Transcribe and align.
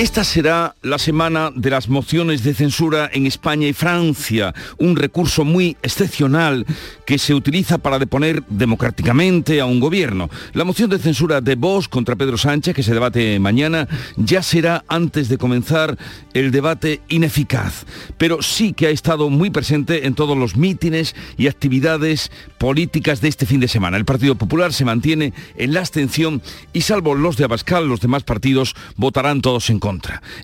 Esta 0.00 0.24
será 0.24 0.74
la 0.80 0.98
semana 0.98 1.50
de 1.54 1.68
las 1.68 1.90
mociones 1.90 2.42
de 2.42 2.54
censura 2.54 3.10
en 3.12 3.26
España 3.26 3.68
y 3.68 3.74
Francia, 3.74 4.54
un 4.78 4.96
recurso 4.96 5.44
muy 5.44 5.76
excepcional 5.82 6.64
que 7.04 7.18
se 7.18 7.34
utiliza 7.34 7.76
para 7.76 7.98
deponer 7.98 8.42
democráticamente 8.48 9.60
a 9.60 9.66
un 9.66 9.78
gobierno. 9.78 10.30
La 10.54 10.64
moción 10.64 10.88
de 10.88 10.98
censura 10.98 11.42
de 11.42 11.54
Vox 11.54 11.86
contra 11.86 12.16
Pedro 12.16 12.38
Sánchez, 12.38 12.74
que 12.74 12.82
se 12.82 12.94
debate 12.94 13.38
mañana, 13.40 13.88
ya 14.16 14.42
será 14.42 14.84
antes 14.88 15.28
de 15.28 15.36
comenzar 15.36 15.98
el 16.32 16.50
debate 16.50 17.02
ineficaz, 17.10 17.84
pero 18.16 18.40
sí 18.40 18.72
que 18.72 18.86
ha 18.86 18.90
estado 18.90 19.28
muy 19.28 19.50
presente 19.50 20.06
en 20.06 20.14
todos 20.14 20.38
los 20.38 20.56
mítines 20.56 21.14
y 21.36 21.46
actividades 21.46 22.32
políticas 22.56 23.20
de 23.20 23.28
este 23.28 23.44
fin 23.44 23.60
de 23.60 23.68
semana. 23.68 23.98
El 23.98 24.06
Partido 24.06 24.34
Popular 24.34 24.72
se 24.72 24.86
mantiene 24.86 25.34
en 25.58 25.74
la 25.74 25.80
abstención 25.80 26.40
y 26.72 26.80
salvo 26.80 27.14
los 27.14 27.36
de 27.36 27.44
Abascal, 27.44 27.86
los 27.86 28.00
demás 28.00 28.22
partidos 28.22 28.74
votarán 28.96 29.42
todos 29.42 29.68
en 29.68 29.78
contra. 29.78 29.89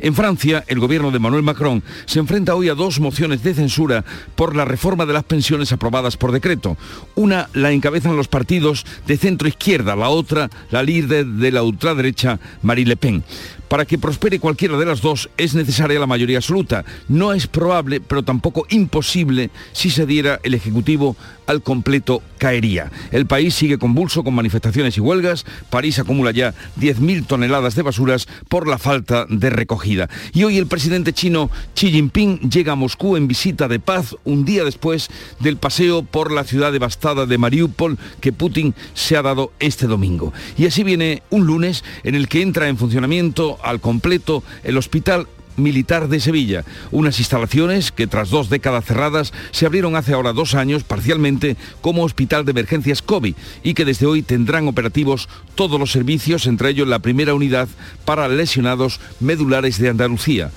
En 0.01 0.15
Francia, 0.15 0.65
el 0.67 0.81
gobierno 0.81 1.11
de 1.11 1.19
Manuel 1.19 1.43
Macron 1.43 1.83
se 2.07 2.19
enfrenta 2.19 2.55
hoy 2.55 2.69
a 2.69 2.75
dos 2.75 2.99
mociones 2.99 3.43
de 3.43 3.55
censura 3.55 4.05
por 4.35 4.57
la 4.57 4.65
reforma 4.65 5.07
de 5.07 5.13
las 5.13 5.25
pensiones 5.25 5.73
aprobadas 5.73 6.17
por 6.17 6.33
decreto. 6.33 6.77
Una 7.15 7.49
la 7.53 7.71
encabezan 7.71 8.17
los 8.17 8.29
partidos 8.29 8.85
de 9.07 9.17
centro 9.17 9.47
izquierda, 9.47 9.95
la 9.95 10.09
otra 10.09 10.51
la 10.71 10.83
líder 10.83 11.27
de 11.27 11.53
la 11.53 11.63
ultraderecha 11.63 12.41
Marie 12.63 12.87
Le 12.87 12.97
Pen. 12.97 13.23
Para 13.69 13.85
que 13.85 13.99
prospere 13.99 14.39
cualquiera 14.39 14.79
de 14.79 14.87
las 14.87 15.01
dos 15.01 15.29
es 15.37 15.55
necesaria 15.55 15.99
la 15.99 16.07
mayoría 16.07 16.39
absoluta. 16.39 16.85
No 17.09 17.33
es 17.33 17.47
probable, 17.47 18.01
pero 18.01 18.23
tampoco 18.23 18.67
imposible, 18.71 19.51
si 19.73 19.91
se 19.91 20.07
diera 20.07 20.41
el 20.45 20.55
Ejecutivo 20.55 21.17
al 21.47 21.63
completo 21.63 22.23
caería. 22.39 22.91
El 23.11 23.27
país 23.27 23.55
sigue 23.55 23.79
convulso 23.79 24.25
con 24.25 24.35
manifestaciones 24.35 24.97
y 24.97 25.01
huelgas. 25.01 25.45
París 25.71 25.99
acumula 25.99 26.31
ya 26.31 26.55
10.000 26.79 27.27
toneladas 27.27 27.75
de 27.75 27.83
basuras 27.83 28.27
por 28.49 28.67
la 28.69 28.79
falta 28.79 29.27
de 29.29 29.51
recogida. 29.51 30.09
Y 30.33 30.45
hoy 30.45 30.59
el 30.59 30.67
presidente 30.67 31.13
chino 31.13 31.51
Xi 31.75 31.91
Jinping 31.91 32.51
llega 32.51 32.73
a 32.73 32.77
Moscú 32.77 33.17
en 33.17 33.29
visita 33.29 33.69
de 33.69 33.81
paz 33.81 34.17
un 34.25 34.45
día 34.45 34.65
después 34.65 35.09
del 35.41 35.57
paseo 35.57 36.03
por 36.03 36.33
la 36.33 36.45
ciudad 36.45 36.73
devastada 36.73 37.27
de 37.27 37.39
Mariupol 37.39 37.99
que 38.21 38.33
Putin 38.33 38.75
se 38.95 39.17
ha 39.17 39.23
dado 39.23 39.53
este 39.59 39.87
domingo. 39.87 40.33
Y 40.59 40.67
así 40.67 40.83
viene 40.83 41.23
un 41.31 41.47
lunes 41.47 41.85
en 42.05 42.15
el 42.15 42.29
que 42.29 42.43
entra 42.43 42.69
en 42.69 42.77
funcionamiento 42.77 43.59
al 43.63 43.81
completo 43.81 44.43
el 44.65 44.77
Hospital 44.77 45.27
Militar 45.57 46.09
de 46.09 46.21
Sevilla, 46.21 46.65
unas 46.91 47.19
instalaciones 47.19 47.93
que 47.93 48.07
tras 48.07 48.31
dos 48.31 48.49
décadas 48.49 48.85
cerradas 48.85 49.33
se 49.51 49.67
abrieron 49.67 49.97
hace 49.97 50.13
ahora 50.13 50.33
dos 50.33 50.55
años 50.55 50.85
parcialmente 50.85 51.57
como 51.81 52.05
hospital 52.05 52.45
de 52.45 52.53
emergencias 52.53 53.03
COVID 53.03 53.35
y 53.63 53.75
que 53.75 53.85
desde 53.85 54.07
hoy 54.07 54.23
tendrán 54.23 54.69
operativos 54.69 55.29
todos 55.55 55.79
los 55.81 55.93
servicios, 55.93 56.47
entre 56.47 56.71
ellos 56.71 56.89
la 56.89 56.99
primera 56.99 57.35
unidad 57.35 57.69
para 58.05 58.29
lesionados 58.29 59.01
medulares 59.21 59.79
de 59.79 59.89
Andalucía. 59.89 60.51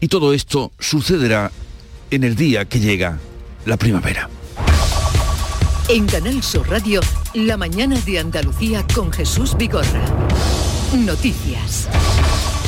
Y 0.00 0.08
todo 0.08 0.32
esto 0.32 0.72
sucederá 0.78 1.52
en 2.10 2.24
el 2.24 2.34
día 2.34 2.64
que 2.64 2.80
llega 2.80 3.18
la 3.66 3.76
primavera. 3.76 4.28
En 5.88 6.06
Canal 6.06 6.42
Sur 6.42 6.68
Radio, 6.68 7.00
la 7.34 7.56
mañana 7.56 7.98
de 8.00 8.18
Andalucía 8.18 8.86
con 8.94 9.12
Jesús 9.12 9.56
Vigorra. 9.56 10.04
Noticias 10.94 11.88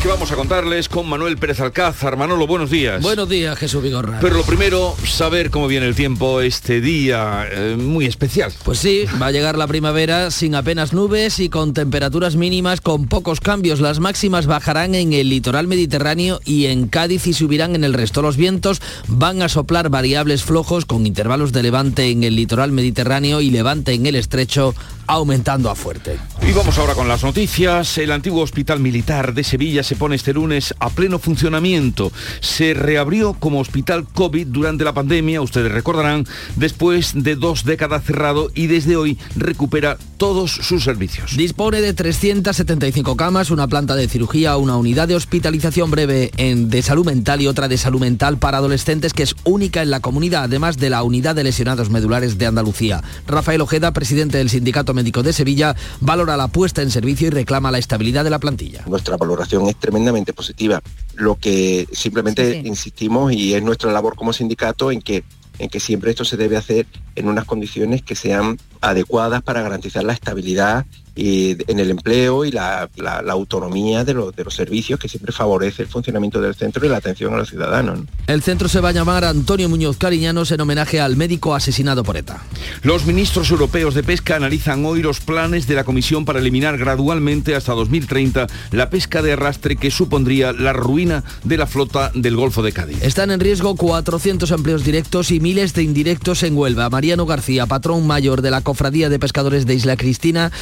que 0.02 0.08
vamos 0.08 0.32
a 0.32 0.36
contarles 0.36 0.88
con 0.88 1.08
Manuel 1.08 1.38
Pérez 1.38 1.60
Alcázar. 1.60 2.16
Manolo, 2.16 2.48
buenos 2.48 2.70
días. 2.70 3.00
Buenos 3.02 3.28
días, 3.28 3.56
Jesús 3.56 3.80
Vigorra. 3.84 4.18
Pero 4.20 4.36
lo 4.36 4.42
primero, 4.42 4.96
saber 5.06 5.50
cómo 5.50 5.68
viene 5.68 5.86
el 5.86 5.94
tiempo 5.94 6.40
este 6.40 6.80
día 6.80 7.46
eh, 7.48 7.76
muy 7.78 8.06
especial. 8.06 8.52
Pues 8.64 8.80
sí, 8.80 9.04
va 9.20 9.26
a 9.26 9.30
llegar 9.30 9.56
la 9.56 9.68
primavera 9.68 10.32
sin 10.32 10.56
apenas 10.56 10.92
nubes 10.92 11.38
y 11.38 11.48
con 11.48 11.72
temperaturas 11.72 12.34
mínimas 12.34 12.80
con 12.80 13.06
pocos 13.06 13.38
cambios. 13.38 13.78
Las 13.78 14.00
máximas 14.00 14.46
bajarán 14.46 14.96
en 14.96 15.12
el 15.12 15.28
litoral 15.28 15.68
mediterráneo 15.68 16.40
y 16.44 16.66
en 16.66 16.88
Cádiz 16.88 17.28
y 17.28 17.32
subirán 17.32 17.76
en 17.76 17.84
el 17.84 17.94
resto. 17.94 18.22
Los 18.22 18.36
vientos 18.36 18.82
van 19.06 19.40
a 19.40 19.48
soplar 19.48 19.88
variables 19.88 20.42
flojos 20.42 20.84
con 20.84 21.06
intervalos 21.06 21.52
de 21.52 21.62
levante 21.62 22.10
en 22.10 22.24
el 22.24 22.34
litoral 22.34 22.72
mediterráneo 22.72 23.40
y 23.40 23.50
levante 23.50 23.92
en 23.92 24.06
el 24.06 24.16
estrecho 24.16 24.74
aumentando 25.06 25.70
a 25.70 25.74
fuerte. 25.74 26.18
Y 26.46 26.52
vamos 26.52 26.78
ahora 26.78 26.94
con 26.94 27.08
las 27.08 27.22
noticias. 27.22 27.98
El 27.98 28.12
antiguo 28.12 28.42
Hospital 28.42 28.80
Militar 28.80 29.34
de 29.34 29.44
Sevilla 29.44 29.82
se 29.82 29.91
pone 29.94 30.16
este 30.16 30.32
lunes 30.32 30.74
a 30.78 30.90
pleno 30.90 31.18
funcionamiento. 31.18 32.12
Se 32.40 32.74
reabrió 32.74 33.34
como 33.34 33.60
hospital 33.60 34.06
COVID 34.12 34.46
durante 34.48 34.84
la 34.84 34.94
pandemia, 34.94 35.40
ustedes 35.40 35.72
recordarán, 35.72 36.26
después 36.56 37.12
de 37.14 37.36
dos 37.36 37.64
décadas 37.64 38.04
cerrado 38.04 38.50
y 38.54 38.66
desde 38.66 38.96
hoy 38.96 39.18
recupera 39.36 39.98
todos 40.16 40.52
sus 40.52 40.84
servicios. 40.84 41.36
Dispone 41.36 41.80
de 41.80 41.94
375 41.94 43.16
camas, 43.16 43.50
una 43.50 43.66
planta 43.66 43.94
de 43.96 44.08
cirugía, 44.08 44.56
una 44.56 44.76
unidad 44.76 45.08
de 45.08 45.16
hospitalización 45.16 45.90
breve 45.90 46.30
en, 46.36 46.70
de 46.70 46.82
salud 46.82 47.04
mental 47.04 47.40
y 47.40 47.48
otra 47.48 47.68
de 47.68 47.78
salud 47.78 48.00
mental 48.00 48.38
para 48.38 48.58
adolescentes 48.58 49.12
que 49.14 49.24
es 49.24 49.34
única 49.44 49.82
en 49.82 49.90
la 49.90 50.00
comunidad, 50.00 50.44
además 50.44 50.78
de 50.78 50.90
la 50.90 51.02
unidad 51.02 51.34
de 51.34 51.44
lesionados 51.44 51.90
medulares 51.90 52.38
de 52.38 52.46
Andalucía. 52.46 53.02
Rafael 53.26 53.60
Ojeda, 53.60 53.92
presidente 53.92 54.38
del 54.38 54.50
Sindicato 54.50 54.94
Médico 54.94 55.22
de 55.22 55.32
Sevilla, 55.32 55.74
valora 56.00 56.36
la 56.36 56.48
puesta 56.48 56.82
en 56.82 56.90
servicio 56.90 57.26
y 57.26 57.30
reclama 57.30 57.70
la 57.70 57.78
estabilidad 57.78 58.24
de 58.24 58.30
la 58.30 58.38
plantilla. 58.38 58.82
Nuestra 58.86 59.16
valoración 59.16 59.68
es 59.68 59.76
tremendamente 59.82 60.32
positiva. 60.32 60.80
Lo 61.16 61.34
que 61.34 61.86
simplemente 61.92 62.62
insistimos 62.64 63.32
y 63.32 63.52
es 63.52 63.62
nuestra 63.62 63.90
labor 63.90 64.14
como 64.14 64.32
sindicato 64.32 64.92
en 64.92 65.02
que 65.02 65.24
en 65.58 65.68
que 65.68 65.80
siempre 65.80 66.10
esto 66.10 66.24
se 66.24 66.36
debe 66.38 66.56
hacer 66.56 66.86
en 67.14 67.28
unas 67.28 67.44
condiciones 67.44 68.02
que 68.02 68.14
sean 68.14 68.58
adecuadas 68.80 69.42
para 69.42 69.60
garantizar 69.60 70.02
la 70.02 70.14
estabilidad 70.14 70.86
y 71.14 71.56
en 71.70 71.78
el 71.78 71.90
empleo 71.90 72.44
y 72.44 72.50
la, 72.50 72.88
autonomía 73.28 74.04
de, 74.04 74.14
de, 74.14 74.44
los 74.44 74.54
servicios 74.54 74.98
que 74.98 75.08
siempre 75.08 75.32
favorece 75.32 75.82
el 75.82 75.88
funcionamiento 75.88 76.40
del 76.40 76.54
centro 76.54 76.84
y 76.86 76.88
la 76.88 76.96
atención 76.96 77.34
a 77.34 77.36
los 77.36 77.50
ciudadanos. 77.50 78.00
El 78.26 78.42
centro 78.42 78.68
se 78.68 78.80
va 78.80 78.90
a 78.90 78.92
llamar 78.92 79.24
Antonio 79.24 79.68
Muñoz 79.68 79.96
Cariñanos 79.96 80.50
en 80.52 80.60
homenaje 80.60 81.00
al 81.00 81.16
médico 81.16 81.54
asesinado 81.54 82.02
por 82.04 82.16
ETA. 82.16 82.42
Los 82.82 83.04
ministros 83.04 83.50
europeos 83.50 83.94
de 83.94 84.02
pesca 84.02 84.36
analizan 84.36 84.84
hoy 84.86 85.02
los 85.02 85.20
planes 85.20 85.66
de 85.66 85.74
la 85.74 85.84
Comisión 85.84 86.24
para 86.24 86.38
eliminar 86.38 86.78
gradualmente 86.78 87.54
hasta 87.54 87.72
2030 87.72 88.46
la 88.70 88.90
pesca 88.90 89.22
de 89.22 89.32
arrastre 89.32 89.76
que 89.76 89.90
supondría 89.90 90.52
la 90.52 90.72
ruina 90.72 91.24
de 91.44 91.56
la 91.56 91.66
flota 91.66 92.10
del 92.14 92.36
Golfo 92.36 92.62
de 92.62 92.72
Cádiz. 92.72 93.02
Están 93.02 93.30
en 93.30 93.40
riesgo 93.40 93.76
400 93.76 94.50
empleos 94.50 94.84
directos 94.84 95.30
y 95.30 95.40
miles 95.40 95.74
de 95.74 95.82
indirectos 95.82 96.42
en 96.42 96.56
Huelva. 96.56 96.88
Mariano 96.90 97.26
García, 97.26 97.66
patrón 97.66 98.06
mayor 98.06 98.42
de 98.42 98.50
la 98.50 98.60
Cofradía 98.60 99.08
de 99.08 99.18
Pescadores 99.18 99.66
de 99.66 99.74
Isla 99.74 99.96
Cristina, 99.96 100.52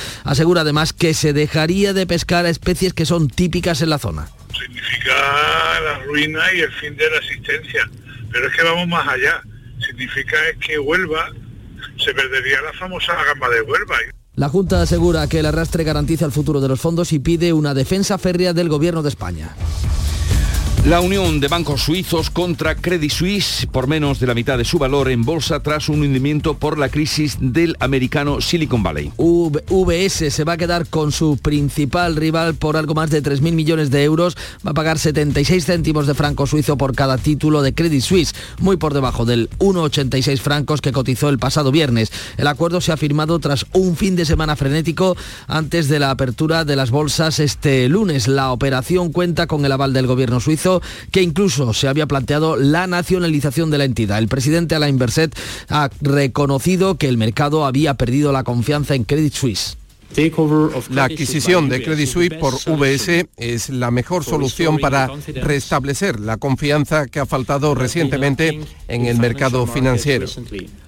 asegura 0.40 0.62
además 0.62 0.94
que 0.94 1.12
se 1.12 1.34
dejaría 1.34 1.92
de 1.92 2.06
pescar 2.06 2.46
a 2.46 2.48
especies 2.48 2.94
que 2.94 3.04
son 3.04 3.28
típicas 3.28 3.82
en 3.82 3.90
la 3.90 3.98
zona. 3.98 4.30
Significa 4.58 5.12
la 5.84 5.98
ruina 6.06 6.40
y 6.56 6.60
el 6.60 6.72
fin 6.72 6.96
de 6.96 7.10
la 7.10 7.18
existencia, 7.18 7.90
pero 8.32 8.46
es 8.46 8.56
que 8.56 8.62
vamos 8.62 8.88
más 8.88 9.06
allá. 9.06 9.42
Significa 9.86 10.38
que 10.66 10.78
Huelva 10.78 11.28
se 12.02 12.14
perdería 12.14 12.62
la 12.62 12.72
famosa 12.72 13.12
gamba 13.22 13.50
de 13.50 13.60
Huelva. 13.60 13.96
La 14.34 14.48
Junta 14.48 14.80
asegura 14.80 15.28
que 15.28 15.40
el 15.40 15.44
arrastre 15.44 15.84
garantiza 15.84 16.24
el 16.24 16.32
futuro 16.32 16.62
de 16.62 16.68
los 16.68 16.80
fondos 16.80 17.12
y 17.12 17.18
pide 17.18 17.52
una 17.52 17.74
defensa 17.74 18.16
férrea 18.16 18.54
del 18.54 18.70
Gobierno 18.70 19.02
de 19.02 19.10
España. 19.10 19.54
La 20.86 21.02
unión 21.02 21.40
de 21.40 21.48
bancos 21.48 21.82
suizos 21.82 22.30
contra 22.30 22.74
Credit 22.74 23.10
Suisse 23.10 23.68
por 23.70 23.86
menos 23.86 24.18
de 24.18 24.26
la 24.26 24.34
mitad 24.34 24.56
de 24.56 24.64
su 24.64 24.78
valor 24.78 25.10
en 25.10 25.26
bolsa 25.26 25.60
tras 25.60 25.90
un 25.90 26.00
hundimiento 26.00 26.54
por 26.54 26.78
la 26.78 26.88
crisis 26.88 27.36
del 27.38 27.76
americano 27.80 28.40
Silicon 28.40 28.82
Valley. 28.82 29.12
VS 29.18 30.32
se 30.32 30.44
va 30.44 30.54
a 30.54 30.56
quedar 30.56 30.86
con 30.86 31.12
su 31.12 31.36
principal 31.36 32.16
rival 32.16 32.54
por 32.54 32.78
algo 32.78 32.94
más 32.94 33.10
de 33.10 33.22
3.000 33.22 33.52
millones 33.52 33.90
de 33.90 34.04
euros. 34.04 34.38
Va 34.66 34.70
a 34.70 34.74
pagar 34.74 34.98
76 34.98 35.66
céntimos 35.66 36.06
de 36.06 36.14
franco 36.14 36.46
suizo 36.46 36.78
por 36.78 36.94
cada 36.94 37.18
título 37.18 37.60
de 37.60 37.74
Credit 37.74 38.02
Suisse, 38.02 38.34
muy 38.58 38.78
por 38.78 38.94
debajo 38.94 39.26
del 39.26 39.50
1,86 39.58 40.38
francos 40.38 40.80
que 40.80 40.92
cotizó 40.92 41.28
el 41.28 41.38
pasado 41.38 41.72
viernes. 41.72 42.10
El 42.38 42.46
acuerdo 42.46 42.80
se 42.80 42.90
ha 42.90 42.96
firmado 42.96 43.38
tras 43.38 43.66
un 43.74 43.96
fin 43.96 44.16
de 44.16 44.24
semana 44.24 44.56
frenético 44.56 45.14
antes 45.46 45.88
de 45.88 45.98
la 45.98 46.10
apertura 46.10 46.64
de 46.64 46.76
las 46.76 46.90
bolsas 46.90 47.38
este 47.38 47.86
lunes. 47.90 48.28
La 48.28 48.50
operación 48.50 49.12
cuenta 49.12 49.46
con 49.46 49.66
el 49.66 49.72
aval 49.72 49.92
del 49.92 50.06
gobierno 50.06 50.40
suizo 50.40 50.69
que 51.10 51.22
incluso 51.22 51.72
se 51.74 51.88
había 51.88 52.06
planteado 52.06 52.56
la 52.56 52.86
nacionalización 52.86 53.70
de 53.70 53.78
la 53.78 53.84
entidad. 53.84 54.18
El 54.18 54.28
presidente 54.28 54.74
Alain 54.74 54.98
Berset 54.98 55.34
ha 55.68 55.90
reconocido 56.00 56.96
que 56.96 57.08
el 57.08 57.18
mercado 57.18 57.64
había 57.66 57.94
perdido 57.94 58.32
la 58.32 58.44
confianza 58.44 58.94
en 58.94 59.04
Credit 59.04 59.34
Suisse. 59.34 59.76
La 60.90 61.04
adquisición 61.04 61.68
de 61.68 61.82
Credit 61.82 62.08
Suisse 62.08 62.34
por 62.34 62.54
VS 62.54 63.26
es 63.36 63.68
la 63.70 63.90
mejor 63.90 64.24
solución 64.24 64.78
para 64.78 65.08
restablecer 65.42 66.18
la 66.18 66.36
confianza 66.36 67.06
que 67.06 67.20
ha 67.20 67.26
faltado 67.26 67.74
recientemente 67.74 68.60
en 68.88 69.06
el 69.06 69.18
mercado 69.18 69.66
financiero. 69.66 70.26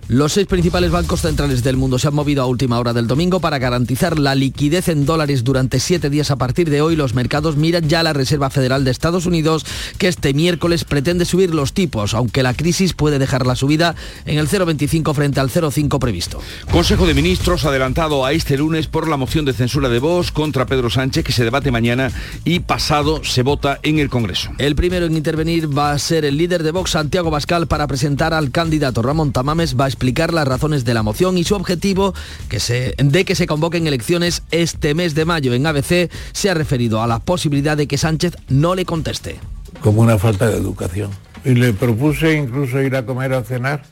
Los 0.09 0.33
seis 0.33 0.47
principales 0.47 0.91
bancos 0.91 1.21
centrales 1.21 1.63
del 1.63 1.77
mundo 1.77 1.99
se 1.99 2.09
han 2.09 2.15
movido 2.15 2.43
a 2.43 2.47
última 2.47 2.79
hora 2.79 2.93
del 2.93 3.07
domingo 3.07 3.41
para 3.41 3.59
garantizar 3.59 4.19
la 4.19 4.35
liquidez 4.35 4.89
en 4.89 5.07
dólares 5.07 5.45
durante 5.45 5.79
siete 5.79 6.11
días. 6.11 6.33
A 6.33 6.37
partir 6.37 6.69
de 6.69 6.83
hoy, 6.83 6.97
los 6.97 7.15
mercados 7.15 7.57
miran 7.57 7.89
ya 7.89 8.01
a 8.01 8.03
la 8.03 8.13
Reserva 8.13 8.51
Federal 8.51 8.85
de 8.85 8.91
Estados 8.91 9.27
Unidos, 9.27 9.65
que 9.99 10.09
este 10.09 10.35
miércoles 10.35 10.85
pretende 10.85 11.25
subir 11.25 11.55
los 11.55 11.73
tipos, 11.73 12.15
aunque 12.15 12.43
la 12.43 12.53
crisis 12.53 12.95
puede 12.95 13.21
dejar 13.21 13.47
la 13.47 13.55
subida 13.55 13.95
en 14.27 14.39
el 14.39 14.49
0,25 14.49 15.15
frente 15.15 15.39
al 15.39 15.51
0,5 15.51 15.99
previsto. 16.01 16.41
Consejo 16.71 17.07
de 17.07 17.15
Ministros 17.15 17.65
adelantado 17.65 18.27
a 18.27 18.33
este 18.33 18.59
lunes 18.59 18.89
por 18.89 19.09
la 19.09 19.17
moción 19.17 19.45
de 19.45 19.53
censura 19.53 19.89
de 19.89 20.01
Vox 20.01 20.33
contra 20.33 20.67
Pedro 20.67 20.91
Sánchez, 20.91 21.25
que 21.25 21.33
se 21.33 21.45
debate 21.45 21.71
mañana 21.71 22.11
y 22.45 22.61
pasado 22.61 23.23
se 23.23 23.43
vota 23.43 23.79
en 23.85 24.01
el 24.01 24.11
Congreso. 24.11 24.51
El 24.59 24.75
primero 24.75 25.07
en 25.07 25.17
intervenir 25.17 25.77
va 25.77 25.93
a 25.93 25.99
ser 25.99 26.25
el 26.25 26.37
líder 26.37 26.65
de 26.65 26.73
Vox, 26.73 26.91
Santiago 26.91 27.31
Bascal, 27.31 27.69
para 27.69 27.87
presentar 27.87 28.35
al 28.35 28.51
candidato 28.51 29.01
Ramón 29.01 29.33
Tamames. 29.33 29.77
Va 29.79 29.92
explicar 29.93 30.33
las 30.33 30.49
razones 30.49 30.85
de 30.85 30.95
la 30.95 31.03
moción 31.03 31.37
y 31.37 31.45
su 31.45 31.55
objetivo 31.55 32.15
que 32.49 32.61
se, 32.61 32.95
de 32.97 33.25
que 33.25 33.35
se 33.35 33.47
convoquen 33.47 33.87
elecciones 33.87 34.43
este 34.51 34.95
mes 34.95 35.15
de 35.15 35.27
mayo. 35.27 35.53
En 35.53 35.67
ABC 35.67 36.11
se 36.33 36.51
ha 36.51 36.55
referido 36.55 37.03
a 37.03 37.07
la 37.07 37.19
posibilidad 37.19 37.77
de 37.77 37.87
que 37.87 37.99
Sánchez 37.99 38.37
no 38.49 38.75
le 38.75 38.87
conteste. 38.87 39.39
Como 39.83 40.01
una 40.01 40.19
falta 40.19 40.49
de 40.49 40.57
educación. 40.57 41.11
Y 41.45 41.55
le 41.55 41.75
propuse 41.75 42.35
incluso 42.35 42.81
ir 42.81 42.97
a 42.97 43.05
comer 43.05 43.35
o 43.35 43.45
cenar. 43.45 43.83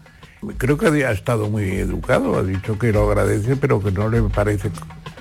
Creo 0.56 0.78
que 0.78 0.86
ha 1.04 1.10
estado 1.10 1.50
muy 1.50 1.64
educado, 1.64 2.38
ha 2.38 2.42
dicho 2.42 2.78
que 2.78 2.92
lo 2.92 3.10
agradece, 3.10 3.56
pero 3.56 3.82
que 3.82 3.92
no 3.92 4.08
le 4.08 4.22
parece 4.22 4.70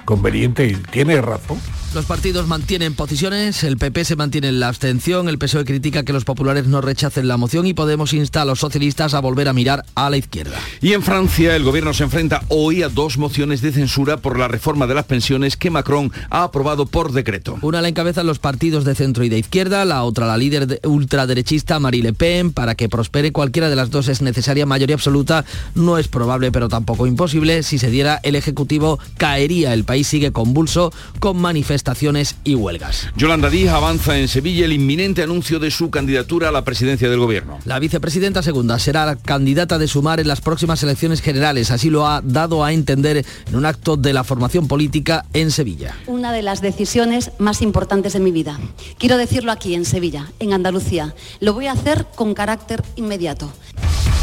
conveniente 0.06 0.66
y 0.66 0.76
tiene 0.76 1.22
razón. 1.22 1.60
Los 1.96 2.06
partidos 2.06 2.46
mantienen 2.46 2.94
posiciones, 2.94 3.64
el 3.64 3.78
PP 3.78 4.06
se 4.06 4.16
mantiene 4.16 4.50
en 4.50 4.60
la 4.60 4.68
abstención, 4.68 5.28
el 5.28 5.40
PSOE 5.40 5.66
critica 5.66 6.04
que 6.04 6.14
los 6.14 6.24
populares 6.24 6.68
no 6.68 6.82
rechacen 6.82 7.28
la 7.28 7.36
moción 7.36 7.66
y 7.66 7.74
Podemos 7.74 8.14
insta 8.14 8.44
a 8.44 8.46
los 8.46 8.60
socialistas 8.60 9.16
a 9.16 9.22
volver 9.22 9.48
a 9.48 9.54
mirar 9.54 9.84
a 9.96 10.12
la 10.12 10.18
izquierda. 10.18 10.60
Y 10.82 10.94
en 10.94 11.02
Francia 11.02 11.56
el 11.56 11.64
gobierno 11.64 11.96
se 11.96 12.04
enfrenta 12.04 12.44
hoy 12.50 12.84
a 12.84 12.90
dos 12.90 13.18
mociones 13.18 13.62
de 13.62 13.72
censura 13.72 14.18
por 14.18 14.38
la 14.38 14.48
reforma 14.48 14.86
de 14.86 14.94
las 14.94 15.06
pensiones 15.06 15.58
que 15.58 15.72
Macron 15.72 16.12
ha 16.30 16.44
aprobado 16.44 16.86
por 16.86 17.12
decreto. 17.12 17.58
Una 17.64 17.82
la 17.82 17.88
encabezan 17.88 18.28
los 18.28 18.38
partidos 18.38 18.86
de 18.86 18.94
centro 18.94 19.24
y 19.24 19.30
de 19.30 19.40
izquierda, 19.40 19.84
la 19.84 20.04
otra 20.04 20.28
la 20.28 20.38
líder 20.38 20.82
ultraderechista 20.84 21.80
Marie 21.80 22.04
Le 22.04 22.14
Pen. 22.14 22.52
Para 22.52 22.76
que 22.76 22.88
prospere 22.88 23.32
cualquiera 23.32 23.70
de 23.70 23.76
las 23.76 23.90
dos 23.90 24.10
es 24.10 24.22
necesaria 24.22 24.68
mayoría 24.68 24.96
absoluta. 24.96 25.44
No 25.74 25.98
es 25.98 26.08
probable 26.08 26.52
pero 26.52 26.70
tampoco 26.70 27.08
imposible. 27.08 27.64
Si 27.64 27.80
se 27.80 27.90
diera 27.90 28.20
el 28.22 28.36
Ejecutivo 28.36 29.00
caería. 29.18 29.74
El 29.74 29.86
país 29.86 30.06
sigue 30.06 30.32
convulso 30.32 30.94
con 31.20 31.38
manifestaciones 31.38 31.79
estaciones 31.80 32.36
y 32.44 32.56
huelgas. 32.56 33.08
Yolanda 33.16 33.50
Díaz 33.50 33.74
avanza 33.74 34.20
en 34.20 34.28
Sevilla 34.28 34.66
el 34.66 34.74
inminente 34.74 35.24
anuncio 35.24 35.60
de 35.60 35.72
su 35.72 35.90
candidatura 35.90 36.50
a 36.50 36.52
la 36.52 36.64
presidencia 36.64 37.10
del 37.10 37.20
gobierno. 37.20 37.58
La 37.66 37.80
vicepresidenta 37.80 38.44
segunda 38.44 38.78
será 38.80 39.06
la 39.06 39.16
candidata 39.16 39.78
de 39.78 39.88
Sumar 39.88 40.20
en 40.20 40.28
las 40.28 40.42
próximas 40.42 40.84
elecciones 40.84 41.22
generales. 41.22 41.72
Así 41.72 41.90
lo 41.90 42.06
ha 42.06 42.22
dado 42.22 42.64
a 42.64 42.74
entender 42.74 43.26
en 43.48 43.56
un 43.56 43.66
acto 43.66 43.96
de 43.96 44.14
la 44.14 44.24
formación 44.24 44.68
política 44.68 45.26
en 45.34 45.52
Sevilla. 45.52 45.96
Una 46.06 46.34
de 46.34 46.42
las 46.42 46.62
decisiones 46.62 47.32
más 47.40 47.62
importantes 47.62 48.14
de 48.14 48.20
mi 48.20 48.32
vida. 48.32 48.60
Quiero 48.98 49.18
decirlo 49.18 49.52
aquí 49.52 49.74
en 49.74 49.86
Sevilla, 49.86 50.32
en 50.40 50.54
Andalucía. 50.54 51.16
Lo 51.40 51.54
voy 51.54 51.68
a 51.68 51.72
hacer 51.72 52.06
con 52.16 52.34
carácter 52.34 52.84
inmediato. 52.98 53.52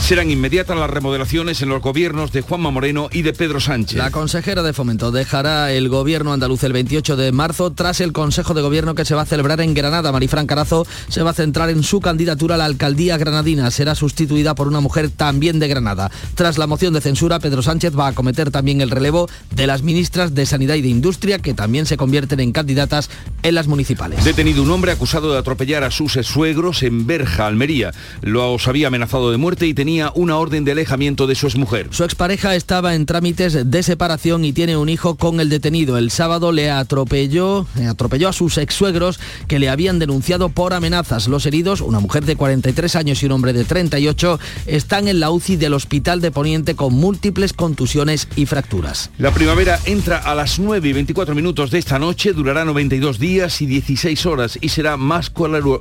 Serán 0.01 0.31
inmediatas 0.31 0.79
las 0.79 0.89
remodelaciones 0.89 1.63
en 1.63 1.69
los 1.69 1.83
gobiernos 1.83 2.31
de 2.31 2.41
Juanma 2.41 2.71
Moreno 2.71 3.09
y 3.11 3.23
de 3.23 3.33
Pedro 3.33 3.59
Sánchez. 3.59 3.99
La 3.99 4.13
consejera 4.13 4.63
de 4.63 4.73
Fomento 4.73 5.11
dejará 5.11 5.73
el 5.73 5.89
gobierno 5.89 6.33
andaluz 6.33 6.63
el 6.63 6.73
28 6.73 7.17
de 7.17 7.33
marzo 7.33 7.73
tras 7.73 8.01
el 8.01 8.13
Consejo 8.13 8.55
de 8.55 8.63
Gobierno 8.63 8.95
que 8.95 9.05
se 9.05 9.17
va 9.17 9.23
a 9.23 9.27
celebrar 9.27 9.61
en 9.61 9.75
Granada. 9.75 10.13
Marifran 10.13 10.47
Carazo 10.47 10.87
se 11.09 11.23
va 11.23 11.31
a 11.31 11.35
centrar 11.35 11.71
en 11.71 11.83
su 11.83 12.01
candidatura 12.01 12.55
a 12.55 12.59
la 12.59 12.67
alcaldía 12.67 13.19
granadina. 13.19 13.69
Será 13.73 13.97
sustituida 13.97 14.55
por 14.55 14.69
una 14.69 14.81
mujer 14.81 15.11
también 15.11 15.59
de 15.59 15.67
Granada. 15.67 16.13
Tras 16.37 16.57
la 16.57 16.69
moción 16.69 16.95
de 16.95 17.01
censura, 17.01 17.41
Pedro 17.41 17.63
Sánchez 17.63 17.99
va 17.99 18.07
a 18.07 18.11
acometer 18.11 18.53
también 18.53 18.81
el 18.81 18.91
relevo 18.93 19.29
de 19.51 19.67
las 19.67 19.83
ministras 19.83 20.37
de 20.37 20.47
Sanidad 20.47 20.77
y 20.77 20.83
de 20.83 20.89
Industria 20.89 21.41
que 21.41 21.53
también 21.53 21.85
se 21.85 21.97
convierten 21.97 22.39
en 22.39 22.53
candidatas 22.53 23.11
en 23.43 23.57
las 23.57 23.67
municipales. 23.67 24.25
Detenido 24.25 24.63
un 24.63 24.71
hombre 24.71 24.93
acusado 24.93 25.33
de 25.33 25.39
atropellar 25.39 25.83
a 25.83 25.91
sus 25.91 26.13
suegros 26.13 26.85
en 26.85 27.09
Berja, 27.09 27.49
Almería. 27.49 27.93
Los 28.23 28.69
había 28.69 28.87
amenazado 28.87 29.33
de 29.33 29.37
muerte 29.37 29.67
y 29.67 29.75
tenía 29.75 29.86
una 30.15 30.39
orden 30.39 30.65
de 30.65 30.73
alejamiento 30.73 31.27
de 31.27 31.35
su 31.35 31.47
exmujer. 31.47 31.89
Su 31.91 32.05
expareja 32.05 32.55
estaba 32.55 32.95
en 32.95 33.07
trámites 33.07 33.71
de 33.71 33.83
separación 33.83 34.45
y 34.45 34.53
tiene 34.53 34.77
un 34.77 34.89
hijo 34.89 35.15
con 35.17 35.41
el 35.41 35.49
detenido. 35.49 35.97
El 35.97 36.11
sábado 36.11 36.51
le 36.51 36.71
atropelló, 36.71 37.67
atropelló 37.89 38.29
a 38.29 38.33
sus 38.33 38.59
ex-suegros 38.59 39.21
que 39.47 39.59
le 39.59 39.69
habían 39.69 39.99
denunciado 39.99 40.49
por 40.49 40.75
amenazas. 40.75 41.29
Los 41.29 41.47
heridos, 41.47 41.81
una 41.81 42.01
mujer 42.01 42.25
de 42.25 42.37
43 42.37 42.97
años 42.97 43.23
y 43.23 43.27
un 43.27 43.33
hombre 43.33 43.53
de 43.53 43.65
38, 43.65 44.41
están 44.67 45.09
en 45.09 45.21
la 45.21 45.31
UCI 45.31 45.57
del 45.57 45.75
Hospital 45.75 46.21
de 46.21 46.31
Poniente 46.31 46.75
con 46.75 46.93
múltiples 46.95 47.53
contusiones 47.53 48.29
y 48.37 48.47
fracturas. 48.47 49.11
La 49.19 49.33
primavera 49.33 49.79
entra 49.85 50.19
a 50.19 50.35
las 50.35 50.59
9 50.59 50.89
y 50.89 50.93
24 50.93 51.35
minutos 51.35 51.71
de 51.71 51.79
esta 51.79 51.99
noche, 51.99 52.33
durará 52.33 52.65
92 52.65 53.19
días 53.19 53.63
y 53.63 53.67
16 53.67 54.27
horas 54.27 54.59
y 54.61 54.71
será 54.71 54.97
más 54.97 55.31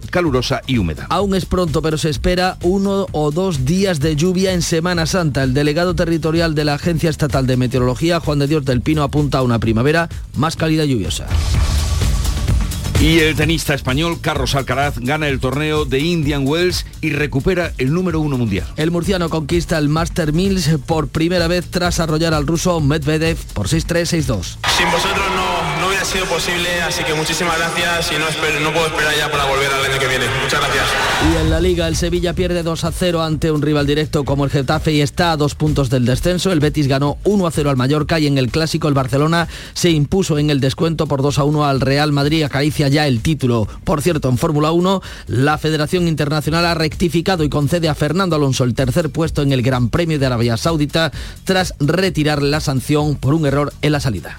calurosa 0.09 0.61
y 0.67 0.77
húmeda. 0.77 1.07
Aún 1.09 1.35
es 1.35 1.45
pronto, 1.45 1.81
pero 1.81 1.97
se 1.97 2.09
espera 2.09 2.57
uno 2.61 3.07
o 3.11 3.31
dos 3.31 3.65
días 3.65 3.94
de 3.99 4.15
lluvia 4.15 4.53
en 4.53 4.61
Semana 4.61 5.05
Santa. 5.05 5.43
El 5.43 5.53
delegado 5.53 5.95
territorial 5.95 6.55
de 6.55 6.65
la 6.65 6.75
Agencia 6.75 7.09
Estatal 7.09 7.47
de 7.47 7.57
Meteorología, 7.57 8.19
Juan 8.19 8.39
de 8.39 8.47
Dios 8.47 8.65
del 8.65 8.81
Pino, 8.81 9.03
apunta 9.03 9.39
a 9.39 9.41
una 9.43 9.59
primavera 9.59 10.09
más 10.35 10.55
cálida 10.55 10.85
y 10.85 10.89
lluviosa. 10.89 11.27
Y 13.01 13.19
el 13.19 13.35
tenista 13.35 13.73
español 13.73 14.19
Carlos 14.21 14.55
Alcaraz 14.55 14.97
gana 14.99 15.27
el 15.27 15.39
torneo 15.39 15.85
de 15.85 15.99
Indian 15.99 16.47
Wells 16.47 16.85
y 17.01 17.11
recupera 17.11 17.73
el 17.77 17.93
número 17.93 18.21
uno 18.21 18.37
mundial. 18.37 18.65
El 18.77 18.89
murciano 18.89 19.29
conquista 19.29 19.77
el 19.77 19.89
Master 19.89 20.31
Mills 20.31 20.69
por 20.85 21.09
primera 21.09 21.47
vez 21.47 21.65
tras 21.69 21.99
arrollar 21.99 22.33
al 22.33 22.47
ruso 22.47 22.79
Medvedev 22.79 23.37
por 23.53 23.67
6-3, 23.67 24.23
6-2. 24.23 24.57
Sin 24.77 24.91
vosotros 24.91 25.25
no, 25.35 25.54
hubiera 26.05 26.25
sido 26.25 26.25
posible, 26.25 26.81
así 26.81 27.03
que 27.03 27.13
muchísimas 27.13 27.57
gracias 27.57 28.11
y 28.11 28.63
no 28.63 28.71
puedo 28.71 28.87
esperar 28.87 29.13
ya 29.17 29.31
para 29.31 29.45
volver 29.45 29.71
al 29.71 29.85
año 29.85 29.99
que 29.99 30.07
viene. 30.07 30.25
Muchas 30.43 30.59
gracias. 30.59 30.85
Y 31.31 31.41
en 31.41 31.49
la 31.49 31.59
liga 31.59 31.87
el 31.87 31.95
Sevilla 31.95 32.33
pierde 32.33 32.63
2 32.63 32.83
a 32.83 32.91
0 32.91 33.23
ante 33.23 33.51
un 33.51 33.61
rival 33.61 33.87
directo 33.87 34.23
como 34.23 34.45
el 34.45 34.51
Getafe 34.51 34.91
y 34.91 35.01
está 35.01 35.31
a 35.31 35.37
dos 35.37 35.55
puntos 35.55 35.89
del 35.89 36.05
descenso. 36.05 36.51
El 36.51 36.59
Betis 36.59 36.87
ganó 36.87 37.17
1 37.23 37.47
a 37.47 37.51
0 37.51 37.69
al 37.69 37.77
Mallorca 37.77 38.19
y 38.19 38.27
en 38.27 38.37
el 38.37 38.51
clásico 38.51 38.87
el 38.87 38.93
Barcelona 38.93 39.47
se 39.73 39.89
impuso 39.89 40.37
en 40.37 40.49
el 40.49 40.59
descuento 40.59 41.07
por 41.07 41.21
2 41.21 41.39
a 41.39 41.43
1 41.43 41.65
al 41.65 41.81
Real 41.81 42.11
Madrid. 42.11 42.43
Acaricia 42.43 42.87
ya 42.87 43.07
el 43.07 43.21
título. 43.21 43.67
Por 43.83 44.01
cierto, 44.01 44.29
en 44.29 44.37
Fórmula 44.37 44.71
1, 44.71 45.01
la 45.27 45.57
Federación 45.57 46.07
Internacional 46.07 46.65
ha 46.65 46.75
rectificado 46.75 47.43
y 47.43 47.49
concede 47.49 47.89
a 47.89 47.95
Fernando 47.95 48.35
Alonso 48.35 48.63
el 48.63 48.75
tercer 48.75 49.09
puesto 49.09 49.41
en 49.41 49.51
el 49.51 49.61
Gran 49.61 49.89
Premio 49.89 50.19
de 50.19 50.25
Arabia 50.25 50.57
Saudita 50.57 51.11
tras 51.45 51.73
retirar 51.79 52.41
la 52.41 52.59
sanción 52.59 53.15
por 53.15 53.33
un 53.33 53.45
error 53.45 53.73
en 53.81 53.91
la 53.91 53.99
salida. 53.99 54.37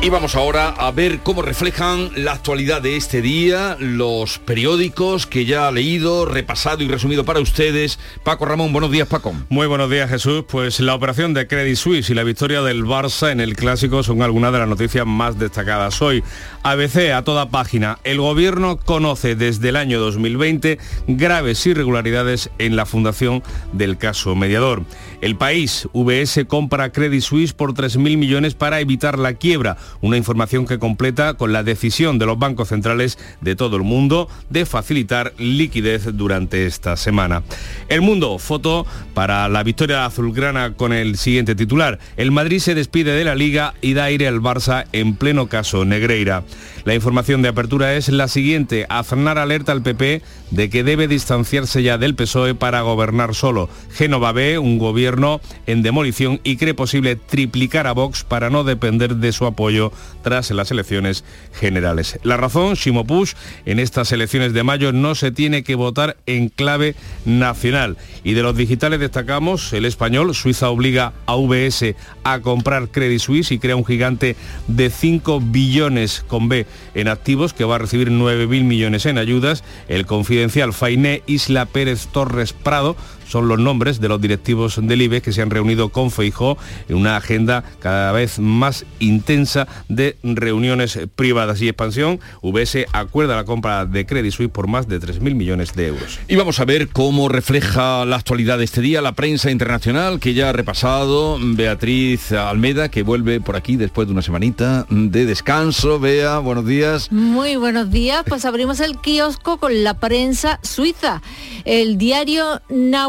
Y 0.00 0.10
vamos 0.10 0.36
ahora 0.36 0.68
a 0.68 0.92
ver 0.92 1.18
cómo 1.24 1.42
reflejan 1.42 2.10
la 2.14 2.32
actualidad 2.32 2.80
de 2.80 2.96
este 2.96 3.20
día, 3.20 3.76
los 3.80 4.38
periódicos 4.38 5.26
que 5.26 5.44
ya 5.44 5.66
ha 5.66 5.72
leído, 5.72 6.24
repasado 6.24 6.84
y 6.84 6.88
resumido 6.88 7.24
para 7.24 7.40
ustedes. 7.40 7.98
Paco 8.22 8.44
Ramón, 8.44 8.72
buenos 8.72 8.92
días 8.92 9.08
Paco. 9.08 9.34
Muy 9.48 9.66
buenos 9.66 9.90
días 9.90 10.08
Jesús. 10.08 10.44
Pues 10.48 10.78
la 10.78 10.94
operación 10.94 11.34
de 11.34 11.48
Credit 11.48 11.76
Suisse 11.76 12.10
y 12.10 12.14
la 12.14 12.22
victoria 12.22 12.62
del 12.62 12.84
Barça 12.84 13.32
en 13.32 13.40
el 13.40 13.56
Clásico 13.56 14.04
son 14.04 14.22
algunas 14.22 14.52
de 14.52 14.60
las 14.60 14.68
noticias 14.68 15.04
más 15.04 15.36
destacadas 15.36 16.00
hoy. 16.00 16.22
ABC 16.62 17.12
a 17.12 17.24
toda 17.24 17.50
página. 17.50 17.98
El 18.04 18.20
gobierno 18.20 18.76
conoce 18.76 19.34
desde 19.34 19.70
el 19.70 19.76
año 19.76 19.98
2020 19.98 20.78
graves 21.08 21.66
irregularidades 21.66 22.50
en 22.58 22.76
la 22.76 22.86
fundación 22.86 23.42
del 23.72 23.98
caso 23.98 24.36
mediador. 24.36 24.84
El 25.20 25.34
país, 25.34 25.88
VS 25.92 26.44
compra 26.46 26.92
Credit 26.92 27.20
Suisse 27.20 27.52
por 27.52 27.74
3.000 27.74 28.16
millones 28.16 28.54
para 28.54 28.78
evitar 28.78 29.18
la 29.18 29.34
quiebra 29.34 29.76
una 30.00 30.16
información 30.16 30.64
que 30.64 30.78
completa 30.78 31.34
con 31.34 31.52
la 31.52 31.64
decisión 31.64 32.20
de 32.20 32.26
los 32.26 32.38
bancos 32.38 32.68
centrales 32.68 33.18
de 33.40 33.56
todo 33.56 33.76
el 33.76 33.82
mundo 33.82 34.28
de 34.48 34.64
facilitar 34.64 35.32
liquidez 35.38 36.16
durante 36.16 36.66
esta 36.66 36.96
semana. 36.96 37.42
El 37.88 38.00
mundo, 38.00 38.38
foto 38.38 38.86
para 39.12 39.48
la 39.48 39.64
victoria 39.64 40.04
azulgrana 40.06 40.74
con 40.74 40.92
el 40.92 41.16
siguiente 41.16 41.56
titular. 41.56 41.98
El 42.16 42.30
Madrid 42.30 42.60
se 42.60 42.76
despide 42.76 43.12
de 43.12 43.24
la 43.24 43.34
liga 43.34 43.74
y 43.80 43.94
da 43.94 44.04
aire 44.04 44.28
al 44.28 44.40
Barça 44.40 44.86
en 44.92 45.16
pleno 45.16 45.48
caso 45.48 45.84
Negreira. 45.84 46.44
La 46.84 46.94
información 46.94 47.42
de 47.42 47.48
apertura 47.48 47.94
es 47.94 48.08
la 48.08 48.28
siguiente. 48.28 48.86
Aznar 48.88 49.38
alerta 49.38 49.72
al 49.72 49.82
PP 49.82 50.22
de 50.50 50.70
que 50.70 50.84
debe 50.84 51.08
distanciarse 51.08 51.82
ya 51.82 51.98
del 51.98 52.14
PSOE 52.14 52.54
para 52.54 52.80
gobernar 52.82 53.34
solo. 53.34 53.68
Génova 53.92 54.32
ve 54.32 54.58
un 54.58 54.78
gobierno 54.78 55.40
en 55.66 55.82
demolición 55.82 56.40
y 56.44 56.56
cree 56.56 56.74
posible 56.74 57.16
triplicar 57.16 57.86
a 57.86 57.92
Vox 57.92 58.24
para 58.24 58.50
no 58.50 58.64
depender 58.64 59.16
de 59.16 59.32
su 59.32 59.46
apoyo 59.46 59.92
tras 60.22 60.50
las 60.50 60.70
elecciones 60.70 61.24
generales. 61.52 62.18
La 62.22 62.36
razón, 62.36 62.74
Shimo 62.74 63.06
Push, 63.06 63.34
en 63.66 63.78
estas 63.80 64.12
elecciones 64.12 64.52
de 64.52 64.62
mayo 64.62 64.92
no 64.92 65.14
se 65.14 65.30
tiene 65.30 65.62
que 65.62 65.74
votar 65.74 66.16
en 66.26 66.48
clave 66.48 66.94
nacional. 67.24 67.96
Y 68.24 68.34
de 68.34 68.42
los 68.42 68.56
digitales 68.56 69.00
destacamos 69.00 69.72
el 69.72 69.84
español, 69.84 70.34
Suiza 70.34 70.70
obliga 70.70 71.12
a 71.26 71.36
VS 71.36 71.94
a 72.24 72.40
comprar 72.40 72.88
Credit 72.88 73.20
Suisse 73.20 73.52
y 73.52 73.58
crea 73.58 73.76
un 73.76 73.84
gigante 73.84 74.36
de 74.66 74.90
5 74.90 75.40
billones 75.40 76.24
con 76.26 76.48
B 76.48 76.66
en 76.94 77.08
activos 77.08 77.52
que 77.52 77.64
va 77.64 77.76
a 77.76 77.78
recibir 77.78 78.10
9.000 78.10 78.64
millones 78.64 79.06
en 79.06 79.18
ayudas. 79.18 79.64
El 79.88 80.06
confidencial 80.06 80.72
Fainé 80.72 81.22
Isla 81.26 81.66
Pérez 81.66 82.06
Torres 82.06 82.52
Prado 82.52 82.96
son 83.28 83.48
los 83.48 83.58
nombres 83.58 84.00
de 84.00 84.08
los 84.08 84.20
directivos 84.20 84.78
del 84.82 85.02
IBEX 85.02 85.24
que 85.24 85.32
se 85.32 85.42
han 85.42 85.50
reunido 85.50 85.90
con 85.90 86.10
Feijó 86.10 86.58
en 86.88 86.96
una 86.96 87.16
agenda 87.16 87.64
cada 87.80 88.12
vez 88.12 88.38
más 88.38 88.84
intensa 88.98 89.68
de 89.88 90.16
reuniones 90.22 90.98
privadas 91.14 91.60
y 91.62 91.68
expansión. 91.68 92.20
UBS 92.42 92.86
acuerda 92.92 93.36
la 93.36 93.44
compra 93.44 93.86
de 93.86 94.06
Credit 94.06 94.32
Suisse 94.32 94.50
por 94.50 94.66
más 94.66 94.88
de 94.88 95.00
3.000 95.00 95.34
millones 95.34 95.74
de 95.74 95.88
euros. 95.88 96.18
Y 96.28 96.36
vamos 96.36 96.60
a 96.60 96.64
ver 96.64 96.88
cómo 96.88 97.28
refleja 97.28 98.04
la 98.04 98.16
actualidad 98.16 98.58
de 98.58 98.64
este 98.64 98.80
día 98.80 99.02
la 99.02 99.12
prensa 99.12 99.50
internacional 99.50 100.20
que 100.20 100.34
ya 100.34 100.48
ha 100.48 100.52
repasado 100.52 101.38
Beatriz 101.40 102.32
Almeda, 102.32 102.88
que 102.88 103.02
vuelve 103.02 103.40
por 103.40 103.56
aquí 103.56 103.76
después 103.76 104.08
de 104.08 104.12
una 104.12 104.22
semanita 104.22 104.86
de 104.88 105.26
descanso. 105.26 106.00
Bea, 106.00 106.38
buenos 106.38 106.66
días. 106.66 107.10
Muy 107.12 107.56
buenos 107.56 107.90
días. 107.90 108.24
Pues 108.28 108.44
abrimos 108.44 108.80
el 108.80 108.98
kiosco 108.98 109.58
con 109.58 109.84
la 109.84 109.94
prensa 109.94 110.60
suiza. 110.62 111.22
El 111.64 111.98
diario 111.98 112.62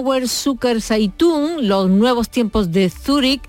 Nauer 0.10 0.28
Zucker 0.28 0.82
Zeitung, 0.82 1.60
Los 1.62 1.88
nuevos 1.88 2.30
tiempos 2.30 2.72
de 2.72 2.90
Zúrich, 2.90 3.44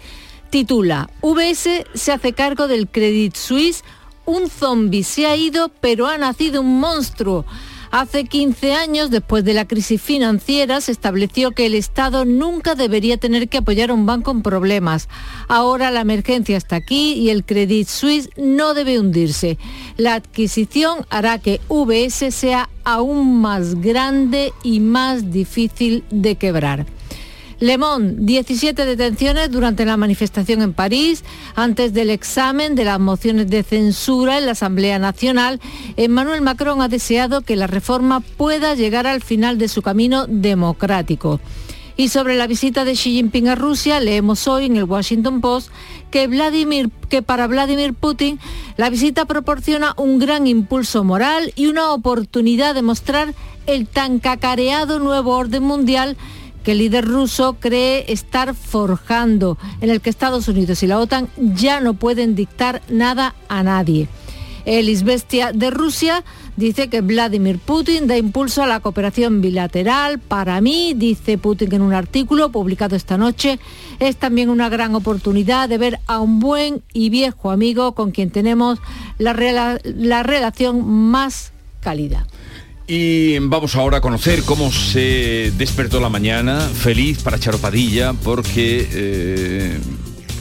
titula 0.50 1.09
UBS 1.23 1.87
se 1.95 2.12
hace 2.12 2.35
cargo 2.35 2.69
del 2.69 2.87
Credit 2.87 3.35
Suisse, 3.35 3.83
un 4.26 4.50
zombi 4.50 5.02
se 5.02 5.25
ha 5.25 5.37
ido 5.37 5.71
pero 5.81 6.07
ha 6.07 6.19
nacido 6.19 6.61
un 6.61 6.79
monstruo. 6.79 7.47
Hace 7.91 8.25
15 8.25 8.73
años, 8.75 9.11
después 9.11 9.45
de 9.45 9.53
la 9.53 9.67
crisis 9.67 10.01
financiera, 10.01 10.81
se 10.81 10.93
estableció 10.93 11.51
que 11.51 11.67
el 11.67 11.75
Estado 11.75 12.25
nunca 12.25 12.77
debería 12.77 13.17
tener 13.17 13.49
que 13.49 13.59
apoyar 13.59 13.91
a 13.91 13.95
un 13.95 14.07
banco 14.07 14.31
en 14.31 14.43
problemas. 14.43 15.09
Ahora 15.49 15.91
la 15.91 16.03
emergencia 16.03 16.57
está 16.57 16.77
aquí 16.77 17.15
y 17.15 17.31
el 17.31 17.45
Credit 17.45 17.89
Suisse 17.89 18.31
no 18.37 18.75
debe 18.75 19.01
hundirse. 19.01 19.59
La 19.97 20.15
adquisición 20.15 21.05
hará 21.11 21.41
que 21.41 21.61
VS 21.69 22.33
sea 22.33 22.71
aún 22.85 23.41
más 23.41 23.81
grande 23.81 24.53
y 24.63 24.79
más 24.79 25.33
difícil 25.33 26.05
de 26.11 26.37
quebrar. 26.37 26.87
Le 27.61 27.76
Monde, 27.76 28.14
17 28.21 28.87
detenciones 28.87 29.50
durante 29.50 29.85
la 29.85 29.99
manifestación 29.99 30.62
en 30.62 30.73
París, 30.73 31.25
antes 31.55 31.93
del 31.93 32.09
examen 32.09 32.75
de 32.75 32.87
las 32.87 32.99
mociones 32.99 33.50
de 33.50 33.62
censura 33.62 34.38
en 34.38 34.47
la 34.47 34.52
Asamblea 34.52 34.99
Nacional. 34.99 35.61
Emmanuel 35.99 36.40
Macron 36.40 36.81
ha 36.81 36.88
deseado 36.88 37.43
que 37.43 37.57
la 37.57 37.67
reforma 37.67 38.21
pueda 38.21 38.75
llegar 38.75 39.07
al 39.07 39.21
final 39.21 39.59
de 39.59 39.69
su 39.69 39.83
camino 39.83 40.26
democrático. 40.26 41.38
Y 41.99 42.09
sobre 42.09 42.38
la 42.38 42.47
visita 42.47 42.87
de 42.87 42.95
Xi 42.95 43.12
Jinping 43.12 43.49
a 43.49 43.57
Rusia, 43.57 44.00
leemos 44.00 44.49
hoy 44.49 44.64
en 44.64 44.79
el 44.79 44.85
Washington 44.85 45.43
Post 45.43 45.69
que, 46.11 46.29
Vladimir, 46.29 46.88
que 47.11 47.21
para 47.21 47.47
Vladimir 47.47 47.93
Putin 47.93 48.40
la 48.79 48.88
visita 48.88 49.26
proporciona 49.26 49.93
un 49.99 50.19
gran 50.19 50.47
impulso 50.47 51.05
moral 51.05 51.52
y 51.57 51.67
una 51.67 51.93
oportunidad 51.93 52.75
de 52.75 52.81
mostrar 52.81 53.35
el 53.67 53.87
tan 53.87 54.19
cacareado 54.19 54.99
nuevo 54.99 55.37
orden 55.37 55.62
mundial 55.62 56.17
que 56.71 56.75
el 56.75 56.79
líder 56.79 57.05
ruso 57.05 57.57
cree 57.59 58.05
estar 58.12 58.55
forjando, 58.55 59.59
en 59.81 59.91
el 59.91 60.00
que 60.00 60.09
Estados 60.09 60.47
Unidos 60.47 60.85
y 60.85 60.87
la 60.87 61.00
OTAN 61.00 61.29
ya 61.37 61.81
no 61.81 61.95
pueden 61.95 62.37
dictar 62.37 62.81
nada 62.89 63.35
a 63.49 63.65
nadie. 63.65 64.07
El 64.67 64.87
de 64.87 65.71
Rusia 65.71 66.23
dice 66.57 66.89
que 66.89 67.00
Vladimir 67.00 67.59
Putin 67.59 68.07
da 68.07 68.17
impulso 68.17 68.62
a 68.62 68.69
la 68.69 68.79
cooperación 68.79 69.41
bilateral. 69.41 70.21
Para 70.21 70.61
mí, 70.61 70.95
dice 70.95 71.39
Putin 71.39 71.75
en 71.75 71.83
un 71.83 71.93
artículo 71.93 72.53
publicado 72.53 72.95
esta 72.95 73.19
noche, 73.19 73.59
es 73.99 74.15
también 74.17 74.49
una 74.49 74.69
gran 74.69 74.95
oportunidad 74.95 75.69
de 75.69 75.77
ver 75.77 75.99
a 76.07 76.21
un 76.21 76.39
buen 76.39 76.83
y 76.93 77.11
viejo 77.11 77.50
amigo 77.50 77.97
con 77.97 78.12
quien 78.12 78.31
tenemos 78.31 78.79
la, 79.19 79.35
la 79.83 80.23
relación 80.23 80.89
más 80.89 81.50
cálida. 81.81 82.29
Y 82.93 83.39
vamos 83.39 83.77
ahora 83.77 83.99
a 83.99 84.01
conocer 84.01 84.43
cómo 84.43 84.73
se 84.73 85.53
despertó 85.57 86.01
la 86.01 86.09
mañana, 86.09 86.59
feliz 86.59 87.23
para 87.23 87.39
Charo 87.39 87.59
Padilla, 87.59 88.15
porque 88.15 88.89
eh, 88.93 89.79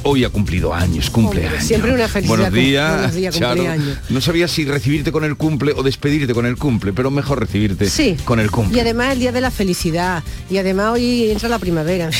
hoy 0.01 0.23
ha 0.23 0.29
cumplido 0.29 0.73
años, 0.73 1.11
cumpleaños. 1.11 1.63
siempre 1.63 1.93
una 1.93 2.07
felicidad. 2.07 2.37
Buenos 2.37 3.13
días, 3.13 3.37
Charo. 3.37 3.63
No 4.09 4.19
sabía 4.19 4.47
si 4.47 4.65
recibirte 4.65 5.11
con 5.11 5.25
el 5.25 5.35
cumple 5.35 5.73
o 5.73 5.83
despedirte 5.83 6.33
con 6.33 6.47
el 6.47 6.57
cumple, 6.57 6.91
pero 6.91 7.11
mejor 7.11 7.39
recibirte 7.39 7.87
con 8.25 8.39
el 8.39 8.49
cumple. 8.49 8.77
Y 8.77 8.79
además 8.79 9.13
el 9.13 9.19
día 9.19 9.31
de 9.31 9.41
la 9.41 9.51
felicidad. 9.51 10.23
Y 10.49 10.57
además 10.57 10.93
hoy 10.93 11.29
entra 11.29 11.49
la 11.49 11.59
primavera. 11.59 12.09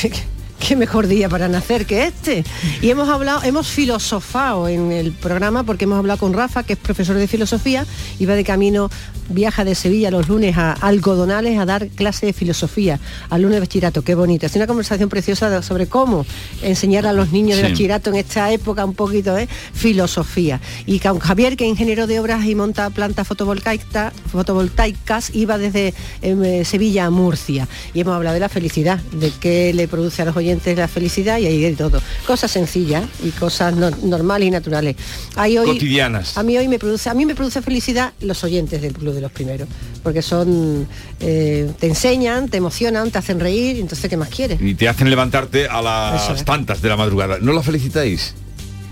qué 0.60 0.76
mejor 0.76 1.08
día 1.08 1.28
para 1.28 1.48
nacer 1.48 1.86
que 1.86 2.04
este. 2.04 2.44
Y 2.80 2.90
hemos 2.90 3.08
hablado, 3.08 3.42
hemos 3.42 3.66
filosofado 3.68 4.68
en 4.68 4.92
el 4.92 5.10
programa 5.10 5.64
porque 5.64 5.84
hemos 5.84 5.98
hablado 5.98 6.20
con 6.20 6.32
Rafa, 6.32 6.62
que 6.62 6.74
es 6.74 6.78
profesor 6.78 7.16
de 7.16 7.26
filosofía, 7.26 7.84
va 8.28 8.34
de 8.34 8.44
camino, 8.44 8.90
viaja 9.28 9.64
de 9.64 9.74
Sevilla 9.74 10.10
los 10.10 10.28
lunes 10.28 10.56
a 10.56 10.72
Algodonales 10.72 11.58
a 11.58 11.66
dar 11.66 11.88
clase 11.88 12.26
de 12.26 12.32
filosofía, 12.32 12.98
al 13.28 13.42
lunes 13.42 13.56
de 13.56 13.60
bachillerato, 13.60 14.02
qué 14.02 14.14
bonito. 14.14 14.46
Es 14.46 14.56
una 14.56 14.66
conversación 14.66 15.08
preciosa 15.08 15.62
sobre 15.62 15.86
cómo 15.86 16.26
enseñar 16.62 17.06
a 17.06 17.12
los 17.12 17.32
niños 17.32 17.56
de 17.56 17.64
bachillerato 17.64 18.10
en 18.10 18.16
esta 18.16 18.52
época 18.52 18.84
un 18.84 18.94
poquito 18.94 19.34
de 19.34 19.48
filosofía. 19.72 20.60
Y 20.86 20.98
con 20.98 21.18
Javier, 21.18 21.56
que 21.56 21.64
es 21.64 21.70
ingeniero 21.70 22.06
de 22.06 22.20
obras 22.20 22.44
y 22.44 22.54
monta 22.54 22.90
plantas 22.90 23.26
fotovoltaicas, 23.26 24.12
fotovoltaicas 24.30 25.34
iba 25.34 25.58
desde 25.58 25.94
em, 26.22 26.64
Sevilla 26.64 27.06
a 27.06 27.10
Murcia. 27.10 27.68
Y 27.94 28.00
hemos 28.00 28.14
hablado 28.14 28.34
de 28.34 28.40
la 28.40 28.48
felicidad, 28.48 28.98
de 29.12 29.32
qué 29.40 29.72
le 29.74 29.88
produce 29.88 30.22
a 30.22 30.24
los 30.24 30.36
oyentes 30.36 30.76
la 30.76 30.88
felicidad 30.88 31.38
y 31.38 31.46
hay 31.46 31.60
de 31.60 31.72
todo. 31.74 32.00
Cosas 32.26 32.50
sencillas 32.50 33.04
y 33.22 33.30
cosas 33.30 33.74
normales 33.74 34.48
y 34.48 34.50
naturales. 34.50 34.96
Hay 35.36 35.58
hoy, 35.58 35.66
Cotidianas. 35.66 36.36
A 36.36 36.42
mí 36.42 36.56
hoy 36.56 36.68
me 36.68 36.78
produce, 36.78 37.10
a 37.10 37.14
mí 37.14 37.26
me 37.26 37.34
produce 37.34 37.62
felicidad 37.62 38.12
los 38.20 38.42
oyentes 38.44 38.82
del 38.82 38.92
Club 38.92 39.14
de 39.14 39.19
los 39.20 39.32
Primeros, 39.32 39.68
porque 40.02 40.22
son, 40.22 40.86
eh, 41.20 41.70
te 41.78 41.86
enseñan, 41.86 42.48
te 42.48 42.56
emocionan, 42.56 43.10
te 43.10 43.18
hacen 43.18 43.40
reír, 43.40 43.78
entonces 43.78 44.08
¿qué 44.08 44.16
más 44.16 44.28
quieres? 44.28 44.60
Y 44.60 44.74
te 44.74 44.88
hacen 44.88 45.08
levantarte 45.08 45.66
a 45.66 45.82
las 45.82 46.44
tantas 46.44 46.82
de 46.82 46.88
la 46.88 46.96
madrugada. 46.96 47.38
¿No 47.40 47.52
lo 47.52 47.62
felicitáis? 47.62 48.34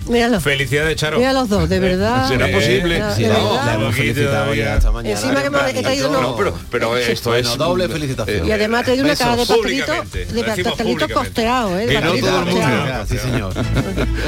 Míralo. 0.09 0.41
Felicidades, 0.41 0.97
Charo. 0.97 1.19
Mira 1.19 1.33
los 1.33 1.49
dos, 1.49 1.69
de 1.69 1.81
verdad. 1.81 2.29
¿Será 2.29 2.51
posible? 2.51 3.03
Sí, 3.17 3.23
la 3.23 3.75
hemos 3.75 3.95
felicitado 3.95 4.55
ya 4.55 4.77
esta 4.77 4.91
mañana. 4.91 5.15
Encima 5.15 5.43
que 5.43 5.51
me 5.51 5.59
he 5.71 5.83
traído 5.83 6.11
no, 6.11 6.37
pero, 6.37 6.55
pero 6.71 6.97
esto 6.97 7.35
es... 7.35 7.57
doble 7.57 7.89
felicitación. 7.89 8.47
Y 8.47 8.53
además 8.53 8.85
te 8.85 8.93
doy 8.93 9.01
una 9.01 9.17
caja 9.17 9.37
de 9.37 9.47
pastelitos 9.47 10.13
de 10.13 10.65
pastelitos 10.65 11.13
costeados, 11.13 11.81
¿eh? 11.81 11.87
Que 11.87 12.01
no 12.01 12.15
todo 12.15 12.39
el 12.41 12.47
mundo. 12.47 12.67
Sí, 13.09 13.19
señor. 13.19 13.53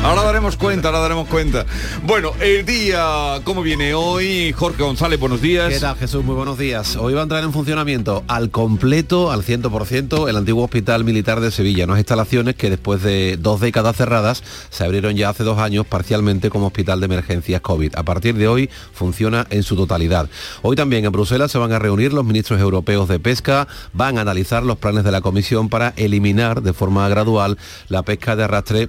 ahora 0.02 0.22
daremos 0.22 0.56
cuenta, 0.56 0.88
ahora 0.88 1.00
daremos 1.00 1.28
cuenta. 1.28 1.64
Bueno, 2.04 2.32
el 2.40 2.64
día, 2.64 3.40
¿cómo 3.44 3.62
viene 3.62 3.94
hoy? 3.94 4.52
Jorge 4.52 4.82
González, 4.82 5.18
buenos 5.18 5.40
días. 5.40 5.72
¿Qué 5.72 5.80
tal, 5.80 5.96
Jesús? 5.96 6.24
Muy 6.24 6.34
buenos 6.34 6.58
días. 6.58 6.96
Hoy 6.96 7.14
va 7.14 7.20
a 7.20 7.22
entrar 7.24 7.44
en 7.44 7.52
funcionamiento 7.52 8.24
al 8.28 8.50
completo, 8.50 9.30
al 9.30 9.44
100%, 9.44 10.28
el 10.28 10.36
antiguo 10.36 10.64
Hospital 10.64 11.04
Militar 11.04 11.40
de 11.40 11.50
Sevilla. 11.50 11.84
Unas 11.84 11.98
instalaciones 11.98 12.54
que 12.56 12.70
después 12.70 13.02
de 13.02 13.36
dos 13.38 13.60
décadas 13.60 13.96
cerradas 13.96 14.42
se 14.70 14.84
abrieron 14.84 15.16
ya 15.16 15.30
hace 15.30 15.44
dos 15.44 15.58
años 15.58 15.69
parcialmente 15.86 16.50
como 16.50 16.66
hospital 16.66 17.00
de 17.00 17.06
emergencias 17.06 17.60
COVID. 17.60 17.94
A 17.96 18.02
partir 18.02 18.34
de 18.34 18.48
hoy 18.48 18.70
funciona 18.92 19.46
en 19.50 19.62
su 19.62 19.76
totalidad. 19.76 20.28
Hoy 20.62 20.76
también 20.76 21.04
en 21.04 21.12
Bruselas 21.12 21.50
se 21.50 21.58
van 21.58 21.72
a 21.72 21.78
reunir 21.78 22.12
los 22.12 22.24
ministros 22.24 22.60
europeos 22.60 23.08
de 23.08 23.18
pesca, 23.18 23.68
van 23.92 24.18
a 24.18 24.22
analizar 24.22 24.62
los 24.62 24.78
planes 24.78 25.04
de 25.04 25.12
la 25.12 25.20
Comisión 25.20 25.68
para 25.68 25.94
eliminar 25.96 26.62
de 26.62 26.72
forma 26.72 27.08
gradual 27.08 27.58
la 27.88 28.02
pesca 28.02 28.36
de 28.36 28.44
arrastre 28.44 28.88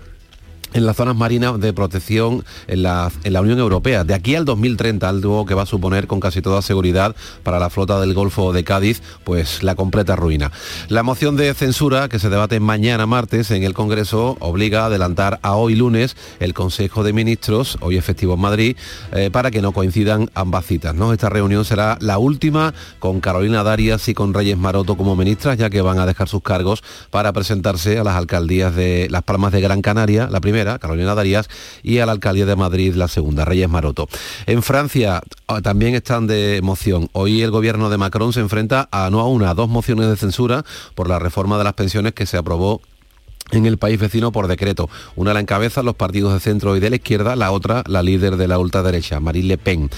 en 0.74 0.86
las 0.86 0.96
zonas 0.96 1.16
marinas 1.16 1.60
de 1.60 1.74
protección 1.74 2.44
en 2.68 2.84
la, 2.84 3.12
en 3.24 3.34
la, 3.34 3.42
Unión 3.42 3.60
Europea. 3.60 4.04
De 4.04 4.14
aquí 4.14 4.36
al 4.36 4.46
2030, 4.46 5.10
algo 5.10 5.46
que 5.46 5.54
va 5.54 5.64
a 5.64 5.66
suponer 5.66 6.08
con 6.08 6.20
casi 6.20 6.42
toda 6.42 6.62
seguridad 6.62 7.16
para 7.44 7.60
la 7.60 7.70
flota 7.70 8.00
del 8.00 8.14
Golfo 8.14 8.54
de 8.54 8.64
Cádiz, 8.64 9.02
pues 9.24 9.64
la 9.64 9.76
completa 9.76 10.16
ruina. 10.16 10.52
La 10.90 11.04
moción 11.04 11.36
de 11.38 11.54
censura 11.54 12.08
que 12.08 12.20
se 12.20 12.30
debate 12.30 12.60
mañana 12.60 13.06
martes 13.06 13.52
en 13.52 13.64
el 13.64 13.74
Congreso 13.74 14.38
obliga 14.40 14.84
a 14.84 14.86
adelantar 14.86 15.40
a 15.42 15.56
hoy 15.56 15.76
lunes 15.76 16.16
el 16.40 16.54
Consejo 16.54 17.04
de 17.04 17.14
Ministros, 17.14 17.78
hoy 17.82 17.98
efectivo 17.98 18.36
en 18.36 18.42
Madrid, 18.42 18.78
eh, 19.14 19.30
para 19.32 19.52
que 19.52 19.62
no 19.62 19.72
coincidan 19.72 20.30
ambas 20.36 20.66
citas. 20.66 20.96
¿no? 20.96 21.14
Esta 21.14 21.30
reunión 21.30 21.66
será 21.66 21.98
la 22.00 22.18
última 22.18 22.74
con 23.00 23.22
Carolina 23.22 23.64
Darias 23.64 24.08
y 24.08 24.14
con 24.14 24.34
Reyes 24.34 24.58
Maroto 24.58 24.96
como 24.96 25.16
ministras, 25.16 25.58
ya 25.58 25.70
que 25.70 25.82
van 25.82 26.00
a 26.00 26.06
dejar 26.06 26.30
sus 26.30 26.44
cargos 26.44 26.84
para 27.10 27.34
presentarse 27.34 27.98
a 27.98 28.04
las 28.04 28.16
alcaldías 28.16 28.76
de 28.76 29.08
Las 29.10 29.24
Palmas 29.24 29.52
de 29.52 29.62
Gran 29.62 29.82
Canaria, 29.82 30.28
la 30.30 30.40
primera 30.40 30.61
Carolina 30.80 31.16
Darías, 31.16 31.50
y 31.84 32.00
a 32.00 32.06
la 32.06 32.12
alcaldía 32.12 32.46
de 32.46 32.56
Madrid, 32.56 32.96
la 32.96 33.08
segunda, 33.08 33.46
Reyes 33.46 33.70
Maroto. 33.70 34.08
En 34.46 34.64
Francia 34.64 35.22
ah, 35.48 35.62
también 35.62 35.96
están 35.96 36.28
de 36.28 36.58
emoción. 36.58 37.10
Hoy 37.14 37.42
el 37.42 37.52
gobierno 37.52 37.90
de 37.90 37.98
Macron 37.98 38.34
se 38.34 38.40
enfrenta 38.40 38.88
a 38.92 39.10
no 39.10 39.20
a 39.20 39.28
una, 39.28 39.54
dos 39.54 39.70
mociones 39.70 40.08
de 40.08 40.18
censura 40.18 40.64
por 40.96 41.10
la 41.10 41.20
reforma 41.20 41.58
de 41.58 41.64
las 41.64 41.74
pensiones 41.74 42.14
que 42.14 42.26
se 42.26 42.38
aprobó 42.38 42.82
en 43.52 43.66
el 43.66 43.78
país 43.78 44.00
vecino 44.00 44.32
por 44.32 44.48
decreto. 44.48 44.90
Una 45.16 45.34
la 45.34 45.40
encabeza 45.40 45.84
los 45.84 45.96
partidos 45.96 46.34
de 46.34 46.40
centro 46.40 46.76
y 46.76 46.80
de 46.80 46.90
la 46.90 46.96
izquierda, 46.98 47.36
la 47.36 47.52
otra 47.52 47.84
la 47.88 48.02
líder 48.04 48.38
de 48.38 48.48
la 48.48 48.58
ultraderecha, 48.58 49.20
Marine 49.20 49.48
Le 49.48 49.58
Pen. 49.58 49.90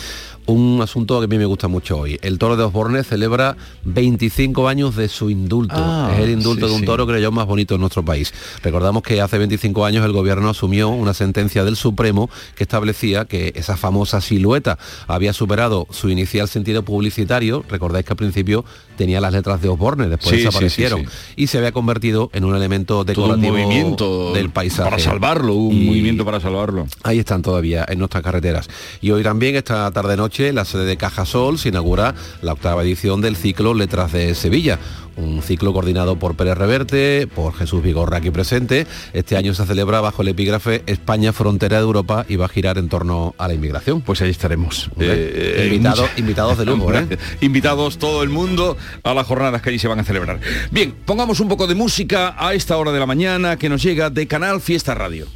Un 0.45 0.79
asunto 0.81 1.19
que 1.19 1.25
a 1.25 1.27
mí 1.27 1.37
me 1.37 1.45
gusta 1.45 1.67
mucho 1.67 1.97
hoy. 1.99 2.19
El 2.21 2.37
toro 2.37 2.55
de 2.57 2.63
Osborne 2.63 3.03
celebra 3.03 3.55
25 3.83 4.67
años 4.67 4.95
de 4.95 5.07
su 5.07 5.29
indulto. 5.29 5.75
Ah, 5.77 6.11
es 6.13 6.19
el 6.23 6.31
indulto 6.31 6.65
sí, 6.65 6.69
de 6.71 6.75
un 6.75 6.79
sí. 6.81 6.85
toro 6.85 7.05
creo 7.07 7.19
yo 7.19 7.31
más 7.31 7.45
bonito 7.45 7.75
en 7.75 7.81
nuestro 7.81 8.03
país. 8.03 8.33
Recordamos 8.63 9.03
que 9.03 9.21
hace 9.21 9.37
25 9.37 9.85
años 9.85 10.05
el 10.05 10.11
gobierno 10.11 10.49
asumió 10.49 10.89
una 10.89 11.13
sentencia 11.13 11.63
del 11.63 11.75
Supremo 11.75 12.29
que 12.55 12.63
establecía 12.63 13.25
que 13.25 13.53
esa 13.55 13.77
famosa 13.77 14.21
silueta 14.21 14.77
había 15.07 15.33
superado 15.33 15.87
su 15.91 16.09
inicial 16.09 16.47
sentido 16.47 16.83
publicitario. 16.83 17.63
Recordáis 17.69 18.05
que 18.05 18.13
al 18.13 18.17
principio 18.17 18.65
tenía 18.97 19.21
las 19.21 19.31
letras 19.33 19.61
de 19.61 19.69
Osborne, 19.69 20.07
después 20.09 20.29
Sí, 20.31 20.37
sí, 20.37 20.45
desaparecieron. 20.45 21.01
sí, 21.01 21.07
Y 21.35 21.47
se 21.47 21.57
había 21.57 21.71
convertido 21.71 22.29
en 22.33 22.43
un 22.45 22.55
elemento 22.55 22.93
Todo 22.93 22.99
un 23.01 23.05
decorativo 23.05 23.51
movimiento 23.53 24.33
del 24.33 24.49
paisaje. 24.49 24.89
para 24.89 25.01
salvarlo, 25.01 25.53
un 25.55 25.75
Y- 25.75 25.85
movimiento 25.85 26.25
para 26.25 26.39
salvarlo. 26.39 26.87
Ahí 27.03 27.19
están 27.19 27.41
todavía 27.41 27.85
en 27.87 27.99
nuestras 27.99 28.23
carreteras. 28.23 28.67
Y 29.01 29.11
hoy 29.11 29.23
también, 29.23 29.55
esta 29.55 29.89
tarde-noche, 29.91 30.32
en 30.39 30.55
la 30.55 30.65
sede 30.65 30.85
de 30.85 30.97
Cajasol 30.97 31.59
se 31.59 31.69
inaugura 31.69 32.15
la 32.41 32.53
octava 32.53 32.81
edición 32.81 33.21
del 33.21 33.35
ciclo 33.35 33.75
Letras 33.75 34.11
de 34.11 34.33
Sevilla. 34.33 34.79
Un 35.15 35.43
ciclo 35.43 35.73
coordinado 35.73 36.17
por 36.17 36.35
Pérez 36.35 36.57
Reverte, 36.57 37.27
por 37.27 37.53
Jesús 37.53 37.83
Vigorra 37.83 38.17
aquí 38.17 38.31
presente. 38.31 38.87
Este 39.13 39.37
año 39.37 39.53
se 39.53 39.63
celebra 39.65 40.01
bajo 40.01 40.23
el 40.23 40.29
epígrafe 40.29 40.81
España, 40.87 41.33
frontera 41.33 41.77
de 41.77 41.83
Europa 41.83 42.25
y 42.27 42.35
va 42.35 42.45
a 42.45 42.49
girar 42.49 42.79
en 42.79 42.89
torno 42.89 43.35
a 43.37 43.47
la 43.47 43.53
inmigración. 43.53 44.01
Pues 44.01 44.23
ahí 44.23 44.31
estaremos. 44.31 44.89
Eh, 44.99 45.69
invitados, 45.71 46.09
invitados 46.17 46.57
de 46.57 46.65
lujo, 46.65 46.91
¿eh? 46.95 47.17
Invitados 47.41 47.99
todo 47.99 48.23
el 48.23 48.29
mundo 48.29 48.75
a 49.03 49.13
las 49.13 49.27
jornadas 49.27 49.61
que 49.61 49.69
allí 49.69 49.77
se 49.77 49.87
van 49.87 49.99
a 49.99 50.03
celebrar. 50.03 50.39
Bien, 50.71 50.95
pongamos 51.05 51.39
un 51.41 51.47
poco 51.47 51.67
de 51.67 51.75
música 51.75 52.35
a 52.35 52.55
esta 52.55 52.75
hora 52.77 52.91
de 52.91 52.99
la 52.99 53.05
mañana 53.05 53.57
que 53.57 53.69
nos 53.69 53.83
llega 53.83 54.09
de 54.09 54.25
Canal 54.25 54.61
Fiesta 54.61 54.95
Radio. 54.95 55.27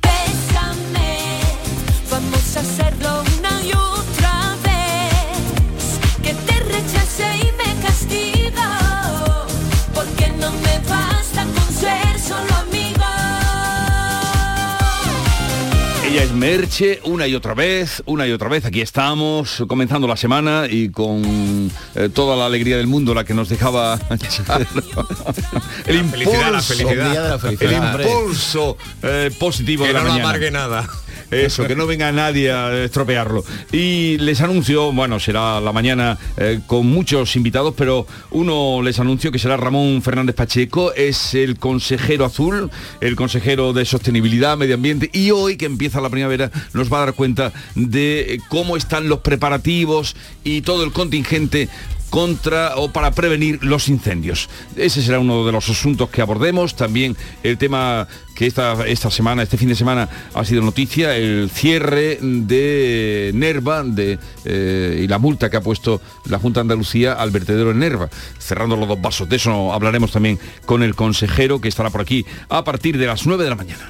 Ella 16.18 16.26
es 16.26 16.32
Merche, 16.32 17.00
una 17.04 17.28
y 17.28 17.36
otra 17.36 17.54
vez, 17.54 18.02
una 18.08 18.26
y 18.26 18.32
otra 18.32 18.50
vez. 18.50 18.66
Aquí 18.66 18.82
estamos, 18.82 19.64
comenzando 19.68 20.08
la 20.08 20.18
semana 20.18 20.66
y 20.68 20.90
con 20.90 21.72
eh, 21.94 22.10
toda 22.12 22.36
la 22.36 22.48
alegría 22.48 22.76
del 22.78 22.88
mundo, 22.88 23.14
la 23.14 23.24
que 23.24 23.36
nos 23.36 23.50
dejaba 23.50 24.00
el 25.86 25.96
impulso, 25.96 26.18
felicidad, 26.18 26.52
la 26.52 26.62
felicidad. 26.64 27.12
Día 27.12 27.22
de 27.22 27.30
la 27.30 27.38
felicidad, 27.38 28.02
el 28.02 28.08
impulso 28.08 28.78
eh, 29.04 29.30
positivo 29.40 29.84
Que 29.84 29.90
de 29.90 29.94
la 29.94 30.06
no 30.06 30.14
amargue 30.14 30.50
nada. 30.50 30.90
Eso, 31.32 31.68
que 31.68 31.76
no 31.76 31.86
venga 31.86 32.12
nadie 32.12 32.52
a 32.52 32.84
estropearlo. 32.84 33.44
Y 33.72 34.18
les 34.20 34.42
anuncio, 34.42 34.92
bueno, 34.94 35.20
será 35.20 35.60
la 35.60 35.74
mañana 35.74 36.18
eh, 36.38 36.62
con 36.66 36.88
muchos 36.88 37.36
invitados, 37.36 37.74
pero 37.78 38.08
uno 38.32 38.82
les 38.82 39.00
anuncio 39.00 39.32
que 39.32 39.40
será 39.40 39.58
Ramón 39.58 40.02
Fernández 40.02 40.36
Pacheco, 40.36 40.94
es 40.94 41.34
el 41.34 41.60
consejero 41.60 42.26
azul, 42.26 42.72
el 43.02 43.16
consejero 43.16 43.74
de 43.74 43.86
sostenibilidad, 43.86 44.58
medio 44.58 44.76
ambiente, 44.76 45.10
y 45.14 45.32
hoy 45.32 45.58
que 45.58 45.66
empieza 45.66 46.02
la 46.02 46.10
primavera 46.10 46.52
nos 46.74 46.92
va 46.92 46.98
a 46.98 47.06
dar 47.06 47.14
cuenta 47.14 47.52
de 47.76 48.40
cómo 48.50 48.78
están 48.78 49.10
los 49.10 49.20
preparativos 49.20 50.16
y 50.44 50.62
todo 50.62 50.84
el 50.84 50.92
contingente 50.92 51.70
contra 52.10 52.78
o 52.78 52.92
para 52.92 53.12
prevenir 53.12 53.64
los 53.64 53.90
incendios. 53.90 54.50
Ese 54.76 55.02
será 55.02 55.20
uno 55.20 55.46
de 55.46 55.52
los 55.52 55.70
asuntos 55.70 56.10
que 56.10 56.22
abordemos. 56.22 56.76
También 56.76 57.16
el 57.44 57.58
tema 57.58 58.08
que 58.36 58.46
esta, 58.46 58.86
esta 58.88 59.10
semana, 59.10 59.44
este 59.44 59.58
fin 59.58 59.70
de 59.70 59.76
semana 59.76 60.08
ha 60.34 60.46
sido 60.46 60.62
noticia, 60.62 61.16
el 61.16 61.50
cierre 61.50 62.20
de 62.22 63.32
Nerva 63.34 63.84
de, 63.84 64.20
eh, 64.46 65.02
y 65.04 65.08
la 65.08 65.18
multa 65.18 65.50
que 65.50 65.58
ha 65.58 65.62
puesto 65.62 66.02
la 66.26 66.40
Junta 66.40 66.60
de 66.60 66.66
Andalucía 66.66 67.14
al 67.14 67.32
vertedero 67.32 67.72
en 67.72 67.80
Nerva, 67.80 68.10
cerrando 68.40 68.76
los 68.76 68.88
dos 68.88 69.02
vasos. 69.02 69.28
De 69.28 69.38
eso 69.38 69.74
hablaremos 69.74 70.12
también 70.12 70.40
con 70.66 70.84
el 70.84 70.96
consejero 70.96 71.60
que 71.60 71.68
estará 71.68 71.90
por 71.90 72.02
aquí 72.02 72.26
a 72.50 72.64
partir 72.64 72.98
de 72.98 73.08
las 73.08 73.26
9 73.26 73.44
de 73.44 73.50
la 73.50 73.56
mañana. 73.56 73.90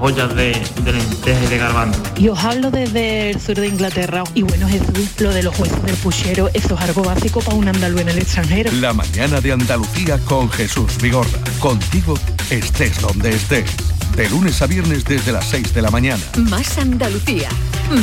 ollas 0.00 0.34
de, 0.34 0.60
de 0.84 0.92
lentejas 0.92 1.44
y 1.44 1.46
de 1.46 1.58
garbanzo. 1.58 2.02
Y 2.16 2.28
os 2.28 2.38
hablo 2.42 2.70
desde 2.70 3.30
el 3.30 3.40
sur 3.40 3.54
de 3.54 3.68
Inglaterra. 3.68 4.24
Y 4.34 4.42
bueno, 4.42 4.68
Jesús, 4.68 5.08
lo 5.20 5.32
de 5.32 5.42
los 5.42 5.58
huesos 5.58 5.82
del 5.84 5.96
puchero, 5.96 6.48
eso 6.54 6.74
es 6.74 6.80
algo 6.80 7.02
básico 7.02 7.40
para 7.40 7.56
un 7.56 7.68
andaluz 7.68 8.00
en 8.00 8.08
el 8.08 8.18
extranjero. 8.18 8.72
La 8.72 8.92
mañana 8.92 9.40
de 9.40 9.52
Andalucía 9.52 10.18
con 10.24 10.50
Jesús 10.50 10.98
Vigorra. 11.00 11.38
Contigo 11.58 12.18
estés 12.50 13.00
donde 13.00 13.30
estés. 13.30 13.70
De 14.16 14.28
lunes 14.28 14.60
a 14.60 14.66
viernes 14.66 15.04
desde 15.04 15.32
las 15.32 15.46
6 15.46 15.72
de 15.74 15.82
la 15.82 15.90
mañana. 15.90 16.22
Más 16.36 16.78
Andalucía, 16.78 17.48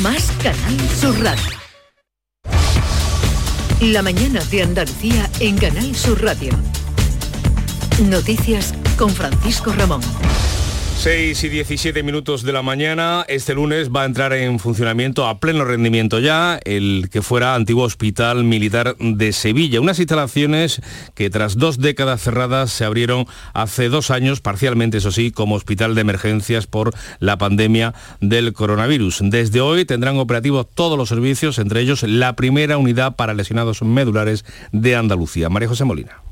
más 0.02 0.32
Canal 0.42 0.78
Sur 1.00 1.20
Radio. 1.22 1.58
La 3.82 4.02
mañana 4.02 4.44
de 4.46 4.64
Andalucía 4.64 5.30
en 5.40 5.58
Canal 5.58 5.96
Sur 5.96 6.24
Radio. 6.24 6.52
Noticias 8.10 8.74
con 8.98 9.10
Francisco 9.10 9.72
Ramón. 9.74 10.02
6 10.98 11.44
y 11.44 11.50
17 11.50 12.02
minutos 12.02 12.42
de 12.42 12.52
la 12.52 12.64
mañana, 12.64 13.24
este 13.28 13.54
lunes 13.54 13.92
va 13.92 14.02
a 14.02 14.06
entrar 14.06 14.34
en 14.34 14.58
funcionamiento 14.58 15.28
a 15.28 15.40
pleno 15.40 15.64
rendimiento 15.64 16.20
ya 16.20 16.60
el 16.66 17.10
que 17.12 17.22
fuera 17.22 17.54
antiguo 17.54 17.84
Hospital 17.84 18.44
Militar 18.44 18.96
de 18.98 19.32
Sevilla. 19.32 19.80
Unas 19.80 20.00
instalaciones 20.00 20.82
que 21.14 21.30
tras 21.30 21.56
dos 21.58 21.78
décadas 21.78 22.22
cerradas 22.22 22.72
se 22.72 22.84
abrieron 22.84 23.28
hace 23.54 23.90
dos 23.90 24.10
años, 24.10 24.42
parcialmente 24.42 24.98
eso 24.98 25.12
sí, 25.12 25.32
como 25.32 25.56
hospital 25.56 25.94
de 25.94 26.02
emergencias 26.02 26.66
por 26.66 26.94
la 27.20 27.38
pandemia 27.38 27.94
del 28.20 28.54
coronavirus. 28.54 29.20
Desde 29.22 29.62
hoy 29.62 29.86
tendrán 29.86 30.18
operativos 30.18 30.68
todos 30.74 30.98
los 30.98 31.10
servicios, 31.10 31.60
entre 31.60 31.82
ellos 31.82 32.02
la 32.04 32.36
primera 32.36 32.78
unidad 32.80 33.16
para 33.16 33.36
lesionados 33.36 33.84
medulares 33.84 34.46
de 34.72 34.96
Andalucía. 34.96 35.50
María 35.50 35.70
José 35.70 35.86
Molina. 35.86 36.27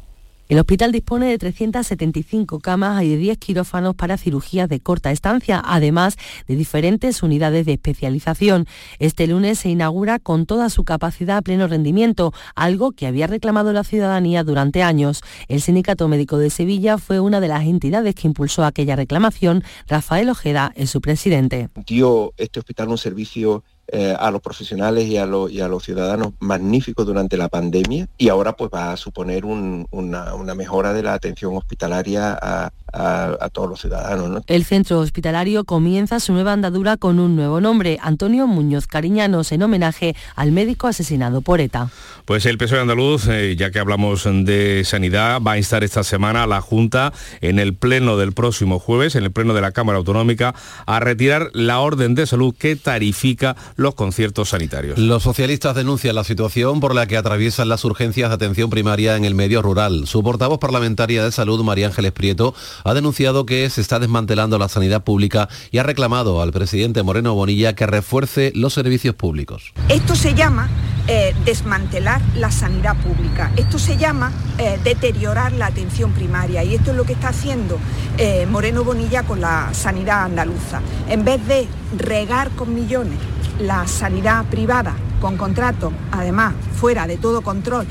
El 0.48 0.60
hospital 0.60 0.92
dispone 0.92 1.26
de 1.26 1.40
375 1.40 2.60
camas 2.60 3.02
y 3.04 3.10
de 3.10 3.18
10 3.18 3.40
quirófanos 3.40 3.96
para 3.96 4.16
cirugías 4.16 4.70
de 4.70 4.80
corta 4.80 5.12
estancia, 5.12 5.60
además 5.66 6.18
de 6.48 6.56
diferentes 6.56 7.24
unidades 7.24 7.66
de 7.66 7.74
especialización. 7.74 8.68
Este 9.00 9.26
lunes 9.26 9.58
se 9.58 9.70
inaugura 9.70 10.20
con 10.20 10.46
toda 10.46 10.70
su 10.70 10.84
capacidad 10.84 11.38
a 11.38 11.42
pleno 11.42 11.68
rendimiento, 11.68 12.32
algo 12.54 12.92
que 12.92 13.08
había 13.08 13.26
reclamado 13.26 13.74
la 13.74 13.84
ciudadanía 13.84 14.44
durante 14.44 14.84
años. 14.84 15.24
El 15.48 15.62
Sindicato 15.62 16.08
Médico 16.08 16.38
de 16.38 16.52
Sevilla 16.52 17.00
fue 17.00 17.20
una 17.20 17.40
de 17.40 17.48
las 17.48 17.64
entidades 17.64 18.14
que 18.14 18.28
impulsó 18.28 18.66
aquella 18.66 18.96
reclamación. 18.96 19.64
Rafael 19.88 20.30
Ojeda 20.30 20.74
es 20.76 20.92
su 20.92 21.02
presidente. 21.02 21.70
dio 21.88 22.34
este 22.38 22.60
hospital 22.60 22.90
un 22.90 23.00
servicio 23.00 23.64
eh, 23.88 24.16
a 24.18 24.32
los 24.32 24.42
profesionales 24.42 25.06
y 25.08 25.18
a, 25.18 25.26
lo- 25.26 25.48
y 25.50 25.62
a 25.62 25.68
los 25.68 25.84
ciudadanos 25.84 26.34
magnífico 26.40 27.06
durante 27.06 27.38
la 27.38 27.50
pandemia 27.50 28.08
y 28.18 28.30
ahora 28.30 28.54
pues 28.54 28.72
va 28.74 28.92
a 28.92 28.98
suponer 28.98 29.46
un- 29.46 29.88
una, 29.92 30.34
una 30.36 30.56
mejora 30.56 30.94
de 30.94 31.04
la 31.04 31.14
atención 31.14 31.56
hospitalaria 31.56 32.34
a, 32.42 32.72
a- 32.94 33.38
a 33.40 33.50
todos 33.50 33.70
los 33.70 33.82
ciudadanos. 33.82 34.30
¿no? 34.30 34.42
El 34.48 34.64
centro 34.66 35.00
hospitalario 35.00 35.64
comienza 35.66 36.20
su 36.20 36.34
nueva 36.34 36.54
andadura 36.54 36.98
con 36.98 37.20
un 37.20 37.36
nuevo 37.36 37.62
nombre, 37.62 38.00
Antonio 38.02 38.48
Muñoz 38.48 38.88
Cariñanos, 38.88 39.52
en 39.52 39.62
homenaje 39.64 40.16
al 40.36 40.52
médico 40.52 40.88
asesinado 40.88 41.42
por 41.42 41.62
ETA. 41.62 41.90
Pues 42.26 42.46
el 42.48 42.58
PSOE 42.58 42.80
andaluz, 42.80 43.28
eh, 43.28 43.56
ya 43.56 43.70
que 43.72 43.80
hablamos 43.80 44.24
de 44.26 44.82
sanidad, 44.86 45.42
va 45.42 45.54
a 45.54 45.58
instar 45.58 45.84
esta 45.84 46.04
semana 46.04 46.44
a 46.44 46.48
la 46.48 46.62
Junta 46.62 47.14
en 47.42 47.60
el 47.60 47.76
pleno 47.76 48.18
del 48.18 48.34
próximo 48.34 48.80
jueves, 48.80 49.16
en 49.16 49.24
el 49.24 49.32
pleno 49.32 49.54
de 49.54 49.62
la 49.62 49.72
Cámara 49.72 49.98
Autonómica, 50.00 50.56
a 50.86 51.00
retirar 51.00 51.50
la 51.54 51.80
orden 51.82 52.16
de 52.16 52.26
salud 52.26 52.56
que 52.58 52.76
tarifica 52.76 53.56
los 53.76 53.96
conciertos 53.96 54.50
sanitarios. 54.50 54.98
Los 54.98 55.24
socialistas 55.24 55.76
denuncian 55.76 56.16
la 56.16 56.24
situación 56.24 56.80
por 56.80 56.96
la 56.96 57.08
que 57.08 57.18
atraviesan 57.18 57.70
las 57.70 57.84
urgencias 57.86 58.30
de 58.30 58.36
atención 58.36 58.70
primaria 58.70 59.16
en 59.18 59.26
el 59.26 59.36
medio 59.36 59.62
rural. 59.62 60.08
Su 60.08 60.24
portavoz 60.24 60.60
parlamentaria 60.60 61.24
de 61.24 61.32
salud, 61.32 61.64
María 61.64 61.88
Ángeles 61.88 62.12
Prieto, 62.12 62.54
ha 62.84 62.94
denunciado 62.94 63.46
que 63.46 63.70
se 63.70 63.82
está 63.82 64.00
desmantelando 64.00 64.58
la 64.58 64.70
sanidad 64.70 65.04
pública 65.04 65.50
y 65.72 65.78
ha 65.78 65.84
reclamado 65.84 66.42
al 66.42 66.52
presidente 66.52 67.04
Moreno 67.04 67.34
Bonilla 67.36 67.74
que 67.74 67.86
refuerce 67.86 68.52
los 68.56 68.74
servicios 68.74 69.16
públicos. 69.16 69.74
Esto 69.90 70.16
se 70.16 70.34
llama 70.34 70.70
eh, 71.08 71.36
desmantelar 71.46 72.22
la 72.36 72.52
sanidad 72.52 72.96
pública, 72.98 73.52
esto 73.58 73.78
se 73.78 73.98
llama 73.98 74.32
eh, 74.58 74.80
deteriorar 74.84 75.52
la 75.52 75.68
atención 75.68 76.14
primaria 76.14 76.64
y 76.64 76.74
esto 76.74 76.92
es 76.92 76.98
lo 76.98 77.04
que 77.04 77.14
está 77.14 77.30
haciendo 77.30 77.78
eh, 78.18 78.48
Moreno 78.50 78.84
Bonilla 78.84 79.24
con 79.24 79.42
la 79.42 79.72
sanidad 79.74 80.24
andaluza. 80.24 80.82
En 81.08 81.24
vez 81.24 81.46
de 81.48 81.68
regar 81.98 82.50
con 82.52 82.74
millones 82.74 83.20
la 83.60 83.88
sanidad 83.88 84.46
privada 84.46 84.96
con 85.22 85.38
contratos, 85.38 85.94
además 86.12 86.54
fuera 86.80 87.08
de 87.08 87.18
todo 87.18 87.42
control 87.42 87.86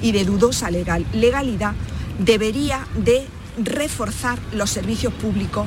y 0.00 0.12
de 0.12 0.24
dudosa 0.24 0.70
legal- 0.70 1.06
legalidad, 1.12 1.74
debería 2.18 2.86
de 2.96 3.26
reforzar 3.62 4.38
los 4.52 4.70
servicios 4.70 5.12
públicos 5.12 5.66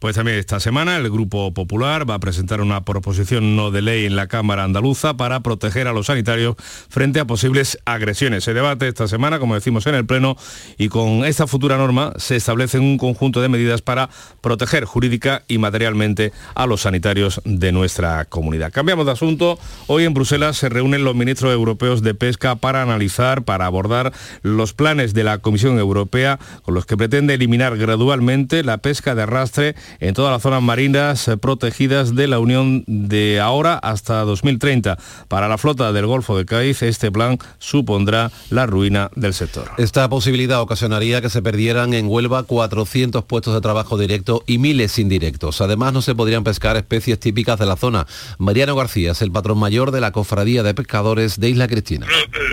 Pues 0.00 0.16
también 0.16 0.38
esta 0.38 0.60
semana 0.60 0.96
el 0.96 1.10
Grupo 1.10 1.52
Popular 1.52 2.08
va 2.08 2.14
a 2.14 2.18
presentar 2.20 2.62
una 2.62 2.86
proposición 2.86 3.54
no 3.54 3.70
de 3.70 3.82
ley 3.82 4.06
en 4.06 4.16
la 4.16 4.28
Cámara 4.28 4.64
Andaluza 4.64 5.18
para 5.18 5.40
proteger 5.40 5.86
a 5.88 5.92
los 5.92 6.06
sanitarios 6.06 6.56
frente 6.88 7.20
a 7.20 7.26
posibles 7.26 7.78
agresiones. 7.84 8.44
Se 8.44 8.54
debate 8.54 8.88
esta 8.88 9.08
semana, 9.08 9.38
como 9.38 9.54
decimos 9.54 9.86
en 9.86 9.94
el 9.94 10.06
Pleno, 10.06 10.38
y 10.78 10.88
con 10.88 11.26
esta 11.26 11.46
futura 11.46 11.76
norma 11.76 12.14
se 12.16 12.36
establece 12.36 12.78
un 12.78 12.96
conjunto 12.96 13.42
de 13.42 13.50
medidas 13.50 13.82
para 13.82 14.08
proteger 14.40 14.86
jurídica 14.86 15.42
y 15.48 15.58
materialmente 15.58 16.32
a 16.54 16.64
los 16.64 16.80
sanitarios 16.80 17.42
de 17.44 17.70
nuestra 17.70 18.24
comunidad. 18.24 18.72
Cambiamos 18.72 19.04
de 19.04 19.12
asunto. 19.12 19.58
Hoy 19.86 20.04
en 20.04 20.14
Bruselas 20.14 20.56
se 20.56 20.70
reúnen 20.70 21.04
los 21.04 21.14
ministros 21.14 21.52
europeos 21.52 22.00
de 22.00 22.14
pesca 22.14 22.56
para 22.56 22.80
analizar, 22.80 23.42
para 23.42 23.66
abordar 23.66 24.14
los 24.40 24.72
planes 24.72 25.12
de 25.12 25.24
la 25.24 25.36
Comisión 25.38 25.78
Europea 25.78 26.38
con 26.62 26.72
los 26.72 26.86
que 26.86 26.96
pretende 26.96 27.34
eliminar 27.34 27.76
gradualmente 27.76 28.64
la 28.64 28.78
pesca 28.78 29.14
de 29.14 29.24
arrastre 29.24 29.74
en 29.98 30.14
todas 30.14 30.32
las 30.32 30.42
zonas 30.42 30.62
marinas 30.62 31.26
eh, 31.28 31.36
protegidas 31.36 32.14
de 32.14 32.28
la 32.28 32.38
Unión 32.38 32.84
de 32.86 33.40
ahora 33.40 33.78
hasta 33.78 34.20
2030. 34.22 34.98
Para 35.28 35.48
la 35.48 35.58
flota 35.58 35.92
del 35.92 36.06
Golfo 36.06 36.36
de 36.36 36.44
Cádiz, 36.44 36.82
este 36.82 37.10
plan 37.10 37.38
supondrá 37.58 38.30
la 38.50 38.66
ruina 38.66 39.10
del 39.16 39.34
sector. 39.34 39.70
Esta 39.78 40.08
posibilidad 40.08 40.60
ocasionaría 40.60 41.20
que 41.20 41.30
se 41.30 41.42
perdieran 41.42 41.94
en 41.94 42.06
Huelva 42.06 42.42
400 42.44 43.24
puestos 43.24 43.54
de 43.54 43.60
trabajo 43.60 43.98
directo 43.98 44.44
y 44.46 44.58
miles 44.58 44.98
indirectos. 44.98 45.60
Además, 45.60 45.92
no 45.92 46.02
se 46.02 46.14
podrían 46.14 46.44
pescar 46.44 46.76
especies 46.76 47.18
típicas 47.18 47.58
de 47.58 47.66
la 47.66 47.76
zona. 47.76 48.06
Mariano 48.38 48.76
García 48.76 49.12
es 49.12 49.22
el 49.22 49.32
patrón 49.32 49.58
mayor 49.58 49.90
de 49.90 50.00
la 50.00 50.12
Cofradía 50.12 50.62
de 50.62 50.74
Pescadores 50.74 51.38
de 51.40 51.50
Isla 51.50 51.68
Cristina. 51.68 52.06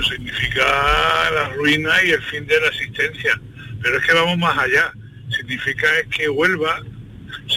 significa 0.09 0.65
la 1.33 1.49
ruina 1.49 1.91
y 2.05 2.11
el 2.11 2.21
fin 2.23 2.45
de 2.47 2.59
la 2.59 2.67
existencia. 2.67 3.39
Pero 3.81 3.97
es 3.99 4.05
que 4.05 4.13
vamos 4.13 4.37
más 4.37 4.57
allá. 4.57 4.91
Significa 5.29 5.87
es 5.99 6.07
que 6.15 6.29
Huelva 6.29 6.81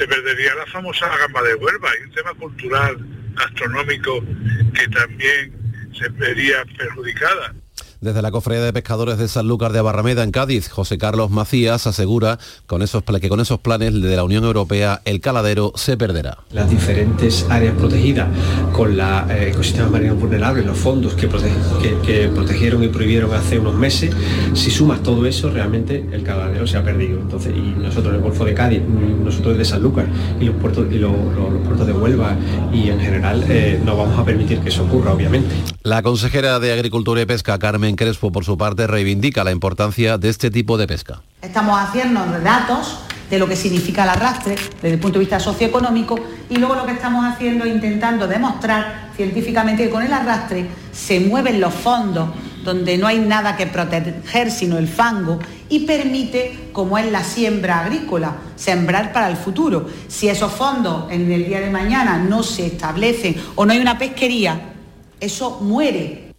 se 0.01 0.09
perdería 0.09 0.55
la 0.55 0.65
famosa 0.65 1.15
gamba 1.15 1.43
de 1.43 1.55
Huelva 1.57 1.91
y 2.01 2.05
un 2.05 2.13
tema 2.13 2.33
cultural, 2.33 2.97
gastronómico, 3.35 4.25
que 4.73 4.89
también 4.89 5.53
se 5.93 6.09
vería 6.09 6.65
perjudicada. 6.79 7.55
Desde 8.01 8.23
la 8.23 8.31
Cofradía 8.31 8.65
de 8.65 8.73
Pescadores 8.73 9.19
de 9.19 9.29
Sanlúcar 9.29 9.73
de 9.73 9.83
Barrameda, 9.83 10.25
en 10.25 10.31
Cádiz, 10.31 10.71
José 10.71 10.97
Carlos 10.97 11.31
Macías 11.31 11.87
asegura 11.87 12.39
con 12.67 12.81
esos, 12.81 13.03
que 13.21 13.29
con 13.29 13.41
esos 13.41 13.61
planes 13.61 13.93
de 13.93 14.17
la 14.17 14.25
Unión 14.25 14.43
Europea 14.45 15.03
el 15.05 15.21
caladero 15.21 15.73
se 15.75 15.99
perderá. 15.99 16.39
Las 16.51 16.71
diferentes 16.71 17.45
áreas 17.51 17.75
protegidas 17.77 18.29
con 18.73 18.97
los 18.97 19.31
eh, 19.31 19.51
ecosistemas 19.51 19.91
marinos 19.91 20.19
vulnerables, 20.19 20.65
los 20.65 20.79
fondos 20.79 21.13
que, 21.13 21.29
que, 21.29 21.99
que, 21.99 22.29
protegieron 22.29 22.83
y 22.83 22.89
prohibieron 22.89 23.35
hace 23.35 23.59
unos 23.59 23.75
meses, 23.75 24.15
si 24.55 24.71
sumas 24.71 25.03
todo 25.03 25.27
eso, 25.27 25.51
realmente 25.51 26.09
el 26.11 26.23
caladero 26.23 26.67
se 26.67 26.79
ha 26.79 26.83
perdido. 26.83 27.21
Entonces, 27.21 27.55
y 27.55 27.79
nosotros 27.79 28.15
en 28.15 28.21
el 28.21 28.23
Golfo 28.23 28.47
de 28.47 28.55
Cádiz, 28.55 28.81
nosotros 28.83 29.59
de 29.59 29.65
Sanlúcar 29.67 30.07
y 30.41 30.47
los 30.47 30.55
puertos, 30.57 30.87
y 30.91 30.97
los, 30.97 31.13
los, 31.13 31.53
los 31.53 31.63
puertos 31.67 31.87
de 31.87 31.93
Huelva 31.93 32.35
y 32.73 32.89
en 32.89 32.99
general 32.99 33.45
eh, 33.47 33.79
no 33.85 33.95
vamos 33.95 34.19
a 34.19 34.25
permitir 34.25 34.61
que 34.61 34.71
eso 34.71 34.85
ocurra, 34.85 35.13
obviamente. 35.13 35.55
La 35.83 36.03
consejera 36.03 36.59
de 36.61 36.73
Agricultura 36.73 37.21
y 37.21 37.27
Pesca, 37.27 37.59
Carmen 37.59 37.90
Crespo, 37.97 38.33
por 38.33 38.45
su 38.45 38.57
parte, 38.57 38.87
reivindica 38.87 39.45
la 39.45 39.51
importancia 39.51 40.19
de 40.19 40.29
este 40.29 40.51
tipo 40.51 40.79
de 40.79 40.87
pesca. 40.87 41.23
Estamos 41.43 41.79
haciendo 41.81 42.25
datos 42.43 43.01
de 43.31 43.39
lo 43.39 43.47
que 43.47 43.57
significa 43.57 44.03
el 44.03 44.11
arrastre 44.11 44.57
desde 44.83 44.95
el 44.95 45.01
punto 45.01 45.19
de 45.19 45.21
vista 45.21 45.39
socioeconómico 45.39 46.19
y 46.51 46.57
luego 46.57 46.75
lo 46.75 46.85
que 46.85 46.93
estamos 46.93 47.25
haciendo 47.25 47.65
es 47.65 47.73
intentando 47.73 48.27
demostrar 48.27 49.11
científicamente 49.17 49.85
que 49.85 49.91
con 49.91 50.03
el 50.03 50.13
arrastre 50.13 50.67
se 50.93 51.21
mueven 51.21 51.61
los 51.61 51.73
fondos 51.73 52.31
donde 52.65 52.99
no 52.99 53.07
hay 53.07 53.21
nada 53.21 53.57
que 53.57 53.67
proteger 53.67 54.51
sino 54.51 54.79
el 54.79 54.89
fango 54.89 55.39
y 55.69 55.81
permite, 55.87 56.71
como 56.73 56.99
es 56.99 57.11
la 57.11 57.23
siembra 57.23 57.81
agrícola, 57.81 58.37
sembrar 58.57 59.13
para 59.13 59.31
el 59.31 59.37
futuro. 59.37 59.89
Si 60.09 60.29
esos 60.29 60.53
fondos 60.53 61.11
en 61.11 61.31
el 61.31 61.47
día 61.47 61.61
de 61.61 61.71
mañana 61.71 62.19
no 62.19 62.43
se 62.43 62.67
establecen 62.67 63.37
o 63.55 63.65
no 63.65 63.73
hay 63.73 63.79
una 63.79 63.97
pesquería, 63.97 64.73
eso 65.21 65.61
muere. 65.61 66.30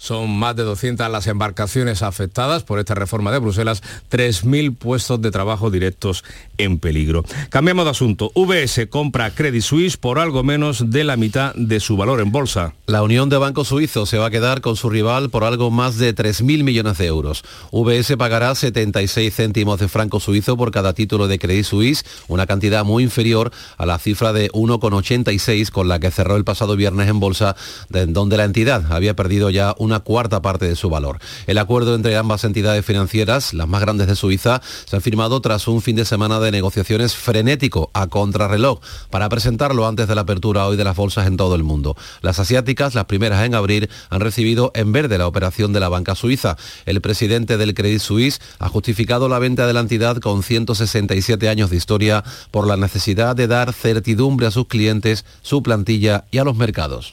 Son 0.00 0.30
más 0.30 0.56
de 0.56 0.62
200 0.62 1.10
las 1.10 1.26
embarcaciones 1.26 2.02
afectadas 2.02 2.62
por 2.62 2.78
esta 2.78 2.94
reforma 2.94 3.32
de 3.32 3.38
Bruselas, 3.38 3.82
3.000 4.10 4.74
puestos 4.74 5.20
de 5.20 5.30
trabajo 5.30 5.70
directos 5.70 6.24
en 6.56 6.78
peligro. 6.78 7.22
Cambiamos 7.50 7.84
de 7.84 7.90
asunto. 7.90 8.32
VS 8.34 8.86
compra 8.88 9.34
Credit 9.34 9.60
Suisse 9.60 9.98
por 9.98 10.18
algo 10.18 10.42
menos 10.42 10.90
de 10.90 11.04
la 11.04 11.18
mitad 11.18 11.52
de 11.54 11.80
su 11.80 11.98
valor 11.98 12.22
en 12.22 12.32
bolsa. 12.32 12.72
La 12.86 13.02
Unión 13.02 13.28
de 13.28 13.36
Bancos 13.36 13.68
Suizos 13.68 14.08
se 14.08 14.16
va 14.16 14.28
a 14.28 14.30
quedar 14.30 14.62
con 14.62 14.74
su 14.74 14.88
rival 14.88 15.28
por 15.28 15.44
algo 15.44 15.70
más 15.70 15.98
de 15.98 16.14
3.000 16.14 16.64
millones 16.64 16.96
de 16.96 17.04
euros. 17.04 17.44
VS 17.70 18.16
pagará 18.16 18.54
76 18.54 19.34
céntimos 19.34 19.80
de 19.80 19.88
franco 19.88 20.18
suizo 20.18 20.56
por 20.56 20.70
cada 20.70 20.94
título 20.94 21.28
de 21.28 21.38
Credit 21.38 21.66
Suisse, 21.66 22.06
una 22.26 22.46
cantidad 22.46 22.86
muy 22.86 23.02
inferior 23.04 23.52
a 23.76 23.84
la 23.84 23.98
cifra 23.98 24.32
de 24.32 24.50
1,86 24.52 25.70
con 25.70 25.88
la 25.88 26.00
que 26.00 26.10
cerró 26.10 26.36
el 26.36 26.44
pasado 26.44 26.74
viernes 26.74 27.10
en 27.10 27.20
bolsa, 27.20 27.54
de 27.90 28.06
donde 28.06 28.38
la 28.38 28.44
entidad 28.44 28.90
había 28.90 29.14
perdido 29.14 29.50
ya 29.50 29.74
una 29.90 30.00
cuarta 30.00 30.40
parte 30.40 30.68
de 30.68 30.76
su 30.76 30.88
valor. 30.88 31.18
El 31.48 31.58
acuerdo 31.58 31.96
entre 31.96 32.16
ambas 32.16 32.44
entidades 32.44 32.86
financieras, 32.86 33.52
las 33.54 33.66
más 33.66 33.80
grandes 33.80 34.06
de 34.06 34.14
Suiza, 34.14 34.62
se 34.84 34.96
ha 34.96 35.00
firmado 35.00 35.40
tras 35.40 35.66
un 35.66 35.82
fin 35.82 35.96
de 35.96 36.04
semana 36.04 36.38
de 36.38 36.52
negociaciones 36.52 37.16
frenético 37.16 37.90
a 37.92 38.06
contrarreloj 38.06 38.78
para 39.10 39.28
presentarlo 39.28 39.88
antes 39.88 40.06
de 40.06 40.14
la 40.14 40.20
apertura 40.20 40.66
hoy 40.66 40.76
de 40.76 40.84
las 40.84 40.94
bolsas 40.94 41.26
en 41.26 41.36
todo 41.36 41.56
el 41.56 41.64
mundo. 41.64 41.96
Las 42.22 42.38
asiáticas, 42.38 42.94
las 42.94 43.06
primeras 43.06 43.44
en 43.44 43.56
abrir, 43.56 43.90
han 44.10 44.20
recibido 44.20 44.70
en 44.74 44.92
verde 44.92 45.18
la 45.18 45.26
operación 45.26 45.72
de 45.72 45.80
la 45.80 45.88
banca 45.88 46.14
suiza. 46.14 46.56
El 46.86 47.00
presidente 47.00 47.56
del 47.56 47.74
Credit 47.74 48.00
Suisse 48.00 48.40
ha 48.60 48.68
justificado 48.68 49.28
la 49.28 49.40
venta 49.40 49.66
de 49.66 49.72
la 49.72 49.80
entidad 49.80 50.18
con 50.18 50.44
167 50.44 51.48
años 51.48 51.70
de 51.70 51.76
historia 51.76 52.22
por 52.52 52.68
la 52.68 52.76
necesidad 52.76 53.34
de 53.34 53.48
dar 53.48 53.72
certidumbre 53.72 54.46
a 54.46 54.52
sus 54.52 54.68
clientes, 54.68 55.24
su 55.42 55.64
plantilla 55.64 56.26
y 56.30 56.38
a 56.38 56.44
los 56.44 56.56
mercados. 56.56 57.12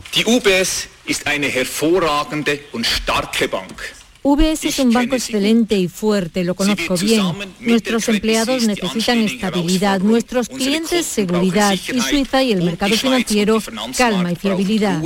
Ist 1.07 1.25
eine 1.25 1.47
hervorragende 1.47 2.59
und 2.73 2.85
starke 2.85 3.47
Bank. 3.47 3.93
UBS 4.27 4.65
es 4.65 4.79
un 4.79 4.91
banco 4.91 5.15
excelente 5.15 5.77
y 5.77 5.87
fuerte, 5.87 6.43
lo 6.43 6.53
conozco 6.53 6.97
bien. 6.97 7.23
Nuestros 7.61 8.09
empleados 8.09 8.67
necesitan 8.67 9.19
estabilidad, 9.19 10.01
nuestros 10.01 10.49
clientes 10.49 11.05
seguridad 11.05 11.71
y 11.71 12.01
Suiza 12.01 12.43
y 12.43 12.51
el 12.51 12.61
mercado 12.61 12.93
financiero 12.97 13.59
calma 13.97 14.33
y 14.33 14.35
fiabilidad. 14.35 15.01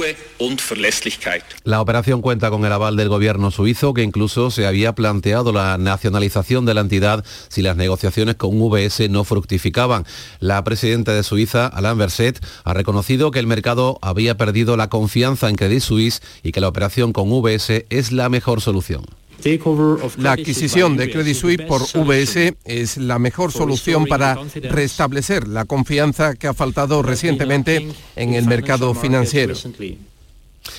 La 1.66 1.82
operación 1.82 2.22
cuenta 2.22 2.50
con 2.50 2.66
el 2.66 2.72
aval 2.72 2.96
del 2.96 3.10
gobierno 3.10 3.52
suizo 3.52 3.94
que 3.94 4.02
incluso 4.02 4.50
se 4.50 4.66
había 4.66 4.96
planteado 4.96 5.52
la 5.52 5.78
nacionalización 5.78 6.66
de 6.66 6.74
la 6.74 6.82
entidad 6.82 7.24
si 7.48 7.62
las 7.62 7.78
negociaciones 7.78 8.38
con 8.38 8.60
UBS 8.60 9.08
no 9.12 9.24
fructificaban. 9.24 10.04
La 10.40 10.64
presidenta 10.64 11.14
de 11.14 11.22
Suiza, 11.22 11.68
Alain 11.68 12.00
Berset, 12.00 12.44
ha 12.64 12.74
reconocido 12.74 13.30
que 13.30 13.38
el 13.38 13.46
mercado 13.46 14.00
había 14.02 14.36
perdido 14.36 14.78
la 14.78 14.90
confianza 14.90 15.48
en 15.48 15.58
Credit 15.58 15.82
Suisse 15.82 16.24
y 16.42 16.54
que 16.54 16.62
la 16.62 16.70
operación 16.70 17.14
con 17.14 17.32
UBS 17.32 17.86
es 17.92 18.12
la 18.12 18.28
mejor 18.28 18.62
solución. 18.62 19.11
La 20.18 20.34
adquisición 20.34 20.98
de 20.98 21.12
Credit 21.12 21.36
Suisse 21.36 21.62
por 21.68 21.82
VS 21.82 22.56
es 22.66 22.98
la 22.98 23.20
mejor 23.20 23.52
solución 23.52 24.06
para 24.06 24.38
restablecer 24.56 25.48
la 25.48 25.66
confianza 25.66 26.36
que 26.36 26.48
ha 26.48 26.54
faltado 26.54 27.02
recientemente 27.02 27.88
en 28.16 28.34
el 28.34 28.46
mercado 28.46 28.94
financiero. 28.94 29.56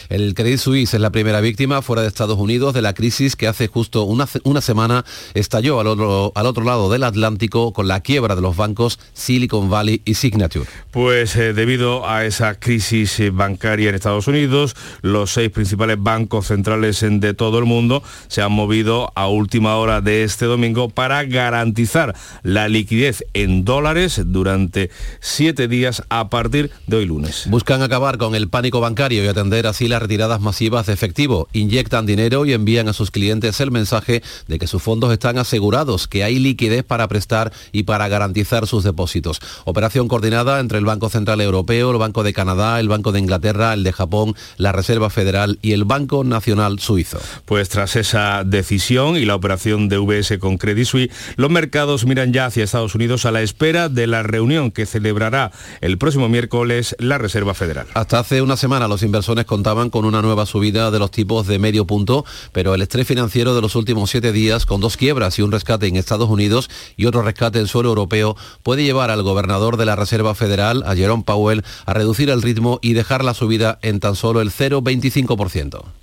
El 0.09 0.35
Credit 0.35 0.59
Suisse 0.59 0.95
es 0.95 1.01
la 1.01 1.11
primera 1.11 1.41
víctima 1.41 1.83
fuera 1.83 2.03
de 2.03 2.09
Estados 2.09 2.39
Unidos 2.39 2.75
de 2.75 2.83
la 2.83 2.95
crisis 2.95 3.37
que 3.37 3.49
hace 3.49 3.69
justo 3.69 4.05
una, 4.05 4.29
una 4.45 4.61
semana 4.61 5.05
estalló 5.35 5.81
al 5.81 5.87
otro, 5.87 6.33
al 6.35 6.47
otro, 6.47 6.65
lado 6.65 6.91
del 6.91 7.05
Atlántico 7.05 7.73
con 7.73 7.89
la 7.89 8.01
quiebra 8.01 8.37
de 8.37 8.43
los 8.43 8.57
bancos 8.57 8.99
Silicon 9.13 9.71
Valley 9.71 10.03
y 10.05 10.15
Signature. 10.15 10.67
Pues 10.91 11.35
eh, 11.37 11.53
debido 11.53 12.09
a 12.09 12.25
esa 12.25 12.55
crisis 12.55 13.19
eh, 13.21 13.31
bancaria 13.31 13.89
en 13.89 13.95
Estados 13.95 14.29
Unidos, 14.29 14.77
los 15.01 15.33
seis 15.33 15.51
principales 15.51 15.97
bancos 15.99 16.47
centrales 16.47 17.03
en, 17.03 17.21
de 17.21 17.35
todo 17.35 17.59
el 17.59 17.65
mundo 17.65 18.03
se 18.29 18.43
han 18.43 18.53
movido 18.53 19.13
a 19.15 19.29
última 19.29 19.77
hora 19.77 20.01
de 20.01 20.25
este 20.25 20.47
domingo 20.47 20.89
para 20.89 21.25
garantizar 21.25 22.15
la 22.43 22.69
liquidez 22.69 23.25
en 23.35 23.65
dólares 23.65 24.21
durante 24.27 24.91
siete 25.21 25.69
días 25.69 26.03
a 26.09 26.29
partir 26.29 26.71
de 26.87 26.97
hoy 26.99 27.07
lunes. 27.07 27.45
Buscan 27.49 27.83
acabar 27.83 28.19
con 28.19 28.35
el 28.35 28.49
pánico 28.49 28.81
bancario 28.81 29.25
y 29.25 29.27
atender 29.27 29.67
así 29.73 29.89
las 29.89 30.01
retiradas 30.01 30.41
masivas 30.41 30.87
de 30.87 30.93
efectivo. 30.93 31.49
Inyectan 31.53 32.07
dinero 32.07 32.45
y 32.47 32.53
envían 32.53 32.89
a 32.89 32.93
sus 32.93 33.11
clientes 33.11 33.61
el 33.61 33.71
mensaje 33.71 34.23
de 34.47 34.59
que 34.59 34.67
sus 34.67 34.83
fondos 34.83 35.13
están 35.13 35.39
asegurados, 35.39 36.09
que 36.09 36.25
hay 36.25 36.39
liquidez 36.39 36.85
para 36.85 37.09
prestar 37.09 37.53
y 37.73 37.85
para 37.85 38.09
garantizar 38.09 38.67
sus 38.67 38.85
depósitos. 38.85 39.41
Operación 39.65 40.09
coordinada 40.09 40.61
entre 40.61 40.79
el 40.79 40.85
Banco 40.85 41.09
Central 41.09 41.41
Europeo, 41.41 41.91
el 41.91 41.99
Banco 41.99 42.23
de 42.23 42.33
Canadá, 42.33 42.79
el 42.81 42.89
Banco 42.89 43.13
de 43.13 43.21
Inglaterra, 43.21 43.73
el 43.73 43.83
de 43.83 43.93
Japón, 43.93 44.35
la 44.59 44.73
Reserva 44.73 45.11
Federal 45.11 45.59
y 45.63 45.73
el 45.73 45.85
Banco 45.85 46.23
Nacional 46.23 46.79
Suizo. 46.79 47.19
Pues 47.47 47.69
tras 47.71 47.97
esa 47.97 48.45
decisión 48.45 49.17
y 49.17 49.25
la 49.25 49.35
operación 49.35 49.89
de 49.89 49.99
VS 49.99 50.39
con 50.39 50.59
Credit 50.59 50.87
Suisse, 50.87 51.11
los 51.37 51.51
mercados 51.51 52.05
miran 52.05 52.33
ya 52.33 52.47
hacia 52.47 52.65
Estados 52.65 52.95
Unidos 52.95 53.25
a 53.25 53.31
la 53.31 53.41
espera 53.41 53.89
de 53.89 54.07
la 54.07 54.23
reunión 54.23 54.71
que 54.71 54.85
celebrará 54.85 55.51
el 55.81 55.97
próximo 55.97 56.29
miércoles 56.29 56.95
la 56.99 57.17
Reserva 57.19 57.55
Federal. 57.55 57.87
Hasta 57.95 58.19
hace 58.19 58.43
una 58.43 58.57
semana 58.57 58.89
los 58.89 59.03
inversores 59.03 59.47
con 59.47 59.62
contaban 59.63 59.91
con 59.91 60.05
una 60.07 60.23
nueva 60.23 60.45
subida 60.45 60.91
de 60.91 60.99
los 60.99 61.13
tipos 61.13 61.47
de 61.47 61.61
medio 61.61 61.87
punto, 61.87 62.25
pero 62.51 62.75
el 62.75 62.83
estrés 62.83 63.07
financiero 63.07 63.55
de 63.55 63.61
los 63.61 63.77
últimos 63.77 64.11
siete 64.11 64.33
días, 64.33 64.67
con 64.67 64.81
dos 64.81 64.97
quiebras 64.97 65.39
y 65.39 65.43
un 65.43 65.53
rescate 65.53 65.87
en 65.87 65.95
Estados 65.95 66.29
Unidos 66.29 66.69
y 66.97 67.07
otro 67.07 67.23
rescate 67.23 67.61
en 67.61 67.69
suelo 67.69 67.91
europeo, 67.91 68.37
puede 68.65 68.83
llevar 68.83 69.13
al 69.13 69.23
gobernador 69.23 69.77
de 69.77 69.87
la 69.87 69.95
Reserva 69.95 70.35
Federal, 70.35 70.83
a 70.85 70.97
Jerome 70.97 71.23
Powell, 71.25 71.63
a 71.87 71.95
reducir 71.95 72.29
el 72.31 72.43
ritmo 72.43 72.81
y 72.83 72.95
dejar 72.95 73.23
la 73.23 73.35
subida 73.35 73.79
en 73.83 74.01
tan 74.01 74.17
solo 74.17 74.41
el 74.41 74.51
0,25%. 74.51 76.02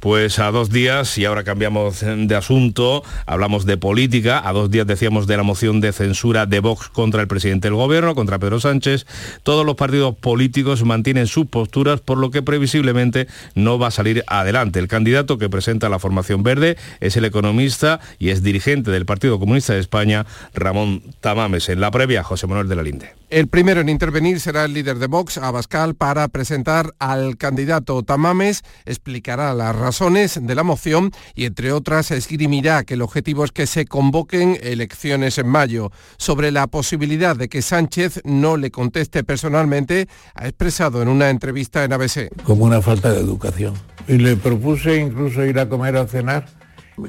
Pues 0.00 0.38
a 0.38 0.50
dos 0.50 0.70
días, 0.70 1.16
y 1.18 1.24
ahora 1.24 1.44
cambiamos 1.44 2.00
de 2.00 2.34
asunto, 2.36 3.02
hablamos 3.26 3.66
de 3.66 3.76
política, 3.76 4.46
a 4.46 4.52
dos 4.52 4.70
días 4.70 4.86
decíamos 4.86 5.26
de 5.26 5.36
la 5.36 5.42
moción 5.42 5.80
de 5.80 5.92
censura 5.92 6.46
de 6.46 6.60
Vox 6.60 6.88
contra 6.88 7.20
el 7.20 7.28
presidente 7.28 7.68
del 7.68 7.76
gobierno, 7.76 8.14
contra 8.14 8.38
Pedro 8.38 8.60
Sánchez, 8.60 9.06
todos 9.42 9.64
los 9.64 9.76
partidos 9.76 10.14
políticos 10.14 10.84
mantienen 10.84 11.26
sus 11.26 11.46
posturas, 11.46 12.00
por 12.00 12.18
lo 12.18 12.30
que 12.30 12.42
previsiblemente 12.42 13.26
no 13.54 13.78
va 13.78 13.88
a 13.88 13.90
salir 13.90 14.24
adelante. 14.26 14.78
El 14.78 14.88
candidato 14.88 15.38
que 15.38 15.48
presenta 15.48 15.88
la 15.88 15.98
formación 15.98 16.42
verde 16.42 16.76
es 17.00 17.16
el 17.16 17.24
economista 17.24 18.00
y 18.18 18.30
es 18.30 18.42
dirigente 18.42 18.90
del 18.90 19.06
Partido 19.06 19.38
Comunista 19.38 19.74
de 19.74 19.80
España, 19.80 20.26
Ramón 20.54 21.02
Tamames. 21.20 21.68
En 21.68 21.80
la 21.80 21.90
previa, 21.90 22.22
José 22.22 22.46
Manuel 22.46 22.68
de 22.68 22.76
la 22.76 22.82
Linde. 22.82 23.14
El 23.28 23.48
primero 23.48 23.80
en 23.80 23.88
intervenir 23.88 24.40
será 24.40 24.64
el 24.64 24.72
líder 24.72 24.98
de 24.98 25.08
Vox, 25.08 25.38
Abascal, 25.38 25.94
para 25.94 26.28
presentar 26.28 26.94
al 26.98 27.36
candidato 27.36 28.02
Tamames, 28.02 28.62
explicará 28.84 29.52
las 29.56 29.74
razones 29.74 30.38
de 30.40 30.54
la 30.54 30.62
moción 30.62 31.10
y 31.34 31.44
entre 31.46 31.72
otras 31.72 32.10
esgrimirá 32.10 32.84
que 32.84 32.94
el 32.94 33.02
objetivo 33.02 33.44
es 33.44 33.52
que 33.52 33.66
se 33.66 33.86
convoquen 33.86 34.58
elecciones 34.62 35.38
en 35.38 35.48
mayo. 35.48 35.90
Sobre 36.16 36.50
la 36.52 36.66
posibilidad 36.66 37.34
de 37.34 37.48
que 37.48 37.62
Sánchez 37.62 38.20
no 38.24 38.56
le 38.56 38.70
conteste 38.70 39.24
personalmente, 39.24 40.08
ha 40.34 40.46
expresado 40.46 41.02
en 41.02 41.08
una 41.08 41.30
entrevista 41.30 41.84
en 41.84 41.92
ABC. 41.92 42.30
Como 42.44 42.64
una 42.64 42.80
falta 42.80 43.12
de 43.12 43.20
educación. 43.20 43.74
Y 44.06 44.18
le 44.18 44.36
propuse 44.36 44.96
incluso 44.98 45.44
ir 45.44 45.58
a 45.58 45.68
comer 45.68 45.96
o 45.96 46.06
cenar. 46.06 46.46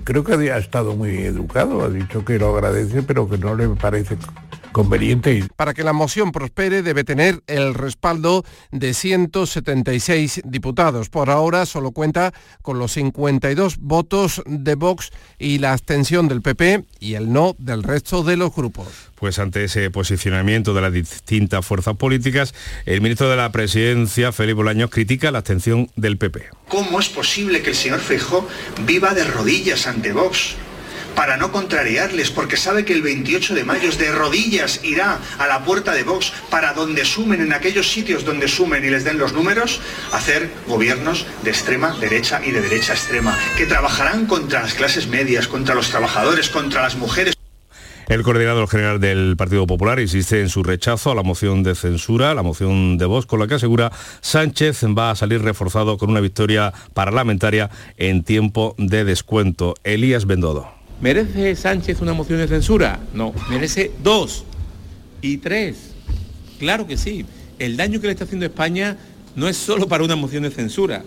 Creo 0.04 0.24
que 0.24 0.52
ha 0.52 0.58
estado 0.58 0.96
muy 0.96 1.18
educado, 1.18 1.86
ha 1.86 1.90
dicho 1.90 2.26
que 2.26 2.40
lo 2.40 2.56
agradece, 2.56 3.04
pero 3.04 3.30
que 3.30 3.38
no 3.38 3.56
le 3.56 3.70
parece 3.70 4.18
conveniente. 4.78 5.44
Para 5.56 5.74
que 5.74 5.84
la 5.84 5.94
moción 5.94 6.32
prospere 6.32 6.84
debe 6.84 7.04
tener 7.04 7.42
el 7.48 7.74
respaldo 7.74 8.46
de 8.72 8.94
176 8.94 10.42
diputados. 10.46 11.10
Por 11.10 11.30
ahora 11.30 11.66
solo 11.66 11.92
cuenta 11.92 12.34
con 12.62 12.78
los 12.78 12.92
52 12.94 13.78
votos 13.78 14.44
de 14.46 14.76
Vox 14.76 15.12
y 15.40 15.58
la 15.58 15.74
abstención 15.74 16.28
del 16.28 16.42
PP 16.42 16.86
y 17.00 17.16
el 17.16 17.34
no 17.34 17.56
del 17.58 17.82
resto 17.84 18.24
de 18.24 18.38
los 18.38 18.54
grupos. 18.54 18.88
Pues 19.16 19.40
ante 19.40 19.64
ese 19.64 19.90
posicionamiento 19.90 20.76
de 20.76 20.82
las 20.82 20.94
distintas 20.94 21.66
fuerzas 21.66 21.96
políticas, 21.98 22.54
el 22.86 23.02
ministro 23.02 23.30
de 23.30 23.36
la 23.36 23.52
Presidencia, 23.52 24.32
Felipe 24.32 24.58
Bolaños, 24.58 24.92
critica 24.92 25.32
la 25.32 25.40
abstención 25.40 25.90
del 25.96 26.20
PP. 26.20 26.50
¿Cómo 26.70 27.00
es 27.00 27.10
posible 27.10 27.64
que 27.64 27.72
el 27.72 27.76
señor 27.76 28.00
Feijó 28.00 28.48
viva 28.86 29.16
de 29.16 29.24
rodillas 29.24 29.88
ante 29.88 30.14
Vox? 30.14 30.56
Para 31.18 31.36
no 31.36 31.52
contrariarles, 31.52 32.30
porque 32.30 32.58
sabe 32.58 32.86
que 32.86 32.94
el 32.94 33.02
28 33.02 33.56
de 33.56 33.64
mayo 33.64 33.92
de 33.92 34.12
rodillas 34.12 34.82
irá 34.84 35.20
a 35.40 35.48
la 35.48 35.66
puerta 35.66 35.94
de 35.94 36.04
Vox 36.04 36.32
para 36.52 36.74
donde 36.74 37.06
sumen, 37.06 37.42
en 37.42 37.54
aquellos 37.54 37.92
sitios 37.92 38.24
donde 38.24 38.48
sumen 38.48 38.86
y 38.86 38.92
les 38.92 39.04
den 39.04 39.18
los 39.18 39.34
números, 39.34 39.82
hacer 40.14 40.52
gobiernos 40.68 41.26
de 41.44 41.50
extrema 41.50 41.98
derecha 42.00 42.40
y 42.46 42.52
de 42.52 42.62
derecha 42.62 42.94
extrema, 42.94 43.36
que 43.58 43.66
trabajarán 43.66 44.28
contra 44.28 44.62
las 44.62 44.76
clases 44.76 45.08
medias, 45.08 45.48
contra 45.48 45.74
los 45.74 45.90
trabajadores, 45.90 46.50
contra 46.50 46.84
las 46.84 46.96
mujeres. 46.96 47.34
El 48.08 48.22
coordinador 48.22 48.70
general 48.70 49.02
del 49.02 49.36
Partido 49.38 49.66
Popular 49.66 50.00
insiste 50.00 50.40
en 50.40 50.50
su 50.50 50.62
rechazo 50.62 51.12
a 51.12 51.16
la 51.16 51.24
moción 51.24 51.64
de 51.64 51.74
censura, 51.74 52.36
la 52.36 52.44
moción 52.44 53.00
de 53.00 53.06
voz, 53.06 53.26
con 53.26 53.40
la 53.40 53.48
que 53.48 53.56
asegura 53.56 53.92
Sánchez 54.22 54.84
va 54.98 55.10
a 55.10 55.16
salir 55.16 55.42
reforzado 55.42 55.98
con 55.98 56.12
una 56.12 56.22
victoria 56.22 56.74
parlamentaria 56.94 57.72
en 57.98 58.24
tiempo 58.24 58.76
de 58.78 59.04
descuento. 59.04 59.74
Elías 59.84 60.28
Bendodo. 60.28 60.77
¿Merece 61.00 61.56
Sánchez 61.56 62.02
una 62.02 62.14
moción 62.14 62.40
de 62.40 62.48
censura? 62.48 63.00
No, 63.14 63.32
merece 63.50 63.92
dos 64.02 64.46
y 65.22 65.38
tres. 65.38 65.92
Claro 66.58 66.88
que 66.88 66.98
sí. 66.98 67.24
El 67.60 67.78
daño 67.78 68.02
que 68.02 68.08
le 68.08 68.14
está 68.14 68.24
haciendo 68.24 68.48
España 68.48 68.98
no 69.36 69.48
es 69.48 69.58
solo 69.58 69.88
para 69.88 70.04
una 70.04 70.16
moción 70.16 70.44
de 70.44 70.50
censura. 70.50 71.04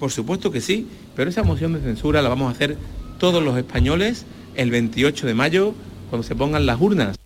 Por 0.00 0.10
supuesto 0.10 0.50
que 0.50 0.62
sí, 0.62 0.86
pero 1.14 1.28
esa 1.28 1.42
moción 1.42 1.74
de 1.74 1.80
censura 1.80 2.22
la 2.22 2.30
vamos 2.30 2.48
a 2.48 2.52
hacer 2.52 2.78
todos 3.18 3.42
los 3.42 3.56
españoles 3.58 4.24
el 4.54 4.70
28 4.70 5.26
de 5.26 5.34
mayo 5.34 5.74
cuando 6.08 6.26
se 6.26 6.34
pongan 6.34 6.64
las 6.64 6.80
urnas. 6.80 7.16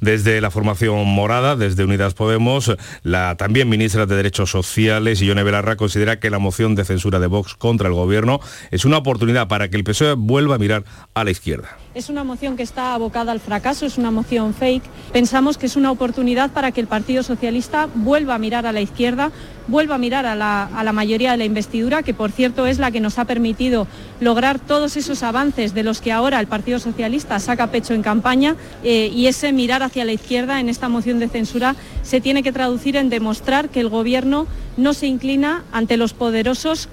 Desde 0.00 0.40
la 0.40 0.50
formación 0.50 1.06
morada, 1.06 1.56
desde 1.56 1.84
Unidas 1.84 2.14
Podemos, 2.14 2.74
la 3.02 3.36
también 3.36 3.68
ministra 3.68 4.06
de 4.06 4.16
Derechos 4.16 4.50
Sociales, 4.50 5.20
Ione 5.20 5.42
Belarra, 5.42 5.76
considera 5.76 6.20
que 6.20 6.30
la 6.30 6.38
moción 6.38 6.74
de 6.74 6.84
censura 6.84 7.20
de 7.20 7.26
Vox 7.26 7.54
contra 7.54 7.88
el 7.88 7.94
gobierno 7.94 8.40
es 8.70 8.84
una 8.84 8.98
oportunidad 8.98 9.48
para 9.48 9.68
que 9.68 9.76
el 9.76 9.84
PSOE 9.84 10.14
vuelva 10.14 10.56
a 10.56 10.58
mirar 10.58 10.84
a 11.14 11.24
la 11.24 11.30
izquierda. 11.30 11.78
Es 11.94 12.08
una 12.08 12.24
moción 12.24 12.56
que 12.56 12.64
está 12.64 12.92
abocada 12.92 13.30
al 13.30 13.38
fracaso, 13.38 13.86
es 13.86 13.98
una 13.98 14.10
moción 14.10 14.52
fake. 14.52 14.82
Pensamos 15.12 15.56
que 15.56 15.66
es 15.66 15.76
una 15.76 15.92
oportunidad 15.92 16.50
para 16.50 16.72
que 16.72 16.80
el 16.80 16.88
Partido 16.88 17.22
Socialista 17.22 17.88
vuelva 17.94 18.34
a 18.34 18.38
mirar 18.38 18.66
a 18.66 18.72
la 18.72 18.80
izquierda, 18.80 19.30
vuelva 19.68 19.94
a 19.94 19.98
mirar 19.98 20.26
a 20.26 20.34
la, 20.34 20.64
a 20.64 20.82
la 20.82 20.92
mayoría 20.92 21.30
de 21.30 21.36
la 21.36 21.44
investidura, 21.44 22.02
que 22.02 22.12
por 22.12 22.32
cierto 22.32 22.66
es 22.66 22.80
la 22.80 22.90
que 22.90 22.98
nos 22.98 23.20
ha 23.20 23.26
permitido 23.26 23.86
lograr 24.18 24.58
todos 24.58 24.96
esos 24.96 25.22
avances 25.22 25.72
de 25.72 25.84
los 25.84 26.00
que 26.00 26.10
ahora 26.10 26.40
el 26.40 26.48
Partido 26.48 26.80
Socialista 26.80 27.38
saca 27.38 27.68
pecho 27.68 27.94
en 27.94 28.02
campaña 28.02 28.56
eh, 28.82 29.08
y 29.14 29.28
ese 29.28 29.52
mirar 29.52 29.84
hacia 29.84 30.04
la 30.04 30.12
izquierda 30.12 30.58
en 30.58 30.68
esta 30.68 30.88
moción 30.88 31.20
de 31.20 31.28
censura 31.28 31.76
se 32.02 32.20
tiene 32.20 32.42
que 32.42 32.50
traducir 32.50 32.96
en 32.96 33.08
demostrar 33.08 33.68
que 33.68 33.78
el 33.78 33.88
Gobierno 33.88 34.48
no 34.76 34.94
se 34.94 35.06
inclina 35.06 35.62
ante 35.70 35.96
los 35.96 36.12
poderosos 36.12 36.88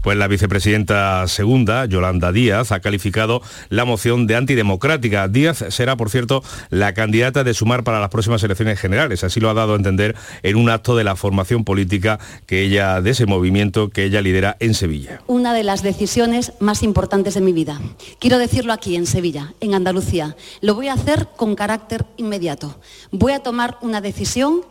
pues 0.00 0.16
la 0.16 0.28
vicepresidenta 0.28 1.26
segunda, 1.28 1.84
Yolanda 1.86 2.32
Díaz, 2.32 2.72
ha 2.72 2.80
calificado 2.80 3.42
la 3.68 3.84
moción 3.84 4.26
de 4.26 4.36
antidemocrática. 4.36 5.28
Díaz 5.28 5.64
será, 5.68 5.96
por 5.96 6.10
cierto, 6.10 6.42
la 6.70 6.94
candidata 6.94 7.44
de 7.44 7.54
sumar 7.54 7.84
para 7.84 8.00
las 8.00 8.10
próximas 8.10 8.42
elecciones 8.42 8.80
generales. 8.80 9.24
Así 9.24 9.40
lo 9.40 9.50
ha 9.50 9.54
dado 9.54 9.74
a 9.74 9.76
entender 9.76 10.16
en 10.42 10.56
un 10.56 10.70
acto 10.70 10.96
de 10.96 11.04
la 11.04 11.16
formación 11.16 11.64
política 11.64 12.18
que 12.46 12.62
ella, 12.62 13.00
de 13.00 13.10
ese 13.10 13.26
movimiento 13.26 13.90
que 13.90 14.04
ella 14.04 14.20
lidera 14.20 14.56
en 14.60 14.74
Sevilla. 14.74 15.22
Una 15.26 15.54
de 15.54 15.64
las 15.64 15.82
decisiones 15.82 16.52
más 16.60 16.82
importantes 16.82 17.34
de 17.34 17.40
mi 17.40 17.52
vida. 17.52 17.80
Quiero 18.18 18.38
decirlo 18.38 18.72
aquí, 18.72 18.96
en 18.96 19.06
Sevilla, 19.06 19.54
en 19.60 19.74
Andalucía. 19.74 20.36
Lo 20.60 20.74
voy 20.74 20.88
a 20.88 20.94
hacer 20.94 21.28
con 21.36 21.54
carácter 21.54 22.06
inmediato. 22.16 22.78
Voy 23.10 23.32
a 23.32 23.40
tomar 23.40 23.78
una 23.82 24.00
decisión 24.00 24.62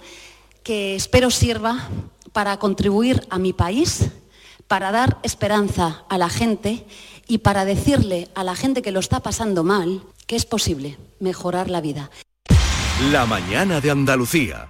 que 0.64 0.96
espero 0.96 1.32
sirva 1.32 1.90
para 2.34 2.58
contribuir 2.58 3.26
a 3.30 3.40
mi 3.40 3.54
país 3.54 4.12
para 4.72 4.94
dar 4.94 5.18
esperanza 5.24 6.06
a 6.08 6.18
la 6.18 6.30
gente 6.30 6.86
y 7.28 7.40
para 7.40 7.66
decirle 7.66 8.30
a 8.36 8.46
la 8.46 8.56
gente 8.56 8.82
que 8.82 8.94
lo 8.94 9.02
está 9.02 9.20
pasando 9.20 9.66
mal 9.66 10.02
que 10.28 10.38
es 10.38 10.46
posible 10.46 10.98
mejorar 11.20 11.70
la 11.70 11.82
vida. 11.82 12.10
La 13.12 13.26
mañana 13.26 13.82
de 13.82 13.92
Andalucía. 13.92 14.70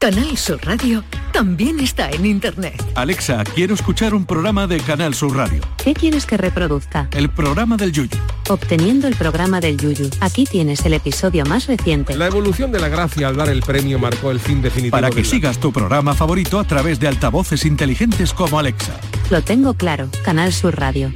Canal 0.00 0.36
Sur 0.38 0.60
Radio 0.64 1.02
también 1.32 1.80
está 1.80 2.08
en 2.10 2.24
Internet. 2.24 2.80
Alexa, 2.94 3.42
quiero 3.42 3.74
escuchar 3.74 4.14
un 4.14 4.26
programa 4.26 4.68
de 4.68 4.78
Canal 4.78 5.12
Sur 5.12 5.36
Radio. 5.36 5.60
¿Qué 5.82 5.92
quieres 5.92 6.24
que 6.24 6.36
reproduzca? 6.36 7.08
El 7.16 7.28
programa 7.30 7.76
del 7.76 7.90
Yuyu. 7.90 8.16
Obteniendo 8.48 9.08
el 9.08 9.16
programa 9.16 9.60
del 9.60 9.76
Yuyu. 9.76 10.08
Aquí 10.20 10.44
tienes 10.44 10.86
el 10.86 10.94
episodio 10.94 11.44
más 11.46 11.66
reciente. 11.66 12.16
La 12.16 12.28
evolución 12.28 12.70
de 12.70 12.78
la 12.78 12.88
gracia 12.88 13.26
al 13.26 13.34
dar 13.36 13.48
el 13.48 13.60
premio 13.60 13.98
marcó 13.98 14.30
el 14.30 14.38
fin 14.38 14.62
definitivo. 14.62 14.92
Para 14.92 15.10
que 15.10 15.16
de 15.16 15.22
la- 15.24 15.28
sigas 15.28 15.58
tu 15.58 15.72
programa 15.72 16.14
favorito 16.14 16.60
a 16.60 16.64
través 16.64 17.00
de 17.00 17.08
altavoces 17.08 17.64
inteligentes 17.64 18.32
como 18.32 18.60
Alexa. 18.60 19.00
Lo 19.30 19.42
tengo 19.42 19.74
claro. 19.74 20.08
Canal 20.24 20.52
Sur 20.52 20.78
Radio. 20.78 21.12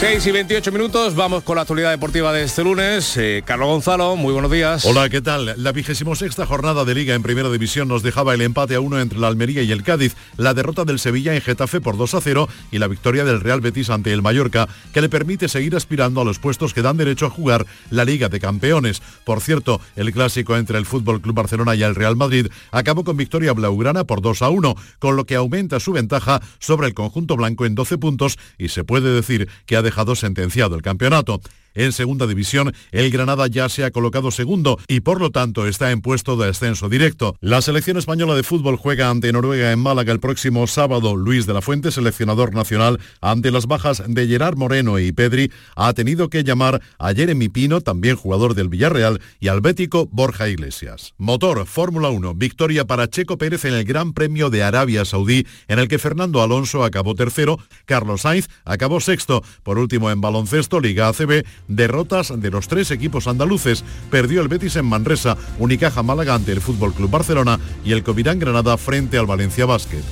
6 0.00 0.26
y 0.28 0.30
28 0.30 0.72
minutos, 0.72 1.14
vamos 1.14 1.42
con 1.42 1.56
la 1.56 1.60
actualidad 1.60 1.90
deportiva 1.90 2.32
de 2.32 2.44
este 2.44 2.64
lunes. 2.64 3.18
Eh, 3.18 3.42
Carlos 3.44 3.68
Gonzalo, 3.68 4.16
muy 4.16 4.32
buenos 4.32 4.50
días. 4.50 4.86
Hola, 4.86 5.10
¿qué 5.10 5.20
tal? 5.20 5.52
La 5.58 5.72
vigésimo 5.72 6.16
sexta 6.16 6.46
jornada 6.46 6.86
de 6.86 6.94
Liga 6.94 7.14
en 7.14 7.22
Primera 7.22 7.50
División 7.50 7.86
nos 7.86 8.02
dejaba 8.02 8.32
el 8.32 8.40
empate 8.40 8.76
a 8.76 8.80
uno 8.80 8.98
entre 8.98 9.18
la 9.18 9.28
Almería 9.28 9.60
y 9.60 9.70
el 9.70 9.82
Cádiz, 9.82 10.16
la 10.38 10.54
derrota 10.54 10.86
del 10.86 10.98
Sevilla 10.98 11.34
en 11.34 11.42
Getafe 11.42 11.82
por 11.82 11.98
2 11.98 12.14
a 12.14 12.22
0 12.22 12.48
y 12.72 12.78
la 12.78 12.88
victoria 12.88 13.26
del 13.26 13.42
Real 13.42 13.60
Betis 13.60 13.90
ante 13.90 14.10
el 14.14 14.22
Mallorca, 14.22 14.70
que 14.94 15.02
le 15.02 15.10
permite 15.10 15.50
seguir 15.50 15.76
aspirando 15.76 16.22
a 16.22 16.24
los 16.24 16.38
puestos 16.38 16.72
que 16.72 16.80
dan 16.80 16.96
derecho 16.96 17.26
a 17.26 17.30
jugar 17.30 17.66
la 17.90 18.06
Liga 18.06 18.30
de 18.30 18.40
Campeones. 18.40 19.02
Por 19.26 19.42
cierto, 19.42 19.82
el 19.96 20.14
clásico 20.14 20.56
entre 20.56 20.78
el 20.78 20.86
Fútbol 20.86 21.20
Club 21.20 21.34
Barcelona 21.34 21.74
y 21.74 21.82
el 21.82 21.94
Real 21.94 22.16
Madrid 22.16 22.46
acabó 22.70 23.04
con 23.04 23.18
victoria 23.18 23.52
blaugrana 23.52 24.04
por 24.04 24.22
2 24.22 24.40
a 24.40 24.48
1, 24.48 24.76
con 24.98 25.16
lo 25.16 25.26
que 25.26 25.34
aumenta 25.34 25.78
su 25.78 25.92
ventaja 25.92 26.40
sobre 26.58 26.86
el 26.86 26.94
conjunto 26.94 27.36
blanco 27.36 27.66
en 27.66 27.74
12 27.74 27.98
puntos 27.98 28.38
y 28.56 28.68
se 28.68 28.82
puede 28.82 29.12
decir 29.12 29.46
que 29.66 29.76
ha 29.76 29.89
dejado 29.90 30.14
sentenciado 30.14 30.76
el 30.76 30.82
campeonato. 30.82 31.40
En 31.74 31.92
segunda 31.92 32.26
división, 32.26 32.72
el 32.90 33.10
Granada 33.10 33.46
ya 33.46 33.68
se 33.68 33.84
ha 33.84 33.90
colocado 33.90 34.30
segundo 34.30 34.78
y 34.88 35.00
por 35.00 35.20
lo 35.20 35.30
tanto 35.30 35.66
está 35.66 35.90
en 35.90 36.00
puesto 36.00 36.36
de 36.36 36.48
ascenso 36.48 36.88
directo. 36.88 37.36
La 37.40 37.62
selección 37.62 37.96
española 37.96 38.34
de 38.34 38.42
fútbol 38.42 38.76
juega 38.76 39.10
ante 39.10 39.32
Noruega 39.32 39.72
en 39.72 39.78
Málaga 39.78 40.12
el 40.12 40.20
próximo 40.20 40.66
sábado. 40.66 41.16
Luis 41.16 41.46
de 41.46 41.54
la 41.54 41.62
Fuente, 41.62 41.90
seleccionador 41.90 42.54
nacional, 42.54 43.00
ante 43.20 43.50
las 43.50 43.66
bajas 43.66 44.02
de 44.06 44.26
Gerard 44.26 44.56
Moreno 44.56 44.98
y 44.98 45.12
Pedri, 45.12 45.50
ha 45.76 45.92
tenido 45.92 46.28
que 46.28 46.44
llamar 46.44 46.80
a 46.98 47.14
Jeremy 47.14 47.48
Pino, 47.48 47.80
también 47.80 48.16
jugador 48.16 48.54
del 48.54 48.68
Villarreal, 48.68 49.20
y 49.38 49.48
al 49.48 49.60
bético 49.60 50.08
Borja 50.10 50.48
Iglesias. 50.48 51.14
Motor, 51.18 51.66
Fórmula 51.66 52.08
1, 52.08 52.34
victoria 52.34 52.84
para 52.86 53.08
Checo 53.08 53.38
Pérez 53.38 53.64
en 53.64 53.74
el 53.74 53.84
Gran 53.84 54.12
Premio 54.12 54.50
de 54.50 54.62
Arabia 54.62 55.04
Saudí, 55.04 55.46
en 55.68 55.78
el 55.78 55.88
que 55.88 55.98
Fernando 55.98 56.42
Alonso 56.42 56.84
acabó 56.84 57.14
tercero, 57.14 57.58
Carlos 57.84 58.22
Sainz 58.22 58.48
acabó 58.64 59.00
sexto. 59.00 59.42
Por 59.62 59.78
último, 59.78 60.10
en 60.10 60.20
baloncesto, 60.20 60.80
Liga 60.80 61.08
ACB, 61.08 61.44
derrotas 61.68 62.32
de 62.40 62.50
los 62.50 62.68
tres 62.68 62.90
equipos 62.90 63.26
andaluces. 63.26 63.84
Perdió 64.10 64.40
el 64.42 64.48
Betis 64.48 64.76
en 64.76 64.86
Manresa, 64.86 65.36
Unicaja 65.58 66.02
Málaga 66.02 66.34
ante 66.34 66.52
el 66.52 66.60
Fútbol 66.60 66.92
Club 66.92 67.10
Barcelona 67.10 67.58
y 67.84 67.92
el 67.92 68.02
Covirán 68.02 68.38
Granada 68.38 68.76
frente 68.76 69.18
al 69.18 69.26
Valencia 69.26 69.66
Basket. 69.66 70.02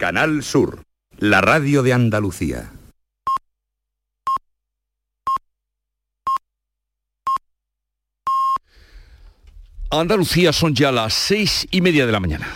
Canal 0.00 0.42
Sur, 0.42 0.82
la 1.18 1.42
radio 1.42 1.82
de 1.82 1.92
Andalucía. 1.92 2.79
Andalucía 9.92 10.52
son 10.52 10.72
ya 10.72 10.92
las 10.92 11.12
seis 11.12 11.66
y 11.72 11.80
media 11.80 12.06
de 12.06 12.12
la 12.12 12.20
mañana. 12.20 12.54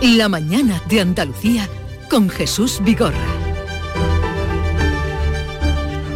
La 0.00 0.30
mañana 0.30 0.82
de 0.88 1.02
Andalucía 1.02 1.68
con 2.08 2.30
Jesús 2.30 2.80
Vigorra. 2.82 3.18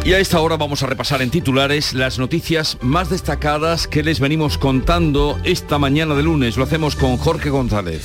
Y 0.03 0.13
a 0.13 0.19
esta 0.19 0.39
hora 0.39 0.57
vamos 0.57 0.81
a 0.81 0.87
repasar 0.87 1.21
en 1.21 1.29
titulares 1.29 1.93
las 1.93 2.17
noticias 2.17 2.79
más 2.81 3.11
destacadas 3.11 3.87
que 3.87 4.01
les 4.01 4.19
venimos 4.19 4.57
contando 4.57 5.39
esta 5.43 5.77
mañana 5.77 6.15
de 6.15 6.23
lunes. 6.23 6.57
Lo 6.57 6.63
hacemos 6.63 6.95
con 6.95 7.17
Jorge 7.17 7.51
González. 7.51 8.03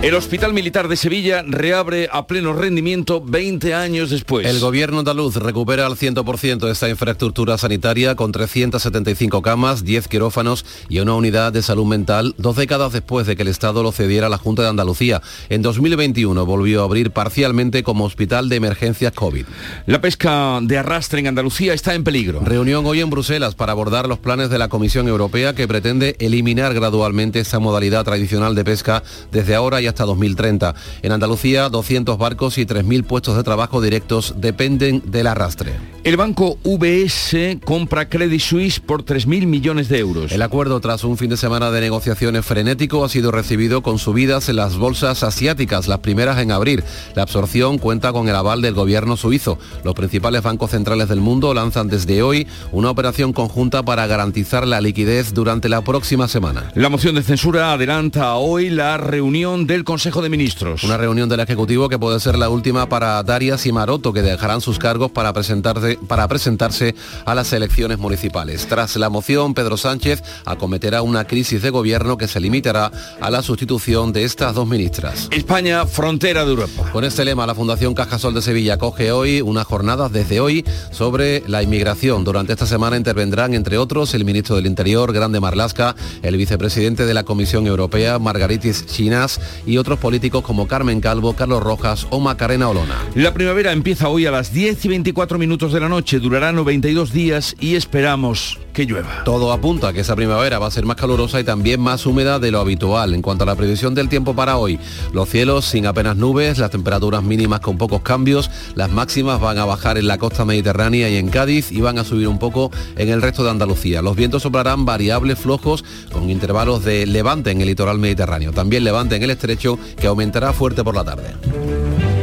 El 0.00 0.14
Hospital 0.14 0.52
Militar 0.52 0.86
de 0.86 0.96
Sevilla 0.96 1.42
reabre 1.44 2.08
a 2.12 2.28
pleno 2.28 2.52
rendimiento 2.52 3.20
20 3.20 3.74
años 3.74 4.10
después. 4.10 4.46
El 4.46 4.60
gobierno 4.60 5.00
andaluz 5.00 5.34
recupera 5.34 5.86
al 5.86 5.96
100% 5.96 6.70
esta 6.70 6.88
infraestructura 6.88 7.58
sanitaria 7.58 8.14
con 8.14 8.30
375 8.30 9.42
camas, 9.42 9.84
10 9.84 10.06
quirófanos 10.06 10.64
y 10.88 11.00
una 11.00 11.14
unidad 11.14 11.52
de 11.52 11.62
salud 11.62 11.84
mental 11.84 12.36
dos 12.38 12.54
décadas 12.54 12.92
después 12.92 13.26
de 13.26 13.34
que 13.34 13.42
el 13.42 13.48
Estado 13.48 13.82
lo 13.82 13.90
cediera 13.90 14.28
a 14.28 14.30
la 14.30 14.38
Junta 14.38 14.62
de 14.62 14.68
Andalucía. 14.68 15.20
En 15.48 15.62
2021 15.62 16.46
volvió 16.46 16.82
a 16.82 16.84
abrir 16.84 17.10
parcialmente 17.10 17.82
como 17.82 18.04
hospital 18.04 18.48
de 18.48 18.54
emergencias 18.54 19.12
COVID. 19.12 19.46
La 19.86 20.00
pesca 20.00 20.60
de 20.62 20.78
arrastre 20.78 21.18
en 21.18 21.26
Andalucía 21.26 21.74
está 21.74 21.94
en 21.94 22.04
peligro. 22.04 22.38
Reunión 22.44 22.86
hoy 22.86 23.00
en 23.00 23.10
Bruselas 23.10 23.56
para 23.56 23.72
abordar 23.72 24.06
los 24.06 24.20
planes 24.20 24.48
de 24.48 24.58
la 24.58 24.68
Comisión 24.68 25.08
Europea 25.08 25.56
que 25.56 25.66
pretende 25.66 26.14
eliminar 26.20 26.72
gradualmente 26.72 27.40
esta 27.40 27.58
modalidad 27.58 28.04
tradicional 28.04 28.54
de 28.54 28.64
pesca 28.64 29.02
desde 29.32 29.56
ahora 29.56 29.80
y 29.80 29.87
hasta 29.88 30.04
2030. 30.04 30.74
En 31.02 31.12
Andalucía, 31.12 31.68
200 31.68 32.18
barcos 32.18 32.58
y 32.58 32.66
3.000 32.66 33.04
puestos 33.04 33.36
de 33.36 33.42
trabajo 33.42 33.80
directos 33.80 34.34
dependen 34.36 35.02
del 35.06 35.26
arrastre. 35.26 35.72
El 36.04 36.16
banco 36.16 36.58
VS 36.64 37.58
compra 37.64 38.08
Credit 38.08 38.40
Suisse 38.40 38.80
por 38.80 39.04
3.000 39.04 39.46
millones 39.46 39.88
de 39.88 39.98
euros. 39.98 40.32
El 40.32 40.42
acuerdo, 40.42 40.80
tras 40.80 41.04
un 41.04 41.18
fin 41.18 41.30
de 41.30 41.36
semana 41.36 41.70
de 41.70 41.80
negociaciones 41.80 42.46
frenético, 42.46 43.04
ha 43.04 43.08
sido 43.08 43.30
recibido 43.30 43.82
con 43.82 43.98
subidas 43.98 44.48
en 44.48 44.56
las 44.56 44.76
bolsas 44.76 45.22
asiáticas, 45.22 45.88
las 45.88 45.98
primeras 45.98 46.38
en 46.38 46.52
abrir. 46.52 46.84
La 47.14 47.22
absorción 47.22 47.78
cuenta 47.78 48.12
con 48.12 48.28
el 48.28 48.36
aval 48.36 48.62
del 48.62 48.74
gobierno 48.74 49.16
suizo. 49.16 49.58
Los 49.84 49.94
principales 49.94 50.42
bancos 50.42 50.70
centrales 50.70 51.08
del 51.08 51.20
mundo 51.20 51.52
lanzan 51.52 51.88
desde 51.88 52.22
hoy 52.22 52.46
una 52.72 52.90
operación 52.90 53.32
conjunta 53.32 53.82
para 53.82 54.06
garantizar 54.06 54.66
la 54.66 54.80
liquidez 54.80 55.34
durante 55.34 55.68
la 55.68 55.82
próxima 55.82 56.28
semana. 56.28 56.70
La 56.74 56.88
moción 56.88 57.14
de 57.14 57.22
censura 57.22 57.72
adelanta 57.72 58.34
hoy 58.36 58.70
la 58.70 58.96
reunión 58.96 59.66
del 59.66 59.77
Consejo 59.84 60.22
de 60.22 60.28
Ministros. 60.28 60.84
Una 60.84 60.96
reunión 60.96 61.28
del 61.28 61.40
Ejecutivo 61.40 61.88
que 61.88 61.98
puede 61.98 62.20
ser 62.20 62.38
la 62.38 62.48
última 62.48 62.88
para 62.88 63.22
Darias 63.22 63.66
y 63.66 63.72
Maroto, 63.72 64.12
que 64.12 64.22
dejarán 64.22 64.60
sus 64.60 64.78
cargos 64.78 65.10
para 65.10 65.32
presentarse, 65.32 65.98
para 66.06 66.28
presentarse 66.28 66.94
a 67.24 67.34
las 67.34 67.52
elecciones 67.52 67.98
municipales. 67.98 68.66
Tras 68.66 68.96
la 68.96 69.08
moción, 69.10 69.54
Pedro 69.54 69.76
Sánchez 69.76 70.22
acometerá 70.44 71.02
una 71.02 71.24
crisis 71.24 71.62
de 71.62 71.70
gobierno 71.70 72.16
que 72.16 72.28
se 72.28 72.40
limitará 72.40 72.90
a 73.20 73.30
la 73.30 73.42
sustitución 73.42 74.12
de 74.12 74.24
estas 74.24 74.54
dos 74.54 74.66
ministras. 74.66 75.28
España, 75.30 75.86
frontera 75.86 76.44
de 76.44 76.50
Europa. 76.50 76.90
Con 76.92 77.04
este 77.04 77.24
lema, 77.24 77.46
la 77.46 77.54
Fundación 77.54 77.94
Cajasol 77.94 78.34
de 78.34 78.42
Sevilla 78.42 78.78
coge 78.78 79.12
hoy 79.12 79.40
unas 79.40 79.66
jornadas 79.66 80.12
desde 80.12 80.40
hoy 80.40 80.64
sobre 80.90 81.42
la 81.46 81.62
inmigración. 81.62 82.24
Durante 82.24 82.52
esta 82.52 82.66
semana 82.66 82.96
intervendrán, 82.96 83.54
entre 83.54 83.78
otros, 83.78 84.14
el 84.14 84.24
ministro 84.24 84.56
del 84.56 84.66
Interior, 84.66 85.12
Grande 85.12 85.40
Marlasca, 85.40 85.94
el 86.22 86.36
vicepresidente 86.36 87.06
de 87.06 87.14
la 87.14 87.24
Comisión 87.24 87.66
Europea, 87.66 88.18
Margaritis 88.18 88.86
Chinas, 88.86 89.40
y 89.68 89.76
otros 89.76 89.98
políticos 89.98 90.42
como 90.42 90.66
Carmen 90.66 91.00
Calvo, 91.00 91.34
Carlos 91.34 91.62
Rojas 91.62 92.06
o 92.10 92.20
Macarena 92.20 92.68
Olona. 92.68 92.96
La 93.14 93.34
primavera 93.34 93.72
empieza 93.72 94.08
hoy 94.08 94.26
a 94.26 94.30
las 94.30 94.52
10 94.52 94.86
y 94.86 94.88
24 94.88 95.38
minutos 95.38 95.72
de 95.72 95.80
la 95.80 95.88
noche, 95.88 96.18
durará 96.18 96.52
92 96.52 97.12
días 97.12 97.54
y 97.60 97.76
esperamos 97.76 98.58
llueva. 98.84 99.24
Todo 99.24 99.52
apunta 99.52 99.88
a 99.88 99.92
que 99.92 100.00
esa 100.00 100.16
primavera 100.16 100.58
va 100.58 100.66
a 100.66 100.70
ser 100.70 100.84
más 100.84 100.96
calurosa 100.96 101.40
y 101.40 101.44
también 101.44 101.80
más 101.80 102.06
húmeda 102.06 102.38
de 102.38 102.50
lo 102.50 102.60
habitual. 102.60 103.14
En 103.14 103.22
cuanto 103.22 103.44
a 103.44 103.46
la 103.46 103.54
previsión 103.54 103.94
del 103.94 104.08
tiempo 104.08 104.34
para 104.34 104.56
hoy, 104.56 104.78
los 105.12 105.28
cielos 105.28 105.64
sin 105.64 105.86
apenas 105.86 106.16
nubes, 106.16 106.58
las 106.58 106.70
temperaturas 106.70 107.22
mínimas 107.22 107.60
con 107.60 107.78
pocos 107.78 108.02
cambios, 108.02 108.50
las 108.74 108.90
máximas 108.90 109.40
van 109.40 109.58
a 109.58 109.64
bajar 109.64 109.98
en 109.98 110.06
la 110.06 110.18
costa 110.18 110.44
mediterránea 110.44 111.08
y 111.08 111.16
en 111.16 111.28
Cádiz 111.28 111.72
y 111.72 111.80
van 111.80 111.98
a 111.98 112.04
subir 112.04 112.28
un 112.28 112.38
poco 112.38 112.70
en 112.96 113.08
el 113.08 113.22
resto 113.22 113.44
de 113.44 113.50
Andalucía. 113.50 114.02
Los 114.02 114.16
vientos 114.16 114.42
soplarán 114.42 114.84
variables 114.84 115.38
flojos 115.38 115.84
con 116.12 116.30
intervalos 116.30 116.84
de 116.84 117.06
levante 117.06 117.50
en 117.50 117.60
el 117.60 117.68
litoral 117.68 117.98
mediterráneo. 117.98 118.52
También 118.52 118.84
levante 118.84 119.16
en 119.16 119.22
el 119.22 119.30
estrecho 119.30 119.78
que 119.98 120.06
aumentará 120.06 120.52
fuerte 120.52 120.84
por 120.84 120.94
la 120.94 121.04
tarde. 121.04 122.17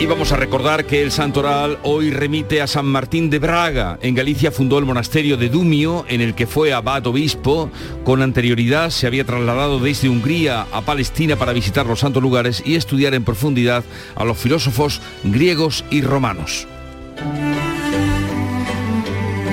Y 0.00 0.06
vamos 0.06 0.30
a 0.30 0.36
recordar 0.36 0.84
que 0.84 1.02
el 1.02 1.10
santoral 1.10 1.80
hoy 1.82 2.12
remite 2.12 2.62
a 2.62 2.68
San 2.68 2.86
Martín 2.86 3.30
de 3.30 3.40
Braga. 3.40 3.98
En 4.00 4.14
Galicia 4.14 4.52
fundó 4.52 4.78
el 4.78 4.84
monasterio 4.84 5.36
de 5.36 5.48
Dumio, 5.48 6.04
en 6.08 6.20
el 6.20 6.36
que 6.36 6.46
fue 6.46 6.72
abad 6.72 7.04
obispo. 7.08 7.68
Con 8.04 8.22
anterioridad 8.22 8.90
se 8.90 9.08
había 9.08 9.24
trasladado 9.24 9.80
desde 9.80 10.08
Hungría 10.08 10.68
a 10.70 10.82
Palestina 10.82 11.34
para 11.34 11.52
visitar 11.52 11.84
los 11.84 11.98
santos 11.98 12.22
lugares 12.22 12.62
y 12.64 12.76
estudiar 12.76 13.12
en 13.14 13.24
profundidad 13.24 13.82
a 14.14 14.24
los 14.24 14.38
filósofos 14.38 15.00
griegos 15.24 15.84
y 15.90 16.02
romanos. 16.02 16.68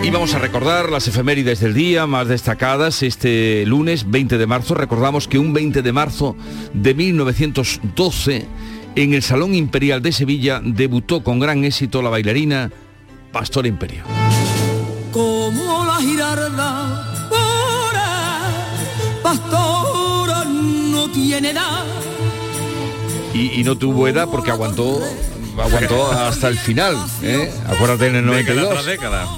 Y 0.03 0.11
vamos 0.11 0.35
a 0.35 0.39
recordar 0.39 0.91
las 0.91 1.07
efemérides 1.07 1.59
del 1.59 1.73
día 1.73 2.05
más 2.05 2.27
destacadas. 2.27 3.01
Este 3.01 3.65
lunes 3.65 4.11
20 4.11 4.37
de 4.37 4.45
marzo 4.45 4.75
recordamos 4.75 5.27
que 5.27 5.39
un 5.39 5.53
20 5.53 5.81
de 5.81 5.91
marzo 5.91 6.35
de 6.75 6.93
1912 6.93 8.45
en 8.95 9.13
el 9.13 9.21
Salón 9.21 9.53
Imperial 9.53 10.01
de 10.01 10.11
Sevilla 10.11 10.61
debutó 10.63 11.23
con 11.23 11.39
gran 11.39 11.63
éxito 11.63 12.01
la 12.01 12.09
bailarina 12.09 12.71
Pastor 13.31 13.67
Imperio. 13.67 14.03
Como 15.11 15.85
la 15.85 15.95
girarda, 15.95 17.27
pura, 17.29 18.49
pastora 19.21 20.45
no 20.45 21.09
tiene 21.11 21.51
edad. 21.51 21.85
Y, 23.33 23.59
y 23.59 23.63
no 23.63 23.77
tuvo 23.77 24.07
edad 24.07 24.29
porque 24.31 24.51
aguantó 24.51 25.01
aguantó 25.61 26.11
hasta 26.11 26.47
el 26.47 26.57
final. 26.57 26.95
¿eh? 27.23 27.51
Acuérdate 27.67 28.07
en 28.07 28.15
el 28.15 28.25
92. 28.25 28.85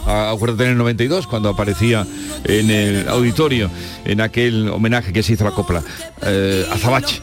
Ah, 0.06 0.32
Acuérdate 0.34 0.66
en 0.66 0.72
el 0.72 0.78
92 0.78 1.28
cuando 1.28 1.50
aparecía 1.50 2.06
en 2.44 2.70
el 2.72 3.08
auditorio 3.10 3.70
en 4.06 4.22
aquel 4.22 4.70
homenaje 4.70 5.14
que 5.14 5.24
se 5.24 5.34
hizo 5.34 5.46
a 5.46 5.50
la 5.50 5.56
copla 5.56 5.84
eh, 6.24 6.66
a 6.72 6.78
Zabache. 6.78 7.22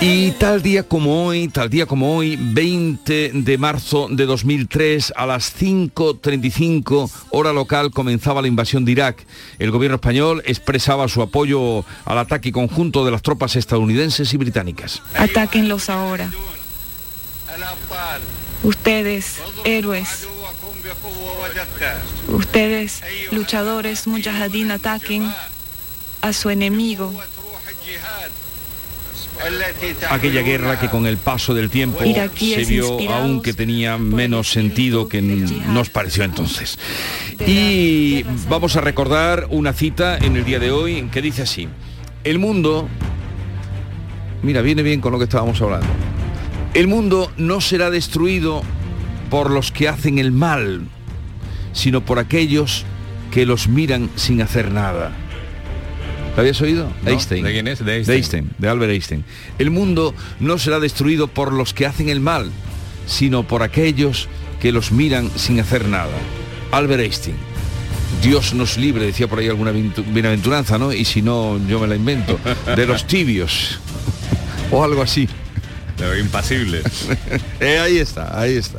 Y 0.00 0.32
tal 0.32 0.62
día 0.62 0.82
como 0.82 1.26
hoy, 1.26 1.48
tal 1.48 1.70
día 1.70 1.86
como 1.86 2.16
hoy, 2.16 2.36
20 2.38 3.30
de 3.32 3.58
marzo 3.58 4.08
de 4.10 4.26
2003 4.26 5.14
a 5.16 5.24
las 5.24 5.58
5.35 5.58 7.10
hora 7.30 7.52
local 7.52 7.90
comenzaba 7.90 8.42
la 8.42 8.48
invasión 8.48 8.84
de 8.84 8.92
Irak. 8.92 9.26
El 9.58 9.70
gobierno 9.70 9.94
español 9.96 10.42
expresaba 10.44 11.08
su 11.08 11.22
apoyo 11.22 11.84
al 12.04 12.18
ataque 12.18 12.52
conjunto 12.52 13.04
de 13.06 13.10
las 13.10 13.22
tropas 13.22 13.56
estadounidenses 13.56 14.32
y 14.34 14.36
británicas. 14.36 15.02
Atáquenlos 15.14 15.88
ahora. 15.88 16.30
Ustedes, 18.62 19.36
héroes. 19.64 20.26
Ustedes, 22.28 23.02
luchadores 23.30 24.06
mujahideen, 24.06 24.70
ataquen 24.70 25.32
a 26.22 26.32
su 26.32 26.50
enemigo. 26.50 27.12
aquella 30.10 30.42
guerra 30.42 30.80
que 30.80 30.88
con 30.88 31.06
el 31.06 31.18
paso 31.18 31.54
del 31.54 31.68
tiempo 31.70 32.00
se 32.00 32.64
vio 32.64 32.98
aún 33.10 33.42
que 33.42 33.52
tenía 33.52 33.98
menos 33.98 34.50
sentido 34.50 35.08
que 35.08 35.20
nos 35.22 35.90
pareció 35.90 36.24
entonces. 36.24 36.78
Y 37.46 38.24
vamos 38.48 38.76
a 38.76 38.80
recordar 38.80 39.46
una 39.50 39.72
cita 39.72 40.16
en 40.16 40.36
el 40.36 40.44
día 40.44 40.58
de 40.58 40.70
hoy 40.70 41.08
que 41.12 41.22
dice 41.22 41.42
así, 41.42 41.68
el 42.24 42.38
mundo, 42.38 42.88
mira, 44.42 44.62
viene 44.62 44.82
bien 44.82 45.00
con 45.00 45.12
lo 45.12 45.18
que 45.18 45.24
estábamos 45.24 45.60
hablando, 45.60 45.86
el 46.76 46.88
mundo 46.88 47.32
no 47.38 47.62
será 47.62 47.90
destruido 47.90 48.62
por 49.30 49.50
los 49.50 49.72
que 49.72 49.88
hacen 49.88 50.18
el 50.18 50.30
mal, 50.30 50.82
sino 51.72 52.04
por 52.04 52.18
aquellos 52.18 52.84
que 53.30 53.46
los 53.46 53.66
miran 53.66 54.10
sin 54.16 54.42
hacer 54.42 54.70
nada. 54.70 55.10
¿Lo 56.34 56.42
habías 56.42 56.60
oído? 56.60 56.92
Einstein. 57.06 57.44
¿De 57.44 57.52
quién 57.52 57.66
es? 57.66 57.82
De 57.82 57.96
Einstein. 57.96 58.06
de 58.06 58.16
Einstein. 58.16 58.50
De 58.58 58.68
Albert 58.68 58.92
Einstein. 58.92 59.24
El 59.58 59.70
mundo 59.70 60.14
no 60.38 60.58
será 60.58 60.78
destruido 60.78 61.28
por 61.28 61.50
los 61.50 61.72
que 61.72 61.86
hacen 61.86 62.10
el 62.10 62.20
mal, 62.20 62.50
sino 63.06 63.48
por 63.48 63.62
aquellos 63.62 64.28
que 64.60 64.70
los 64.70 64.92
miran 64.92 65.30
sin 65.34 65.58
hacer 65.60 65.88
nada. 65.88 66.12
Albert 66.72 67.00
Einstein. 67.00 67.36
Dios 68.22 68.52
nos 68.52 68.76
libre, 68.76 69.06
decía 69.06 69.28
por 69.28 69.38
ahí 69.38 69.48
alguna 69.48 69.72
bienaventuranza, 69.72 70.76
¿no? 70.76 70.92
Y 70.92 71.06
si 71.06 71.22
no, 71.22 71.58
yo 71.66 71.80
me 71.80 71.86
la 71.86 71.96
invento. 71.96 72.38
De 72.76 72.86
los 72.86 73.06
tibios. 73.06 73.80
o 74.70 74.84
algo 74.84 75.00
así. 75.00 75.26
Impasible. 76.18 76.82
Eh, 77.60 77.78
ahí 77.78 77.98
está, 77.98 78.38
ahí 78.38 78.56
está. 78.56 78.78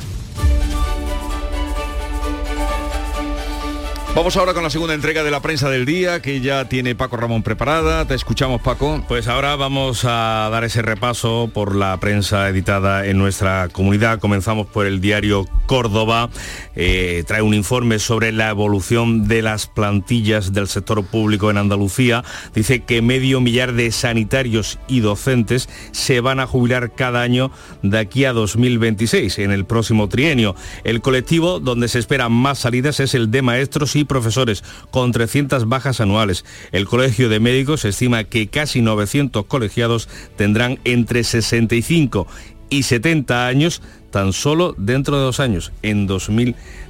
Vamos 4.18 4.36
ahora 4.36 4.52
con 4.52 4.64
la 4.64 4.70
segunda 4.70 4.94
entrega 4.94 5.22
de 5.22 5.30
la 5.30 5.40
prensa 5.40 5.70
del 5.70 5.86
día 5.86 6.20
que 6.20 6.40
ya 6.40 6.68
tiene 6.68 6.96
Paco 6.96 7.16
Ramón 7.16 7.44
preparada. 7.44 8.04
Te 8.04 8.16
escuchamos 8.16 8.60
Paco. 8.60 9.04
Pues 9.06 9.28
ahora 9.28 9.54
vamos 9.54 10.04
a 10.04 10.48
dar 10.50 10.64
ese 10.64 10.82
repaso 10.82 11.48
por 11.54 11.76
la 11.76 11.96
prensa 12.00 12.48
editada 12.48 13.06
en 13.06 13.16
nuestra 13.16 13.68
comunidad. 13.68 14.18
Comenzamos 14.18 14.66
por 14.66 14.86
el 14.86 15.00
diario 15.00 15.44
Córdoba. 15.66 16.30
Eh, 16.74 17.22
trae 17.28 17.42
un 17.42 17.54
informe 17.54 18.00
sobre 18.00 18.32
la 18.32 18.50
evolución 18.50 19.28
de 19.28 19.40
las 19.40 19.68
plantillas 19.68 20.52
del 20.52 20.66
sector 20.66 21.04
público 21.04 21.48
en 21.52 21.58
Andalucía. 21.58 22.24
Dice 22.56 22.82
que 22.82 23.02
medio 23.02 23.40
millar 23.40 23.74
de 23.74 23.92
sanitarios 23.92 24.80
y 24.88 24.98
docentes 24.98 25.68
se 25.92 26.20
van 26.20 26.40
a 26.40 26.48
jubilar 26.48 26.92
cada 26.92 27.22
año 27.22 27.52
de 27.82 27.98
aquí 28.00 28.24
a 28.24 28.32
2026, 28.32 29.38
en 29.38 29.52
el 29.52 29.64
próximo 29.64 30.08
trienio. 30.08 30.56
El 30.82 31.02
colectivo 31.02 31.60
donde 31.60 31.86
se 31.86 32.00
esperan 32.00 32.32
más 32.32 32.58
salidas 32.58 32.98
es 32.98 33.14
el 33.14 33.30
de 33.30 33.42
maestros 33.42 33.94
y 33.94 34.07
profesores, 34.08 34.64
con 34.90 35.12
300 35.12 35.68
bajas 35.68 36.00
anuales. 36.00 36.44
El 36.72 36.86
Colegio 36.86 37.28
de 37.28 37.38
Médicos 37.38 37.84
estima 37.84 38.24
que 38.24 38.48
casi 38.48 38.82
900 38.82 39.46
colegiados 39.46 40.08
tendrán 40.36 40.80
entre 40.82 41.22
65 41.22 42.26
y 42.70 42.82
70 42.82 43.46
años 43.46 43.80
tan 44.10 44.32
solo 44.32 44.74
dentro 44.78 45.16
de 45.18 45.22
dos 45.22 45.40
años, 45.40 45.72
en 45.82 46.06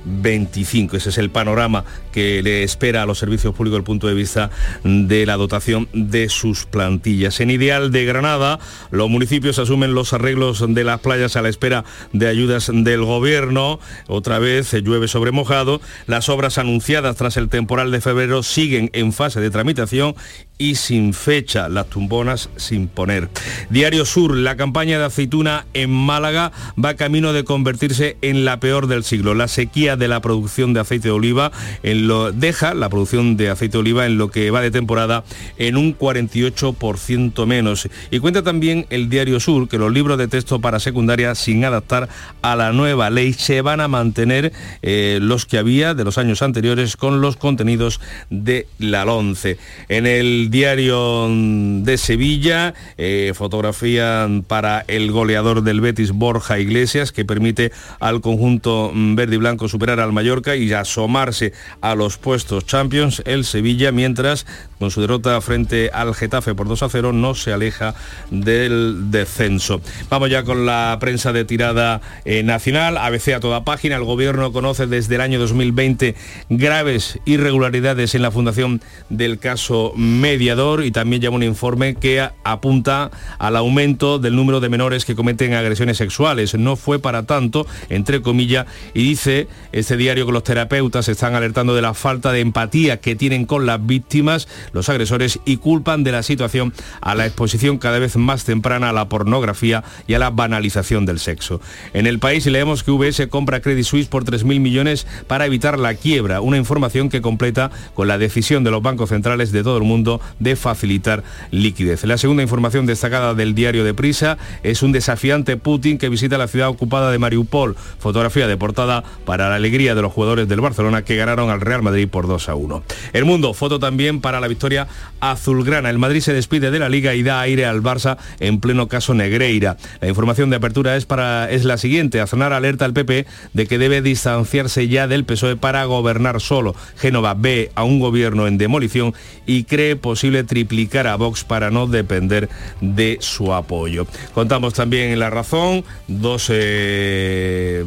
2025. 0.09 0.97
Ese 0.97 1.11
es 1.11 1.19
el 1.19 1.31
panorama 1.31 1.85
que 2.13 2.43
le 2.43 2.63
espera 2.63 3.03
a 3.03 3.07
los 3.07 3.19
servicios 3.19 3.55
públicos 3.55 3.77
desde 3.77 3.81
el 3.81 3.85
punto 3.85 4.07
de 4.09 4.15
vista 4.15 4.51
de 4.85 5.27
la 5.27 5.37
dotación 5.37 5.89
de 5.93 6.29
sus 6.29 6.65
plantillas. 6.65 7.41
En 7.41 7.51
Ideal 7.51 7.93
de 7.93 8.05
Granada, 8.05 8.59
los 8.91 9.09
municipios 9.09 9.59
asumen 9.59 9.95
los 9.95 10.13
arreglos 10.13 10.65
de 10.67 10.85
las 10.85 11.01
playas 11.01 11.37
a 11.37 11.43
la 11.43 11.49
espera 11.49 11.85
de 12.13 12.29
ayudas 12.29 12.71
del 12.73 13.05
gobierno. 13.05 13.79
Otra 14.07 14.39
vez 14.39 14.73
llueve 14.73 15.09
sobre 15.09 15.33
mojado. 15.33 15.81
Las 16.07 16.29
obras 16.29 16.59
anunciadas 16.59 17.17
tras 17.17 17.37
el 17.37 17.49
temporal 17.49 17.91
de 17.91 18.01
febrero 18.01 18.43
siguen 18.43 18.91
en 18.93 19.13
fase 19.13 19.41
de 19.41 19.51
tramitación 19.51 20.15
y 20.59 20.75
sin 20.75 21.15
fecha, 21.15 21.69
las 21.69 21.89
tumbonas 21.89 22.51
sin 22.57 22.89
poner. 22.89 23.29
Diario 23.71 24.05
Sur, 24.05 24.37
la 24.37 24.57
campaña 24.57 24.99
de 24.99 25.05
aceituna 25.05 25.67
en 25.73 25.91
Málaga 25.91 26.53
va 26.83 26.95
camino 26.95 27.33
de 27.33 27.45
convertirse 27.45 28.17
en 28.23 28.45
la 28.45 28.59
peor 28.59 28.89
del 28.89 29.05
siglo. 29.05 29.35
La 29.35 29.47
sequía 29.49 29.97
de 29.99 30.09
la 30.09 30.21
producción 30.21 30.73
de 30.73 30.81
aceite 30.81 31.09
de 31.09 31.13
oliva 31.13 31.53
en 31.83 32.07
lo, 32.07 32.33
deja 32.33 32.75
la 32.75 32.89
producción 32.89 33.37
de 33.37 33.51
aceite 33.51 33.73
de 33.73 33.79
oliva 33.79 34.07
en 34.07 34.19
lo 34.19 34.31
que 34.31 34.51
va 34.51 34.61
de 34.61 34.71
temporada 34.71 35.25
en 35.57 35.77
un 35.77 35.97
48% 35.97 37.47
menos. 37.47 37.89
Y 38.11 38.19
cuenta 38.21 38.43
también 38.43 38.87
el 38.91 39.09
Diario 39.09 39.41
Sur 39.41 39.69
que 39.69 39.79
los 39.79 39.93
libros 39.93 40.19
de 40.19 40.29
texto 40.29 40.61
para 40.61 40.81
secundaria 40.81 41.35
sin 41.35 41.65
adaptar 41.65 42.09
a 42.43 42.57
la 42.57 42.73
nueva 42.73 43.11
ley 43.11 43.33
se 43.33 43.61
van 43.63 43.81
a 43.81 43.89
mantener 43.89 44.53
eh, 44.83 45.19
los 45.21 45.47
que 45.47 45.59
había 45.59 45.95
de 45.95 46.05
los 46.05 46.19
años 46.19 46.43
anteriores 46.43 46.97
con 46.97 47.21
los 47.21 47.37
contenidos 47.37 48.01
de 48.31 48.67
la 48.79 49.05
11. 49.09 49.59
En 49.89 50.07
el 50.07 50.51
Diario 50.51 51.29
de 51.29 51.99
Sevilla, 51.99 52.75
eh, 52.97 53.33
fotografía 53.35 54.29
para 54.47 54.85
el 54.89 55.11
goleador 55.11 55.63
del 55.63 55.81
Betis, 55.81 56.13
Borja 56.13 56.59
Iglesias, 56.59 57.13
que 57.13 57.25
permite 57.25 57.73
al 58.01 58.21
conjunto 58.21 58.91
mm, 58.93 59.15
verde 59.15 59.37
y 59.37 59.39
blanco 59.39 59.69
superar 59.79 60.01
al 60.01 60.13
Mallorca 60.13 60.57
y 60.57 60.73
asomarse 60.73 61.53
a 61.81 61.95
los 61.95 62.19
puestos 62.19 62.67
Champions 62.67 63.23
el 63.27 63.45
Sevilla, 63.45 63.93
mientras 63.93 64.45
con 64.81 64.91
su 64.91 65.01
derrota 65.01 65.41
frente 65.41 65.91
al 65.93 66.17
Getafe 66.17 66.57
por 66.57 66.67
2 66.67 66.83
a 66.83 66.89
0 66.89 67.13
no 67.13 67.37
se 67.37 67.53
aleja 67.53 67.95
del 68.33 69.13
descenso. 69.13 69.81
Vamos 70.11 70.31
ya 70.31 70.43
con 70.43 70.67
la 70.67 70.97
prensa 71.01 71.33
de 71.33 71.45
tirada 71.45 72.01
eh, 72.25 72.43
nacional, 72.43 72.97
ABC 72.97 73.35
a 73.35 73.41
toda 73.41 73.63
página, 73.63 73.95
el 73.95 74.03
gobierno 74.03 74.53
conoce 74.53 74.89
desde 74.89 75.15
el 75.15 75.21
año 75.21 75.39
2020 75.39 76.17
graves 76.49 77.21
irregularidades 77.25 78.17
en 78.17 78.23
la 78.23 78.33
fundación 78.33 78.81
del 79.11 79.39
caso 79.39 79.93
mediador 79.95 80.85
y 80.85 80.91
también 80.91 81.23
llama 81.23 81.37
un 81.37 81.45
informe 81.45 81.95
que 81.95 82.29
apunta 82.43 83.13
al 83.39 83.55
aumento 83.55 84.19
del 84.19 84.35
número 84.35 84.59
de 84.59 84.71
menores 84.71 85.05
que 85.05 85.15
cometen 85.15 85.55
agresiones 85.55 85.99
sexuales. 85.99 86.57
No 86.57 86.75
fue 86.75 86.99
para 86.99 87.23
tanto, 87.27 87.65
entre 87.91 88.23
comillas, 88.23 88.67
y 88.93 89.03
dice 89.05 89.47
este 89.73 89.97
diario 89.97 90.27
que 90.27 90.33
los 90.33 90.45
terapeutas 90.45 91.09
están 91.09 91.35
alertando 91.35 91.75
de 91.75 91.83
la 91.83 91.95
falta 91.95 92.33
de 92.33 92.41
empatía 92.41 93.01
que 93.01 93.17
tienen 93.17 93.47
con 93.47 93.67
las 93.67 93.85
víctimas, 93.85 94.49
los 94.73 94.89
agresores, 94.89 95.41
y 95.45 95.57
culpan 95.59 96.05
de 96.05 96.13
la 96.13 96.23
situación 96.23 96.73
a 97.01 97.15
la 97.15 97.27
exposición 97.27 97.79
cada 97.79 97.99
vez 97.99 98.17
más 98.17 98.45
temprana 98.45 98.91
a 98.91 98.93
la 98.93 99.09
pornografía 99.09 99.85
y 100.07 100.15
a 100.15 100.19
la 100.19 100.31
banalización 100.31 101.07
del 101.07 101.19
sexo. 101.19 101.61
En 101.93 102.07
el 102.07 102.19
país 102.19 102.47
leemos 102.47 102.83
que 102.83 102.91
VS 102.91 103.27
compra 103.29 103.61
Credit 103.61 103.85
Suisse 103.85 104.09
por 104.09 104.25
3.000 104.25 104.61
millones 104.61 105.07
para 105.27 105.47
evitar 105.47 105.79
la 105.79 105.95
quiebra, 105.95 106.41
una 106.41 106.57
información 106.57 107.09
que 107.09 107.21
completa 107.21 107.71
con 107.95 108.09
la 108.09 108.19
decisión 108.19 108.65
de 108.65 108.71
los 108.71 108.83
bancos 108.83 109.11
centrales 109.11 109.53
de 109.53 109.63
todo 109.63 109.79
el 109.79 109.85
mundo 109.85 110.21
de 110.39 110.57
facilitar 110.57 111.23
liquidez. 111.51 112.05
La 112.05 112.19
segunda 112.19 112.43
información 112.43 112.87
destacada 112.87 113.35
del 113.35 113.55
diario 113.55 113.85
de 113.85 113.95
Prisa 113.95 114.39
es 114.63 114.83
un 114.83 114.93
desafiante 114.93 115.57
Putin 115.57 115.99
que 115.99 116.09
visita 116.09 116.39
la 116.39 116.49
ciudad 116.49 116.69
ocupada 116.69 117.11
de 117.11 117.19
Mariupol. 117.19 117.77
Fotografía 117.99 118.47
de 118.47 118.57
portada 118.57 119.05
para 119.25 119.49
la 119.49 119.58
alegría 119.59 119.95
de 119.95 120.03
los 120.03 120.13
jugadores 120.13 120.49
del 120.49 120.61
Barcelona 120.61 121.03
que 121.03 121.17
ganaron 121.17 121.51
al 121.51 121.61
Real 121.61 121.83
Madrid 121.83 122.09
por 122.09 122.27
2 122.27 122.49
a 122.49 122.55
1. 122.55 122.83
El 123.13 123.25
mundo, 123.25 123.55
foto 123.55 123.79
también 123.79 124.21
para 124.21 124.41
la 124.41 124.49
victoria 124.49 124.89
azulgrana. 125.21 125.91
El 125.91 125.99
Madrid 125.99 126.21
se 126.21 126.33
despide 126.33 126.71
de 126.71 126.79
la 126.79 126.89
liga 126.89 127.15
y 127.15 127.23
da 127.23 127.41
aire 127.41 127.67
al 127.67 127.83
Barça 127.83 128.17
en 128.41 128.61
pleno 128.61 128.89
caso 128.89 129.15
Negreira. 129.15 129.77
La 130.01 130.09
información 130.09 130.51
de 130.51 130.57
apertura 130.57 130.97
es, 130.97 131.07
para, 131.07 131.51
es 131.51 131.65
la 131.65 131.77
siguiente. 131.79 132.21
Aznar 132.21 132.53
alerta 132.53 132.85
al 132.85 132.93
PP 132.93 133.27
de 133.53 133.67
que 133.67 133.79
debe 133.79 134.03
distanciarse 134.03 134.89
ya 134.89 135.07
del 135.07 135.25
PSOE 135.25 135.57
para 135.57 135.85
gobernar 135.85 136.41
solo. 136.41 136.75
Génova 136.97 137.35
ve 137.35 137.71
a 137.75 137.85
un 137.85 138.01
gobierno 138.01 138.47
en 138.47 138.59
demolición 138.59 139.15
y 139.47 139.65
cree 139.65 139.97
posible 139.97 140.45
triplicar 140.45 141.07
a 141.07 141.17
Vox 141.17 141.45
para 141.45 141.71
no 141.71 141.87
depender 141.87 142.49
de 142.81 143.19
su 143.21 143.53
apoyo. 143.53 144.07
Contamos 144.35 144.75
también 144.75 145.11
en 145.11 145.19
La 145.19 145.31
Razón 145.31 145.85
dos 146.07 146.49
eh, 146.51 147.85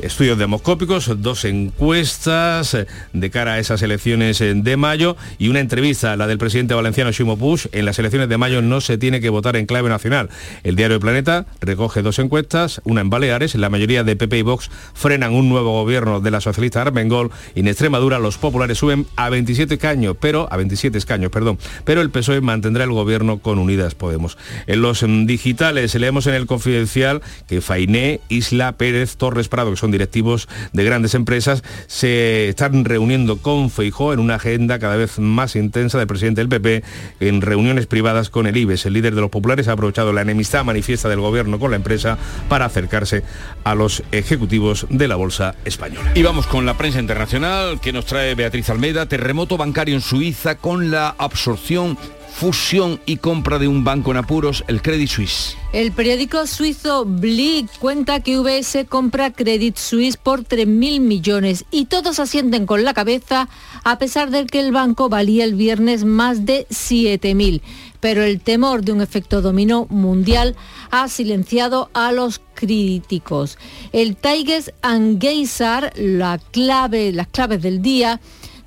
estudios 0.00 0.38
demoscópicos, 0.38 1.22
dos 1.22 1.44
encuestas 1.44 2.74
eh, 2.74 2.86
de 3.12 3.30
cara 3.30 3.54
a 3.54 3.58
esas 3.58 3.82
elecciones 3.82 4.40
eh, 4.40 4.54
de 4.54 4.76
mayo 4.76 5.16
y 5.38 5.48
una 5.48 5.60
entrevista, 5.60 6.16
la 6.16 6.26
del 6.26 6.38
presidente 6.38 6.74
valenciano 6.74 7.12
Ximo 7.12 7.36
Puig. 7.36 7.68
En 7.72 7.84
las 7.84 7.98
elecciones 7.98 8.28
de 8.28 8.38
mayo 8.38 8.62
no 8.62 8.80
se 8.80 8.98
tiene 8.98 9.20
que 9.20 9.28
votar 9.28 9.56
en 9.56 9.66
clave 9.66 9.88
nacional. 9.88 10.30
El 10.62 10.76
diario 10.76 10.96
El 10.96 11.00
Planeta 11.00 11.46
recoge 11.60 12.02
dos 12.02 12.18
encuestas, 12.18 12.80
una 12.84 13.00
en 13.00 13.10
Baleares, 13.10 13.54
la 13.54 13.68
mayoría 13.68 14.04
de 14.04 14.16
PP 14.16 14.38
y 14.38 14.42
Vox 14.42 14.70
frenan 14.94 15.34
un 15.34 15.48
nuevo 15.48 15.72
gobierno 15.72 16.20
de 16.20 16.30
la 16.30 16.40
socialista 16.40 16.82
Armengol 16.82 17.30
y 17.54 17.60
en 17.60 17.68
Extremadura 17.68 18.18
los 18.18 18.38
populares 18.38 18.78
suben 18.78 19.06
a 19.16 19.30
27 19.30 19.74
escaños, 19.74 20.16
pero 20.20 20.48
a 20.50 20.56
27 20.56 20.96
escaños, 20.96 21.30
perdón, 21.30 21.58
pero 21.84 22.00
el 22.00 22.10
PSOE 22.10 22.40
mantendrá 22.40 22.84
el 22.84 22.92
gobierno 22.92 23.38
con 23.38 23.58
Unidas 23.58 23.94
Podemos. 23.94 24.38
En 24.66 24.82
los 24.82 25.02
mm, 25.02 25.26
digitales 25.26 25.94
leemos 25.94 26.26
en 26.26 26.34
el 26.34 26.46
confidencial 26.46 27.22
que 27.48 27.60
Fainé, 27.60 28.20
Isla, 28.28 28.72
Pérez, 28.72 29.16
Torres 29.16 29.48
Prado, 29.48 29.74
son 29.82 29.90
directivos 29.90 30.48
de 30.72 30.84
grandes 30.84 31.14
empresas, 31.14 31.64
se 31.88 32.48
están 32.48 32.84
reuniendo 32.84 33.38
con 33.38 33.68
Feijó 33.68 34.12
en 34.12 34.20
una 34.20 34.36
agenda 34.36 34.78
cada 34.78 34.94
vez 34.94 35.18
más 35.18 35.56
intensa 35.56 35.98
del 35.98 36.06
presidente 36.06 36.40
del 36.40 36.48
PP 36.48 36.84
en 37.18 37.40
reuniones 37.40 37.88
privadas 37.88 38.30
con 38.30 38.46
el 38.46 38.56
IBES. 38.56 38.86
El 38.86 38.92
líder 38.92 39.16
de 39.16 39.20
los 39.20 39.30
populares 39.30 39.66
ha 39.66 39.72
aprovechado 39.72 40.12
la 40.12 40.22
enemistad 40.22 40.64
manifiesta 40.64 41.08
del 41.08 41.18
gobierno 41.18 41.58
con 41.58 41.72
la 41.72 41.76
empresa 41.78 42.16
para 42.48 42.66
acercarse 42.66 43.24
a 43.64 43.74
los 43.74 44.04
ejecutivos 44.12 44.86
de 44.88 45.08
la 45.08 45.16
bolsa 45.16 45.56
española. 45.64 46.12
Y 46.14 46.22
vamos 46.22 46.46
con 46.46 46.64
la 46.64 46.78
prensa 46.78 47.00
internacional 47.00 47.80
que 47.80 47.92
nos 47.92 48.06
trae 48.06 48.36
Beatriz 48.36 48.70
Almeida, 48.70 49.06
terremoto 49.06 49.56
bancario 49.56 49.96
en 49.96 50.00
Suiza 50.00 50.58
con 50.58 50.92
la 50.92 51.08
absorción 51.18 51.98
fusión 52.42 52.98
y 53.06 53.18
compra 53.18 53.60
de 53.60 53.68
un 53.68 53.84
banco 53.84 54.10
en 54.10 54.16
apuros, 54.16 54.64
el 54.66 54.82
Credit 54.82 55.08
Suisse. 55.08 55.56
El 55.72 55.92
periódico 55.92 56.44
suizo 56.48 57.04
Blick 57.04 57.70
cuenta 57.78 58.18
que 58.18 58.36
UBS 58.36 58.84
compra 58.88 59.32
Credit 59.32 59.76
Suisse 59.76 60.16
por 60.16 60.42
3.000 60.42 60.98
millones 60.98 61.64
y 61.70 61.84
todos 61.84 62.18
asienten 62.18 62.66
con 62.66 62.82
la 62.82 62.94
cabeza 62.94 63.48
a 63.84 63.96
pesar 64.00 64.32
de 64.32 64.44
que 64.46 64.58
el 64.58 64.72
banco 64.72 65.08
valía 65.08 65.44
el 65.44 65.54
viernes 65.54 66.04
más 66.04 66.44
de 66.44 66.66
7.000. 66.68 67.60
Pero 68.00 68.24
el 68.24 68.40
temor 68.40 68.82
de 68.82 68.90
un 68.90 69.02
efecto 69.02 69.40
dominó 69.40 69.86
mundial 69.88 70.56
ha 70.90 71.06
silenciado 71.06 71.90
a 71.94 72.10
los 72.10 72.40
críticos. 72.54 73.56
El 73.92 74.16
Tigers 74.16 74.72
and 74.82 75.20
Geisar, 75.20 75.92
la 75.94 76.40
clave, 76.50 77.12
las 77.12 77.28
claves 77.28 77.62
del 77.62 77.82
día, 77.82 78.20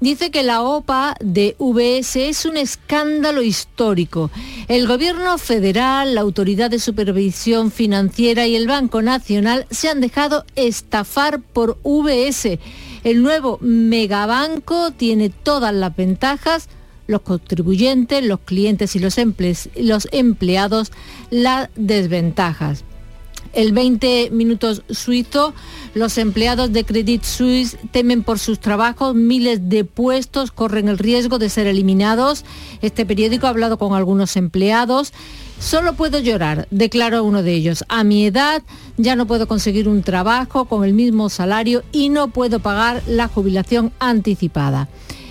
dice 0.06 0.30
que 0.30 0.43
la 0.43 0.62
OPA 0.62 1.16
de 1.20 1.56
VS 1.58 2.30
es 2.30 2.45
un 2.45 2.58
escándalo 2.58 3.41
histórico. 3.41 4.30
El 4.68 4.86
gobierno 4.86 5.39
federal, 5.39 6.14
la 6.14 6.22
Autoridad 6.22 6.70
de 6.70 6.78
Supervisión 6.78 7.72
Financiera 7.72 8.45
y 8.45 8.56
el 8.56 8.68
Banco 8.68 9.01
Nacional 9.01 9.66
se 9.72 9.89
han 9.89 10.01
dejado 10.01 10.45
estafar 10.56 11.41
por 11.41 11.80
VS. 11.84 12.60
El 13.03 13.24
nuevo 13.24 13.58
megabanco 13.62 14.91
tiene 14.91 15.32
todas 15.32 15.74
las 15.74 15.95
ventajas 15.95 16.70
los 17.08 17.22
contribuyentes, 17.22 18.24
los 18.24 18.41
clientes 18.41 18.95
y 18.95 18.99
los, 18.99 20.08
empleados 20.12 20.91
las 21.32 21.70
desventajas 21.76 22.84
el 23.56 23.72
20 23.72 24.30
minutos 24.32 24.84
suizo. 24.89 25.53
Los 25.93 26.18
empleados 26.18 26.72
de 26.72 26.84
Credit 26.84 27.24
Suisse 27.24 27.78
temen 27.91 28.24
por 28.24 28.38
sus 28.38 28.60
trabajos, 28.60 29.16
miles 29.16 29.70
de 29.70 29.86
puestos 29.86 30.51
corren 30.51 30.89
el 30.89 30.97
riesgo 30.97 31.39
de 31.39 31.49
ser 31.49 31.66
eliminados. 31.66 32.45
Este 32.82 33.06
periódico 33.06 33.47
ha 33.47 33.51
hablado 33.51 33.78
con 33.78 33.93
algunos 33.93 34.36
empleados. 34.36 35.14
Solo 35.60 35.93
puedo 35.93 36.20
llorar, 36.20 36.68
declaró 36.70 37.24
uno 37.24 37.41
de 37.41 37.53
ellos. 37.53 37.86
A 37.88 38.03
mi 38.03 38.26
edad 38.26 38.62
ya 38.97 39.16
no 39.16 39.26
puedo 39.26 39.47
conseguir 39.47 39.88
un 39.88 40.03
trabajo 40.03 40.66
con 40.66 40.84
el 40.84 40.93
mismo 40.93 41.30
salario 41.30 41.84
y 41.91 42.10
no 42.10 42.28
puedo 42.28 42.60
pagar 42.60 43.01
la 43.08 43.28
jubilación 43.28 43.93
anticipada. 43.99 44.89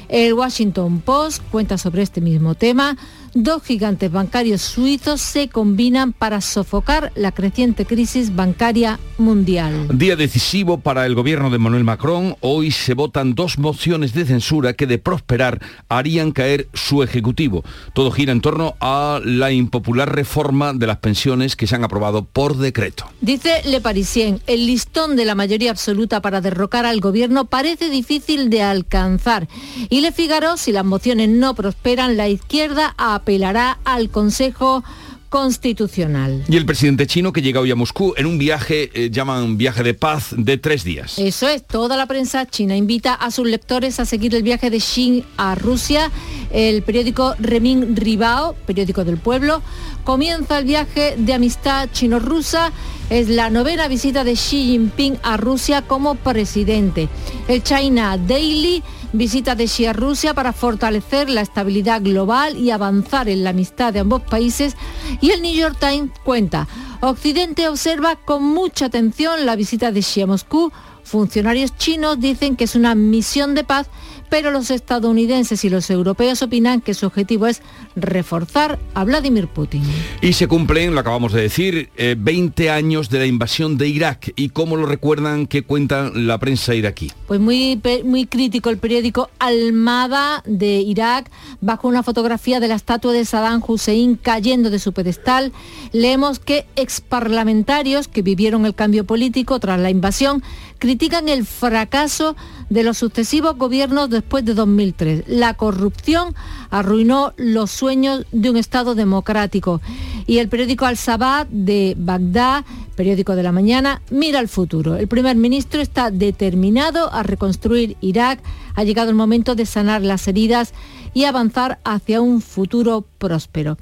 El 0.09 0.35
Washington 0.35 1.01
Post 1.01 1.43
cuenta 1.51 1.79
sobre 1.79 2.03
este 2.03 2.20
mismo 2.20 2.55
tema 2.55 2.97
dos 3.35 3.62
gigantes 3.62 4.11
bancarios 4.11 4.62
suizos 4.62 5.20
se 5.20 5.49
combinan 5.49 6.12
para 6.12 6.41
sofocar 6.41 7.12
la 7.16 7.32
creciente 7.32 7.85
crisis 7.85 8.35
bancaria 8.35 8.99
mundial. 9.18 9.89
Día 9.93 10.16
decisivo 10.16 10.78
para 10.78 11.05
el 11.07 11.14
gobierno 11.14 11.51
de 11.51 11.59
Manuel 11.59 11.85
Macron. 11.85 12.37
Hoy 12.41 12.70
se 12.70 12.95
votan 12.95 13.35
dos 13.35 13.59
mociones 13.59 14.14
de 14.14 14.24
censura 14.24 14.72
que 14.72 14.87
de 14.87 14.99
prosperar 14.99 15.61
harían 15.89 16.32
caer 16.32 16.68
su 16.72 17.03
ejecutivo. 17.03 17.64
Todo 17.93 18.11
gira 18.11 18.32
en 18.32 18.41
torno 18.41 18.76
a 18.80 19.20
la 19.24 19.51
impopular 19.51 20.14
reforma 20.14 20.72
de 20.72 20.87
las 20.87 20.99
pensiones 20.99 21.57
que 21.57 21.66
se 21.66 21.74
han 21.74 21.85
aprobado 21.85 22.24
por 22.24 22.57
decreto. 22.57 23.07
Dice 23.20 23.62
Le 23.64 23.80
Parisien, 23.80 24.41
el 24.47 24.66
listón 24.66 25.16
de 25.16 25.24
la 25.24 25.35
mayoría 25.35 25.70
absoluta 25.70 26.22
para 26.22 26.41
derrocar 26.41 26.87
al 26.87 27.01
gobierno 27.01 27.47
parece 27.47 27.91
difícil 27.91 28.51
de 28.51 28.62
alcanzar. 28.62 29.49
Y 29.91 30.01
Le 30.01 30.12
Figaro, 30.12 30.57
si 30.57 30.72
las 30.72 30.85
mociones 30.85 31.28
no 31.28 31.55
prosperan, 31.55 32.16
la 32.16 32.28
izquierda 32.28 32.95
ha 32.97 33.24
apelará 33.25 33.79
al 33.85 34.11
Consejo 34.11 34.85
Constitucional. 35.31 36.45
Y 36.47 36.59
el 36.59 36.66
presidente 36.66 37.07
chino 37.07 37.33
que 37.33 37.41
llega 37.41 37.59
hoy 37.59 37.70
a 37.70 37.75
Moscú 37.75 38.12
en 38.18 38.27
un 38.27 38.37
viaje, 38.39 38.91
eh, 38.93 39.11
llaman 39.11 39.57
viaje 39.57 39.83
de 39.83 39.95
paz, 39.95 40.35
de 40.37 40.59
tres 40.59 40.85
días. 40.85 41.18
Eso 41.18 41.49
es, 41.49 41.66
toda 41.66 41.97
la 41.97 42.07
prensa 42.07 42.47
china 42.47 42.77
invita 42.77 43.14
a 43.14 43.31
sus 43.31 43.49
lectores 43.49 43.99
a 43.99 44.05
seguir 44.05 44.35
el 44.35 44.43
viaje 44.43 44.68
de 44.68 44.79
Xi 44.79 45.25
a 45.39 45.55
Rusia. 45.55 46.11
El 46.53 46.83
periódico 46.83 47.35
Remin 47.41 47.97
Ribao, 47.97 48.55
periódico 48.66 49.05
del 49.05 49.16
pueblo, 49.16 49.62
comienza 50.05 50.59
el 50.59 50.66
viaje 50.66 51.14
de 51.16 51.33
amistad 51.33 51.89
chino-rusa. 51.93 52.72
Es 53.09 53.29
la 53.29 53.49
novena 53.49 53.89
visita 53.89 54.22
de 54.22 54.35
Xi 54.35 54.66
Jinping 54.66 55.16
a 55.22 55.39
Rusia 55.39 55.83
como 55.83 56.14
presidente. 56.14 57.09
El 57.49 57.62
China 57.62 58.18
Daily 58.18 58.85
visita 59.14 59.54
de 59.54 59.66
Xi 59.66 59.86
a 59.86 59.92
Rusia 59.92 60.34
para 60.34 60.52
fortalecer 60.52 61.30
la 61.30 61.40
estabilidad 61.40 62.02
global 62.02 62.56
y 62.56 62.70
avanzar 62.70 63.28
en 63.28 63.44
la 63.44 63.50
amistad 63.50 63.92
de 63.92 64.00
ambos 64.00 64.22
países. 64.22 64.76
Y 65.20 65.30
el 65.30 65.40
New 65.40 65.54
York 65.54 65.76
Times 65.78 66.10
cuenta, 66.24 66.66
Occidente 67.00 67.68
observa 67.68 68.16
con 68.16 68.42
mucha 68.42 68.86
atención 68.86 69.46
la 69.46 69.56
visita 69.56 69.92
de 69.92 70.00
Xi 70.00 70.22
a 70.22 70.26
Moscú. 70.26 70.72
Funcionarios 71.05 71.76
chinos 71.76 72.18
dicen 72.18 72.57
que 72.57 72.64
es 72.64 72.74
una 72.74 72.94
misión 72.94 73.55
de 73.55 73.64
paz 73.64 73.88
pero 74.34 74.50
los 74.50 74.72
estadounidenses 74.72 75.64
y 75.64 75.70
los 75.70 75.90
europeos 75.90 76.42
opinan 76.42 76.80
que 76.80 76.92
su 76.94 77.07
objetivo 77.07 77.46
es 77.46 77.62
reforzar 77.94 78.80
a 78.94 79.05
Vladimir 79.05 79.46
Putin. 79.46 79.84
Y 80.22 80.32
se 80.32 80.48
cumplen, 80.48 80.92
lo 80.92 80.98
acabamos 80.98 81.32
de 81.32 81.42
decir, 81.42 81.90
20 81.96 82.64
eh, 82.64 82.70
años 82.70 83.11
de 83.11 83.20
la 83.20 83.26
invasión 83.26 83.76
de 83.78 83.86
Irak. 83.86 84.32
¿Y 84.34 84.48
cómo 84.48 84.76
lo 84.76 84.86
recuerdan 84.86 85.46
que 85.46 85.62
cuenta 85.62 86.11
la 86.12 86.38
prensa 86.38 86.74
iraquí? 86.74 87.12
Pues 87.28 87.38
muy, 87.38 87.80
muy 88.05 88.26
crítico 88.26 88.70
el 88.70 88.78
periódico 88.78 89.30
Almada 89.38 90.42
de 90.46 90.80
Irak, 90.80 91.30
bajo 91.61 91.86
una 91.86 92.02
fotografía 92.02 92.59
de 92.59 92.66
la 92.66 92.74
estatua 92.74 93.12
de 93.12 93.24
Saddam 93.24 93.62
Hussein 93.64 94.16
cayendo 94.16 94.68
de 94.68 94.80
su 94.80 94.92
pedestal. 94.92 95.52
Leemos 95.92 96.40
que 96.40 96.66
exparlamentarios 96.74 98.09
que 98.09 98.22
vivieron 98.22 98.66
el 98.66 98.74
cambio 98.74 99.05
político 99.05 99.61
tras 99.61 99.78
la 99.78 99.90
invasión 99.90 100.42
critican 100.78 100.93
el 101.28 101.45
fracaso 101.45 102.36
de 102.70 102.82
los 102.82 102.99
sucesivos 102.99 103.57
gobiernos 103.57 104.09
después 104.11 104.45
de 104.45 104.55
2003. 104.55 105.24
La 105.26 105.55
corrupción 105.55 106.34
arruinó 106.70 107.32
los 107.36 107.70
sueños 107.70 108.24
de 108.32 108.51
un 108.51 108.57
Estado 108.57 108.95
democrático. 108.95 109.80
Y 110.26 110.38
el 110.38 110.49
periódico 110.49 110.86
Al-Sabah 110.86 111.47
de 111.51 111.95
Bagdad, 111.99 112.64
periódico 112.97 113.34
de 113.36 113.42
la 113.42 113.53
mañana, 113.53 114.03
mira 114.11 114.38
al 114.38 114.49
futuro. 114.49 114.97
El 114.97 115.09
primer 115.09 115.36
ministro 115.36 115.80
está 115.80 116.11
determinado 116.11 117.12
a 117.12 117.22
reconstruir 117.22 117.97
Irak. 118.01 118.40
Ha 118.74 118.84
llegado 118.84 119.11
el 119.11 119.16
momento 119.16 119.55
de 119.55 119.66
sanar 119.66 120.03
las 120.03 120.26
heridas 120.28 120.72
y 121.12 121.24
avanzar 121.24 121.78
hacia 121.84 122.20
un 122.20 122.40
futuro 122.40 123.05
próspero. 123.18 123.78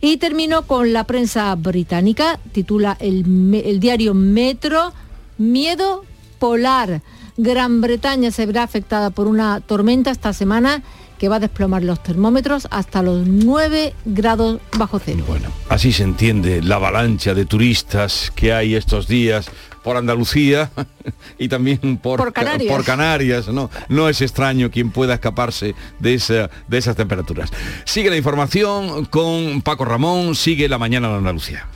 Y 0.00 0.16
termino 0.16 0.62
con 0.62 0.92
la 0.92 1.04
prensa 1.04 1.54
británica, 1.54 2.40
titula 2.52 2.96
el 3.00 3.78
diario 3.78 4.14
Metro, 4.14 4.92
Miedo 5.38 6.04
Polar. 6.42 7.02
Gran 7.36 7.80
Bretaña 7.80 8.32
se 8.32 8.46
verá 8.46 8.64
afectada 8.64 9.10
por 9.10 9.28
una 9.28 9.60
tormenta 9.60 10.10
esta 10.10 10.32
semana 10.32 10.82
que 11.16 11.28
va 11.28 11.36
a 11.36 11.38
desplomar 11.38 11.84
los 11.84 12.02
termómetros 12.02 12.66
hasta 12.72 13.00
los 13.00 13.28
9 13.28 13.94
grados 14.06 14.58
bajo 14.76 14.98
cero. 14.98 15.22
Bueno, 15.28 15.50
así 15.68 15.92
se 15.92 16.02
entiende 16.02 16.60
la 16.60 16.74
avalancha 16.74 17.32
de 17.32 17.44
turistas 17.44 18.32
que 18.34 18.52
hay 18.52 18.74
estos 18.74 19.06
días 19.06 19.52
por 19.84 19.96
Andalucía 19.96 20.72
y 21.38 21.46
también 21.46 21.96
por, 21.98 22.32
Canarias. 22.32 23.46
¿no? 23.46 23.70
no 23.88 24.08
es 24.08 24.20
extraño 24.20 24.72
quien 24.72 24.90
pueda 24.90 25.14
escaparse 25.14 25.76
de, 26.00 26.14
esa, 26.14 26.50
de 26.66 26.76
esas 26.76 26.96
temperaturas. 26.96 27.50
Sigue 27.84 28.10
la 28.10 28.16
información 28.16 29.04
con 29.04 29.62
Paco 29.62 29.84
Ramón, 29.84 30.34
sigue 30.34 30.68
la 30.68 30.78
mañana 30.78 31.08
de 31.08 31.18
Andalucía. 31.18 31.68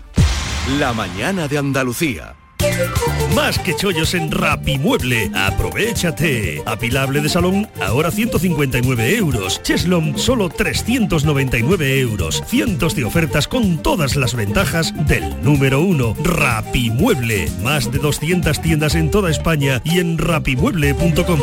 La 0.81 0.93
mañana 0.93 1.47
de 1.47 1.57
Andalucía. 1.57 2.35
Más 3.35 3.59
que 3.59 3.75
chollos 3.75 4.15
en 4.15 4.31
Rapimueble. 4.31 5.31
Aprovechate. 5.35 6.63
Apilable 6.67 7.21
de 7.21 7.29
salón, 7.29 7.69
ahora 7.81 8.11
159 8.11 9.17
euros. 9.17 9.63
Cheslom, 9.63 10.17
solo 10.17 10.49
399 10.49 12.01
euros. 12.01 12.43
Cientos 12.47 12.95
de 12.97 13.05
ofertas 13.05 13.47
con 13.47 13.83
todas 13.83 14.17
las 14.17 14.35
ventajas 14.35 14.95
del 15.07 15.43
número 15.43 15.81
uno. 15.81 16.15
Rapimueble. 16.23 17.51
Más 17.63 17.91
de 17.93 17.99
200 17.99 18.61
tiendas 18.61 18.95
en 18.95 19.11
toda 19.11 19.31
España 19.31 19.83
y 19.85 19.99
en 19.99 20.19
rapimueble.com. 20.19 21.41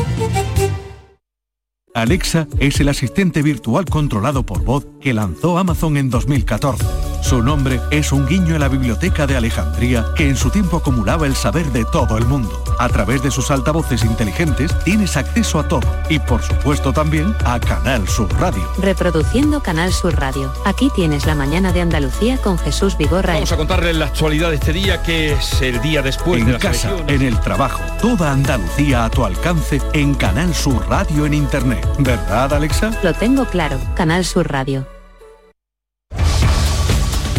Alexa 1.93 2.47
es 2.59 2.79
el 2.79 2.89
asistente 2.89 3.43
virtual 3.43 3.85
controlado 3.85 4.43
por 4.43 4.63
voz 4.63 4.87
que 4.99 5.13
lanzó 5.13 5.59
Amazon 5.59 5.97
en 5.97 6.09
2014. 6.09 7.02
Su 7.23 7.41
nombre 7.41 7.79
es 7.89 8.11
un 8.11 8.27
guiño 8.27 8.57
a 8.57 8.59
la 8.59 8.67
biblioteca 8.67 9.25
de 9.25 9.37
Alejandría 9.37 10.05
que 10.13 10.27
en 10.27 10.35
su 10.35 10.49
tiempo 10.49 10.77
acumulaba 10.77 11.25
el 11.25 11.35
saber 11.35 11.71
de 11.71 11.85
todo 11.85 12.17
el 12.17 12.25
mundo. 12.25 12.61
A 12.79 12.89
través 12.89 13.23
de 13.23 13.31
sus 13.31 13.49
altavoces 13.49 14.03
inteligentes 14.03 14.77
tienes 14.83 15.15
acceso 15.15 15.57
a 15.57 15.67
todo 15.67 15.87
y 16.09 16.19
por 16.19 16.43
supuesto 16.43 16.91
también 16.91 17.33
a 17.45 17.61
Canal 17.61 18.07
Sur 18.09 18.29
Radio. 18.39 18.61
Reproduciendo 18.77 19.63
Canal 19.63 19.93
Sur 19.93 20.19
Radio. 20.19 20.53
Aquí 20.65 20.91
tienes 20.93 21.25
la 21.25 21.33
mañana 21.33 21.71
de 21.71 21.79
Andalucía 21.79 22.37
con 22.37 22.57
Jesús 22.57 22.97
Vigorra. 22.97 23.35
Vamos 23.35 23.53
a 23.53 23.57
contarles 23.57 23.95
la 23.95 24.05
actualidad 24.07 24.49
de 24.49 24.55
este 24.55 24.73
día 24.73 25.01
que 25.01 25.31
es 25.31 25.61
el 25.61 25.81
día 25.81 26.01
después 26.01 26.41
en 26.41 26.47
de 26.47 26.53
la 26.53 26.59
casa, 26.59 26.91
en 27.07 27.21
el 27.21 27.39
trabajo, 27.39 27.81
toda 28.01 28.33
Andalucía 28.33 29.05
a 29.05 29.09
tu 29.09 29.23
alcance 29.23 29.81
en 29.93 30.13
Canal 30.13 30.53
Sur 30.53 30.85
Radio 30.89 31.25
en 31.25 31.33
internet. 31.33 31.87
¿Verdad, 31.99 32.53
Alexa? 32.53 32.91
Lo 33.01 33.13
tengo 33.13 33.45
claro. 33.45 33.79
Canal 33.95 34.25
Sur 34.25 34.51
Radio. 34.51 34.92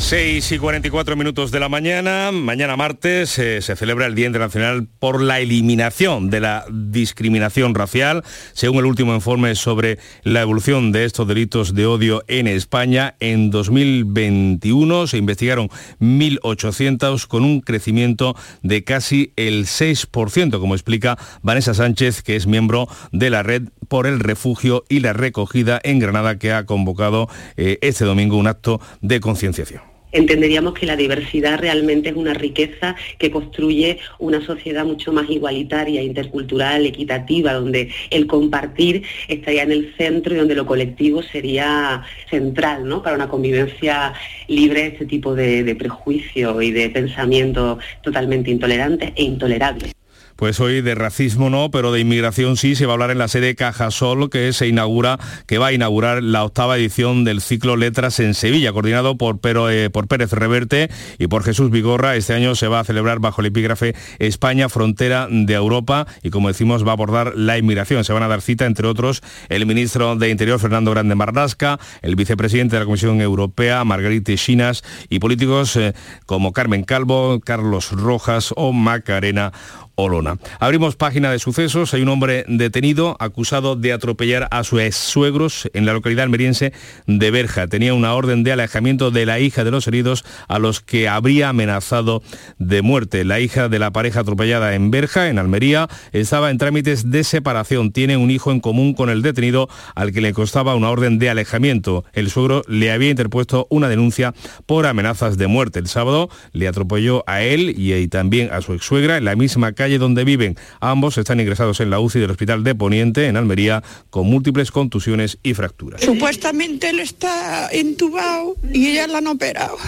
6 0.00 0.52
y 0.52 0.58
44 0.58 1.14
minutos 1.14 1.50
de 1.50 1.60
la 1.60 1.68
mañana, 1.68 2.32
mañana 2.32 2.76
martes 2.76 3.38
eh, 3.38 3.60
se 3.60 3.76
celebra 3.76 4.06
el 4.06 4.14
Día 4.14 4.26
Internacional 4.26 4.88
por 4.98 5.22
la 5.22 5.40
Eliminación 5.40 6.30
de 6.30 6.40
la 6.40 6.64
Discriminación 6.70 7.74
Racial. 7.74 8.24
Según 8.52 8.78
el 8.78 8.86
último 8.86 9.14
informe 9.14 9.54
sobre 9.54 9.98
la 10.24 10.40
evolución 10.40 10.90
de 10.90 11.04
estos 11.04 11.28
delitos 11.28 11.74
de 11.74 11.86
odio 11.86 12.24
en 12.28 12.48
España, 12.48 13.14
en 13.20 13.50
2021 13.50 15.06
se 15.06 15.18
investigaron 15.18 15.68
1.800 16.00 17.26
con 17.26 17.44
un 17.44 17.60
crecimiento 17.60 18.34
de 18.62 18.82
casi 18.82 19.32
el 19.36 19.66
6%, 19.66 20.58
como 20.58 20.74
explica 20.74 21.18
Vanessa 21.42 21.74
Sánchez, 21.74 22.22
que 22.22 22.36
es 22.36 22.46
miembro 22.46 22.88
de 23.12 23.30
la 23.30 23.42
Red 23.42 23.68
por 23.88 24.06
el 24.06 24.18
Refugio 24.18 24.82
y 24.88 25.00
la 25.00 25.12
Recogida 25.12 25.78
en 25.84 25.98
Granada, 25.98 26.38
que 26.38 26.52
ha 26.52 26.64
convocado 26.64 27.28
eh, 27.56 27.78
este 27.82 28.06
domingo 28.06 28.36
un 28.38 28.46
acto 28.46 28.80
de 29.02 29.20
concienciación 29.20 29.89
entenderíamos 30.12 30.74
que 30.74 30.86
la 30.86 30.96
diversidad 30.96 31.58
realmente 31.58 32.10
es 32.10 32.16
una 32.16 32.34
riqueza 32.34 32.96
que 33.18 33.30
construye 33.30 33.98
una 34.18 34.40
sociedad 34.44 34.84
mucho 34.84 35.12
más 35.12 35.28
igualitaria, 35.30 36.02
intercultural, 36.02 36.86
equitativa, 36.86 37.52
donde 37.52 37.90
el 38.10 38.26
compartir 38.26 39.02
estaría 39.28 39.62
en 39.62 39.72
el 39.72 39.94
centro 39.96 40.34
y 40.34 40.38
donde 40.38 40.54
lo 40.54 40.66
colectivo 40.66 41.22
sería 41.22 42.02
central 42.28 42.88
¿no? 42.88 43.02
para 43.02 43.16
una 43.16 43.28
convivencia 43.28 44.12
libre 44.48 44.82
de 44.82 44.86
este 44.88 45.06
tipo 45.06 45.34
de, 45.34 45.64
de 45.64 45.74
prejuicios 45.74 46.62
y 46.62 46.70
de 46.70 46.90
pensamientos 46.90 47.78
totalmente 48.02 48.50
intolerantes 48.50 49.12
e 49.16 49.22
intolerables. 49.22 49.99
Pues 50.40 50.58
hoy 50.58 50.80
de 50.80 50.94
racismo 50.94 51.50
no, 51.50 51.70
pero 51.70 51.92
de 51.92 52.00
inmigración 52.00 52.56
sí 52.56 52.74
se 52.74 52.86
va 52.86 52.92
a 52.92 52.94
hablar 52.94 53.10
en 53.10 53.18
la 53.18 53.28
sede 53.28 53.54
Cajasol 53.54 54.30
que 54.30 54.54
se 54.54 54.66
inaugura, 54.66 55.18
que 55.46 55.58
va 55.58 55.66
a 55.66 55.72
inaugurar 55.74 56.22
la 56.22 56.44
octava 56.44 56.78
edición 56.78 57.24
del 57.24 57.42
ciclo 57.42 57.76
Letras 57.76 58.20
en 58.20 58.32
Sevilla, 58.32 58.72
coordinado 58.72 59.18
por, 59.18 59.38
eh, 59.70 59.90
por 59.90 60.08
Pérez 60.08 60.32
Reverte 60.32 60.88
y 61.18 61.26
por 61.26 61.44
Jesús 61.44 61.70
Vigorra. 61.70 62.16
Este 62.16 62.32
año 62.32 62.54
se 62.54 62.68
va 62.68 62.80
a 62.80 62.84
celebrar 62.84 63.18
bajo 63.18 63.42
el 63.42 63.48
epígrafe 63.48 63.94
España, 64.18 64.70
frontera 64.70 65.28
de 65.30 65.52
Europa, 65.52 66.06
y 66.22 66.30
como 66.30 66.48
decimos 66.48 66.86
va 66.86 66.92
a 66.92 66.94
abordar 66.94 67.34
la 67.36 67.58
inmigración. 67.58 68.02
Se 68.04 68.14
van 68.14 68.22
a 68.22 68.28
dar 68.28 68.40
cita, 68.40 68.64
entre 68.64 68.88
otros, 68.88 69.20
el 69.50 69.66
ministro 69.66 70.16
de 70.16 70.30
Interior 70.30 70.58
Fernando 70.58 70.90
Grande 70.90 71.16
Marlasca, 71.16 71.78
el 72.00 72.16
vicepresidente 72.16 72.76
de 72.76 72.80
la 72.80 72.86
Comisión 72.86 73.20
Europea 73.20 73.84
Margarita 73.84 74.34
Chinas 74.36 74.84
y 75.10 75.18
políticos 75.18 75.76
eh, 75.76 75.92
como 76.24 76.54
Carmen 76.54 76.84
Calvo, 76.84 77.40
Carlos 77.44 77.92
Rojas 77.92 78.54
o 78.56 78.72
Macarena 78.72 79.52
Olona. 79.94 80.38
Abrimos 80.58 80.96
página 80.96 81.30
de 81.30 81.38
sucesos. 81.38 81.94
Hay 81.94 82.02
un 82.02 82.08
hombre 82.08 82.44
detenido 82.48 83.16
acusado 83.20 83.76
de 83.76 83.92
atropellar 83.92 84.48
a 84.50 84.64
sus 84.64 84.80
ex 84.80 84.96
suegros 84.96 85.68
en 85.74 85.86
la 85.86 85.92
localidad 85.92 86.24
almeriense 86.24 86.72
de 87.06 87.30
Berja. 87.30 87.66
Tenía 87.66 87.94
una 87.94 88.14
orden 88.14 88.42
de 88.42 88.52
alejamiento 88.52 89.10
de 89.10 89.26
la 89.26 89.40
hija 89.40 89.64
de 89.64 89.70
los 89.70 89.86
heridos 89.86 90.24
a 90.48 90.58
los 90.58 90.80
que 90.80 91.08
habría 91.08 91.50
amenazado 91.50 92.22
de 92.58 92.82
muerte. 92.82 93.24
La 93.24 93.40
hija 93.40 93.68
de 93.68 93.78
la 93.78 93.90
pareja 93.92 94.20
atropellada 94.20 94.74
en 94.74 94.90
Berja, 94.90 95.28
en 95.28 95.38
Almería, 95.38 95.88
estaba 96.12 96.50
en 96.50 96.58
trámites 96.58 97.10
de 97.10 97.24
separación. 97.24 97.92
Tiene 97.92 98.16
un 98.16 98.30
hijo 98.30 98.52
en 98.52 98.60
común 98.60 98.94
con 98.94 99.10
el 99.10 99.22
detenido 99.22 99.68
al 99.94 100.12
que 100.12 100.20
le 100.20 100.32
costaba 100.32 100.74
una 100.74 100.90
orden 100.90 101.18
de 101.18 101.30
alejamiento. 101.30 102.04
El 102.12 102.30
suegro 102.30 102.62
le 102.68 102.90
había 102.90 103.10
interpuesto 103.10 103.66
una 103.70 103.88
denuncia 103.88 104.34
por 104.66 104.86
amenazas 104.86 105.36
de 105.36 105.46
muerte. 105.46 105.78
El 105.78 105.88
sábado 105.88 106.30
le 106.52 106.68
atropelló 106.68 107.24
a 107.26 107.42
él 107.42 107.74
y 107.76 108.08
también 108.08 108.50
a 108.52 108.60
su 108.60 108.74
ex 108.74 108.84
suegra 108.84 109.16
en 109.16 109.24
la 109.24 109.36
misma 109.36 109.72
calle 109.80 109.96
donde 109.96 110.24
viven. 110.24 110.58
Ambos 110.80 111.16
están 111.16 111.40
ingresados 111.40 111.80
en 111.80 111.88
la 111.88 112.00
UCI 112.00 112.20
del 112.20 112.30
Hospital 112.30 112.62
de 112.64 112.74
Poniente, 112.74 113.28
en 113.28 113.38
Almería, 113.38 113.82
con 114.10 114.26
múltiples 114.26 114.70
contusiones 114.70 115.38
y 115.42 115.54
fracturas. 115.54 116.02
Supuestamente 116.02 116.90
él 116.90 117.00
está 117.00 117.70
intubado 117.72 118.56
y 118.70 118.88
ella 118.88 119.06
la 119.06 119.18
han 119.18 119.28
operado. 119.28 119.78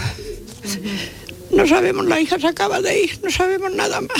No 1.51 1.67
sabemos, 1.67 2.07
la 2.07 2.19
hija 2.19 2.39
se 2.39 2.47
acaba 2.47 2.81
de 2.81 3.03
ir, 3.03 3.19
no 3.23 3.29
sabemos 3.29 3.71
nada 3.71 4.01
más. 4.01 4.17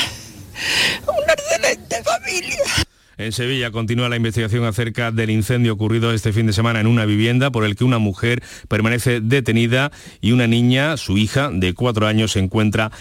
Una 1.08 1.34
excelente 1.34 2.04
familia. 2.04 2.93
En 3.16 3.32
Sevilla 3.32 3.70
continúa 3.70 4.10
la 4.10 4.16
investigación 4.16 4.66
acerca 4.66 5.12
del 5.12 5.30
incendio 5.30 5.74
ocurrido 5.74 6.12
este 6.14 6.34
fin 6.34 6.48
de 6.48 6.54
semana 6.54 6.80
en 6.80 6.88
una 6.88 7.06
vivienda 7.06 7.52
por 7.52 7.64
el 7.64 7.76
que 7.76 7.84
una 7.84 8.00
mujer 8.00 8.42
permanece 8.68 9.22
detenida 9.22 9.92
y 10.20 10.32
una 10.32 10.48
niña, 10.48 10.98
su 10.98 11.20
hija, 11.20 11.52
de 11.54 11.76
cuatro 11.76 12.08
años, 12.08 12.32
se 12.32 12.40
encuentra 12.40 12.92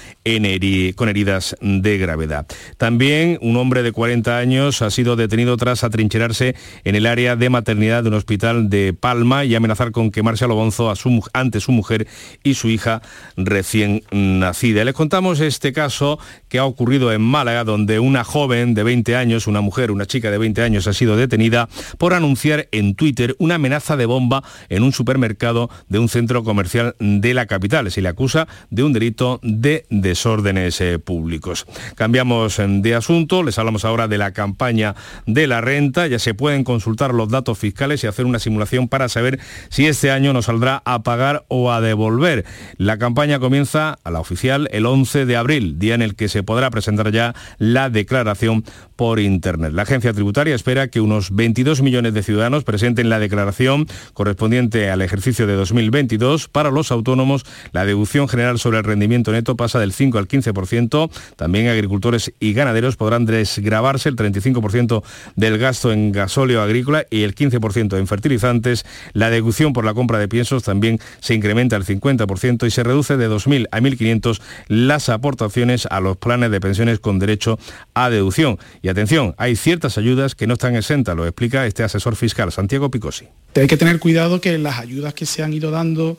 con 0.96 1.08
heridas 1.08 1.56
de 1.62 1.96
gravedad. 1.96 2.46
También 2.76 3.38
un 3.40 3.56
hombre 3.56 3.82
de 3.82 3.92
40 3.92 4.36
años 4.36 4.82
ha 4.82 4.90
sido 4.90 5.16
detenido 5.16 5.56
tras 5.56 5.82
atrincherarse 5.82 6.56
en 6.84 6.94
el 6.94 7.06
área 7.06 7.34
de 7.34 7.48
maternidad 7.48 8.02
de 8.02 8.10
un 8.10 8.14
hospital 8.14 8.68
de 8.68 8.92
Palma 8.92 9.46
y 9.46 9.54
amenazar 9.54 9.92
con 9.92 10.10
quemarse 10.10 10.44
a 10.44 10.48
lo 10.48 10.56
bonzo 10.56 10.92
ante 11.32 11.60
su 11.60 11.72
mujer 11.72 12.06
y 12.42 12.52
su 12.54 12.68
hija 12.68 13.00
recién 13.36 14.02
nacida. 14.10 14.84
Les 14.84 14.94
contamos 14.94 15.40
este 15.40 15.72
caso 15.72 16.18
que 16.50 16.58
ha 16.58 16.66
ocurrido 16.66 17.12
en 17.12 17.22
Málaga, 17.22 17.64
donde 17.64 17.98
una 17.98 18.24
joven 18.24 18.74
de 18.74 18.82
20 18.82 19.16
años, 19.16 19.46
una 19.46 19.62
mujer, 19.62 19.90
una 19.90 20.01
chica 20.07 20.30
de 20.30 20.38
20 20.38 20.62
años 20.62 20.86
ha 20.86 20.92
sido 20.92 21.16
detenida 21.16 21.68
por 21.98 22.14
anunciar 22.14 22.68
en 22.72 22.94
Twitter 22.94 23.36
una 23.38 23.57
amenaza 23.57 23.96
de 23.96 24.07
bomba 24.07 24.42
en 24.68 24.82
un 24.82 24.92
supermercado 24.92 25.70
de 25.88 25.98
un 25.98 26.09
centro 26.09 26.44
comercial 26.44 26.94
de 26.98 27.34
la 27.34 27.46
capital. 27.46 27.90
Se 27.90 28.03
le 28.03 28.09
acusa 28.09 28.48
de 28.70 28.82
un 28.82 28.92
delito 28.92 29.40
de 29.42 29.86
desórdenes 29.90 30.80
eh, 30.80 30.98
públicos. 30.98 31.66
Cambiamos 31.94 32.59
eh, 32.59 32.66
de 32.68 32.94
asunto, 32.94 33.42
les 33.42 33.59
hablamos 33.59 33.84
ahora 33.84 34.09
de 34.09 34.18
la 34.18 34.32
campaña 34.32 34.94
de 35.26 35.46
la 35.46 35.61
renta. 35.61 36.07
Ya 36.07 36.18
se 36.18 36.34
pueden 36.34 36.64
consultar 36.64 37.14
los 37.14 37.28
datos 37.28 37.59
fiscales 37.59 38.05
y 38.05 38.07
hacer 38.07 38.26
una 38.26 38.38
simulación 38.38 38.88
para 38.88 39.09
saber 39.09 39.38
si 39.68 39.86
este 39.86 40.11
año 40.11 40.32
nos 40.32 40.46
saldrá 40.46 40.82
a 40.84 41.03
pagar 41.03 41.44
o 41.48 41.72
a 41.72 41.80
devolver. 41.80 42.44
La 42.76 42.98
campaña 42.98 43.38
comienza 43.38 43.98
a 44.05 44.11
la 44.11 44.20
oficial 44.20 44.68
el 44.72 44.86
11 44.86 45.26
de 45.26 45.36
abril, 45.36 45.78
día 45.78 45.94
en 45.94 46.03
el 46.03 46.14
que 46.14 46.28
se 46.28 46.42
podrá 46.42 46.70
presentar 46.70 47.11
ya 47.12 47.34
la 47.59 47.90
declaración 47.90 48.64
por 48.96 49.20
Internet. 49.20 49.72
La 49.72 49.84
agencia 49.93 50.14
tributaria 50.14 50.55
espera 50.55 50.88
que 50.88 51.03
unos 51.03 51.36
22 51.36 51.82
millones 51.82 52.14
de 52.14 52.22
ciudadanos 52.22 52.64
presenten 52.64 53.11
la 53.11 53.18
declaración 53.18 53.86
correspondiente 54.14 54.88
al 54.88 55.03
ejercicio 55.03 55.47
de 55.47 55.53
2022. 55.53 56.49
Para 56.49 56.70
los 56.70 56.90
autónomos, 56.90 57.45
la 57.72 57.84
deducción 57.84 58.26
general 58.26 58.59
sobre 58.59 58.78
el 58.78 58.84
rendimiento 58.84 59.32
neto 59.32 59.55
pasa 59.55 59.78
del 59.78 59.93
5 59.93 60.16
al 60.16 60.28
15%. 60.28 61.11
También 61.36 61.68
agricultores 61.68 62.32
y 62.40 62.55
ganaderos 62.55 62.97
podrán 62.97 63.26
desgravarse 63.26 64.09
el 64.09 64.16
35% 64.16 65.03
del 65.36 65.59
gasto 65.59 65.93
en 65.93 66.11
gasóleo 66.11 66.62
agrícola 66.62 67.05
y 67.11 67.24
el 67.24 67.34
15% 67.34 67.99
en 67.99 68.07
fertilizantes. 68.07 68.86
La 69.12 69.28
deducción 69.28 69.74
por 69.74 69.84
la 69.84 69.93
compra 69.93 70.18
de 70.18 70.26
piensos 70.26 70.62
también 70.62 71.01
se 71.20 71.34
incrementa 71.34 71.76
al 71.76 71.84
50% 71.84 72.66
y 72.66 72.70
se 72.70 72.82
reduce 72.82 73.18
de 73.18 73.28
2.000 73.28 73.68
a 73.70 73.78
1.500 73.78 74.40
las 74.68 75.11
aportaciones 75.11 75.86
a 75.90 76.01
los 76.01 76.16
planes 76.16 76.51
de 76.51 76.62
pensiones 76.62 76.99
con 76.99 77.18
derecho 77.18 77.59
a 77.93 78.09
deducción. 78.09 78.59
Y 78.80 78.88
atención, 78.88 79.34
hay 79.36 79.55
ciertas 79.82 79.98
ayudas 79.98 80.36
que 80.36 80.46
no 80.46 80.54
están 80.54 80.76
exentas, 80.76 81.16
lo 81.16 81.26
explica 81.26 81.66
este 81.66 81.82
asesor 81.82 82.14
fiscal, 82.14 82.52
Santiago 82.52 82.88
Picosi. 82.88 83.26
Hay 83.56 83.66
que 83.66 83.76
tener 83.76 83.98
cuidado 83.98 84.40
que 84.40 84.56
las 84.56 84.78
ayudas 84.78 85.12
que 85.12 85.26
se 85.26 85.42
han 85.42 85.52
ido 85.52 85.72
dando 85.72 86.18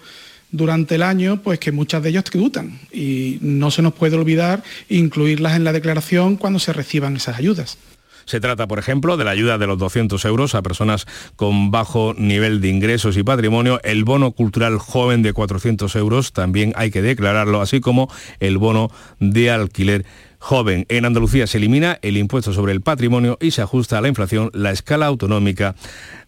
durante 0.51 0.95
el 0.95 1.03
año, 1.03 1.41
pues 1.41 1.59
que 1.59 1.71
muchas 1.71 2.03
de 2.03 2.09
ellas 2.09 2.25
tributan 2.25 2.77
y 2.91 3.37
no 3.39 3.71
se 3.71 3.81
nos 3.81 3.93
puede 3.93 4.17
olvidar 4.17 4.63
incluirlas 4.89 5.55
en 5.55 5.63
la 5.63 5.71
declaración 5.71 6.35
cuando 6.35 6.59
se 6.59 6.73
reciban 6.73 7.15
esas 7.15 7.37
ayudas. 7.37 7.77
Se 8.25 8.41
trata, 8.41 8.67
por 8.67 8.79
ejemplo, 8.79 9.15
de 9.15 9.23
la 9.23 9.31
ayuda 9.31 9.57
de 9.57 9.67
los 9.67 9.77
200 9.77 10.23
euros 10.25 10.55
a 10.55 10.61
personas 10.61 11.05
con 11.37 11.71
bajo 11.71 12.13
nivel 12.17 12.59
de 12.59 12.67
ingresos 12.67 13.15
y 13.15 13.23
patrimonio, 13.23 13.79
el 13.83 14.03
bono 14.03 14.31
cultural 14.31 14.77
joven 14.77 15.23
de 15.23 15.31
400 15.31 15.95
euros, 15.95 16.33
también 16.33 16.73
hay 16.75 16.91
que 16.91 17.01
declararlo, 17.01 17.61
así 17.61 17.79
como 17.79 18.09
el 18.39 18.57
bono 18.57 18.91
de 19.19 19.51
alquiler 19.51 20.05
joven. 20.43 20.85
En 20.89 21.05
Andalucía 21.05 21.47
se 21.47 21.57
elimina 21.57 21.99
el 22.01 22.17
impuesto 22.17 22.51
sobre 22.51 22.73
el 22.73 22.81
patrimonio 22.81 23.37
y 23.39 23.51
se 23.51 23.61
ajusta 23.61 23.97
a 23.97 24.01
la 24.01 24.09
inflación 24.09 24.49
la 24.53 24.71
escala 24.71 25.05
autonómica 25.05 25.73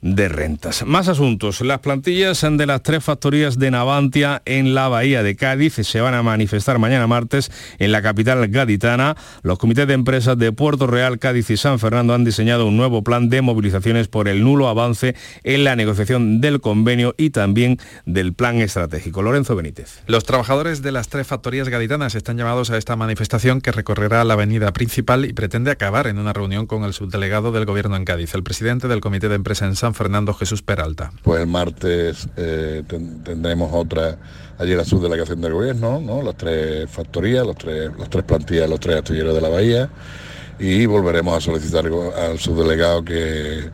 de 0.01 0.29
rentas. 0.29 0.85
Más 0.85 1.09
asuntos. 1.09 1.59
Las 1.59 1.79
plantillas 1.79 2.45
de 2.49 2.65
las 2.65 2.81
tres 2.81 3.03
factorías 3.03 3.59
de 3.59 3.71
Navantia 3.71 4.41
en 4.45 4.73
la 4.73 4.87
Bahía 4.87 5.21
de 5.21 5.35
Cádiz 5.35 5.73
se 5.73 5.99
van 5.99 6.13
a 6.13 6.23
manifestar 6.23 6.79
mañana 6.79 7.07
martes 7.07 7.51
en 7.77 7.91
la 7.91 8.01
capital 8.01 8.47
gaditana. 8.47 9.17
Los 9.41 9.57
comités 9.57 9.85
de 9.85 9.95
empresas 9.95 10.37
de 10.37 10.53
Puerto 10.53 10.87
Real, 10.87 11.19
Cádiz 11.19 11.49
y 11.49 11.57
San 11.57 11.79
Fernando 11.79 12.13
han 12.13 12.23
diseñado 12.23 12.67
un 12.67 12.77
nuevo 12.77 13.03
plan 13.03 13.29
de 13.29 13.41
movilizaciones 13.41 14.07
por 14.07 14.29
el 14.29 14.45
nulo 14.45 14.69
avance 14.69 15.15
en 15.43 15.65
la 15.65 15.75
negociación 15.75 16.39
del 16.39 16.61
convenio 16.61 17.15
y 17.17 17.31
también 17.31 17.79
del 18.05 18.33
plan 18.33 18.61
estratégico. 18.61 19.23
Lorenzo 19.23 19.57
Benítez. 19.57 20.03
Los 20.07 20.23
trabajadores 20.23 20.81
de 20.81 20.93
las 20.93 21.09
tres 21.09 21.27
factorías 21.27 21.67
gaditanas 21.67 22.15
están 22.15 22.37
llamados 22.37 22.69
a 22.69 22.77
esta 22.77 22.95
manifestación 22.95 23.59
que 23.59 23.73
recorrerá 24.05 24.23
la 24.23 24.35
avenida 24.35 24.71
principal 24.71 25.25
y 25.25 25.33
pretende 25.33 25.71
acabar 25.71 26.05
en 26.05 26.19
una 26.19 26.31
reunión 26.31 26.67
con 26.67 26.83
el 26.83 26.93
subdelegado 26.93 27.51
del 27.51 27.65
gobierno 27.65 27.95
en 27.95 28.05
Cádiz, 28.05 28.35
el 28.35 28.43
presidente 28.43 28.87
del 28.87 29.01
comité 29.01 29.29
de 29.29 29.35
empresa 29.35 29.65
en 29.65 29.75
San 29.75 29.95
Fernando 29.95 30.35
Jesús 30.35 30.61
Peralta. 30.61 31.11
Pues 31.23 31.41
el 31.41 31.47
martes 31.47 32.29
eh, 32.37 32.83
tendremos 32.87 33.71
otra, 33.73 34.17
allí 34.59 34.75
la 34.75 34.85
subdelegación 34.85 35.41
del 35.41 35.53
gobierno, 35.53 35.99
¿no? 35.99 36.21
las 36.21 36.37
tres 36.37 36.87
factorías, 36.87 37.47
los 37.47 37.55
tres, 37.55 37.89
los 37.97 38.07
tres 38.07 38.23
plantillas, 38.25 38.69
los 38.69 38.79
tres 38.79 38.97
astilleros 38.97 39.33
de 39.33 39.41
la 39.41 39.49
bahía 39.49 39.89
y 40.59 40.85
volveremos 40.85 41.35
a 41.35 41.41
solicitar 41.41 41.85
al 41.85 42.37
subdelegado 42.37 43.03
que 43.03 43.71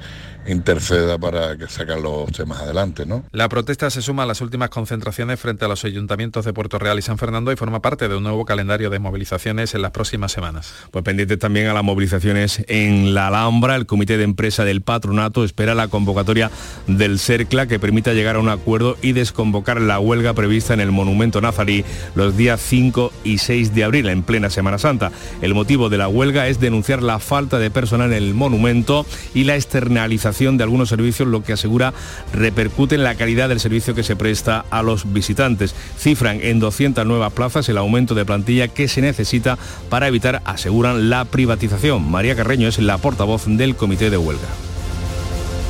interceda 0.48 1.18
para 1.18 1.58
que 1.58 1.68
sacan 1.68 2.02
los 2.02 2.32
temas 2.32 2.62
adelante, 2.62 3.06
¿no? 3.06 3.24
La 3.32 3.50
protesta 3.50 3.90
se 3.90 4.02
suma 4.02 4.24
a 4.24 4.26
las 4.26 4.42
últimas 4.42 4.70
concentraciones 4.70 5.40
frente 5.40 5.66
a 5.66 5.68
los 5.68 5.84
ayuntamientos 5.86 6.46
de 6.46 6.54
Puerto 6.54 6.80
Real 6.80 6.98
y 6.98 7.02
San 7.02 7.18
Fernando 7.18 7.52
y 7.52 7.56
forma 7.56 7.82
parte 7.82 8.08
de 8.08 8.16
un 8.16 8.24
nuevo 8.24 8.46
calendario 8.46 8.90
de 8.90 9.00
movilizaciones 9.00 9.76
en 9.76 9.82
las 9.82 9.92
próximas 9.92 10.32
semanas. 10.32 10.74
Pues 10.92 11.04
pendientes 11.04 11.40
también 11.40 11.68
a 11.68 11.74
las 11.74 11.84
movilizaciones 11.84 12.64
en 12.68 13.14
la 13.14 13.28
Alhambra, 13.28 13.76
el 13.76 13.86
comité 13.86 14.18
de 14.18 14.24
empresa 14.24 14.66
del 14.66 14.82
patronato 14.82 15.44
espera 15.44 15.76
la 15.76 15.88
convocatoria 15.88 16.50
del 16.88 17.20
CERCLA 17.20 17.68
que 17.68 17.80
permita 17.80 18.14
llegar 18.14 18.36
a 18.36 18.40
un 18.40 18.50
acuerdo 18.50 18.98
y 19.02 19.12
desconvocar 19.12 19.80
la 19.80 20.00
huelga 20.00 20.34
prevista 20.34 20.74
en 20.74 20.80
el 20.80 20.92
Monumento 20.92 21.42
Nazarí 21.42 21.86
los 22.16 22.36
días 22.36 22.60
5 22.62 23.14
y 23.24 23.38
6 23.38 23.76
de 23.76 23.84
abril, 23.84 24.10
en 24.10 24.24
plena 24.24 24.50
Semana 24.50 24.78
Santa. 24.78 25.12
El 25.42 25.54
motivo 25.54 25.90
de 25.90 25.98
la 25.98 26.08
huelga 26.08 26.48
es 26.48 26.60
denunciar 26.60 27.04
la 27.04 27.20
falta 27.20 27.60
de 27.60 27.70
personal 27.70 28.12
en 28.12 28.24
el 28.24 28.34
monumento 28.34 29.06
y 29.34 29.44
la 29.44 29.56
externalización 29.56 30.31
de 30.40 30.64
algunos 30.64 30.90
servicios, 30.90 31.28
lo 31.28 31.44
que 31.44 31.54
asegura 31.54 31.94
repercute 32.34 32.96
en 32.96 33.04
la 33.04 33.16
calidad 33.16 33.50
del 33.50 33.60
servicio 33.60 33.94
que 33.94 34.04
se 34.04 34.16
presta 34.16 34.66
a 34.70 34.82
los 34.82 35.12
visitantes. 35.12 35.76
Cifran 35.98 36.40
en 36.42 36.60
200 36.60 37.06
nuevas 37.06 37.34
plazas 37.34 37.68
el 37.70 37.78
aumento 37.78 38.16
de 38.16 38.26
plantilla 38.26 38.70
que 38.70 38.88
se 38.88 39.02
necesita 39.02 39.58
para 39.90 40.08
evitar, 40.08 40.42
aseguran, 40.46 41.10
la 41.10 41.26
privatización. 41.26 42.10
María 42.10 42.36
Carreño 42.36 42.68
es 42.68 42.80
la 42.80 42.98
portavoz 42.98 43.44
del 43.46 43.76
comité 43.76 44.10
de 44.10 44.18
huelga. 44.18 44.48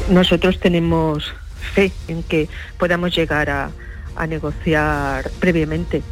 Nosotros 0.10 0.60
tenemos 0.60 1.34
fe 1.74 1.92
en 2.08 2.22
que 2.24 2.48
podamos 2.78 3.16
llegar 3.16 3.50
a, 3.50 3.72
negociar 4.28 5.32
previamente 5.40 6.04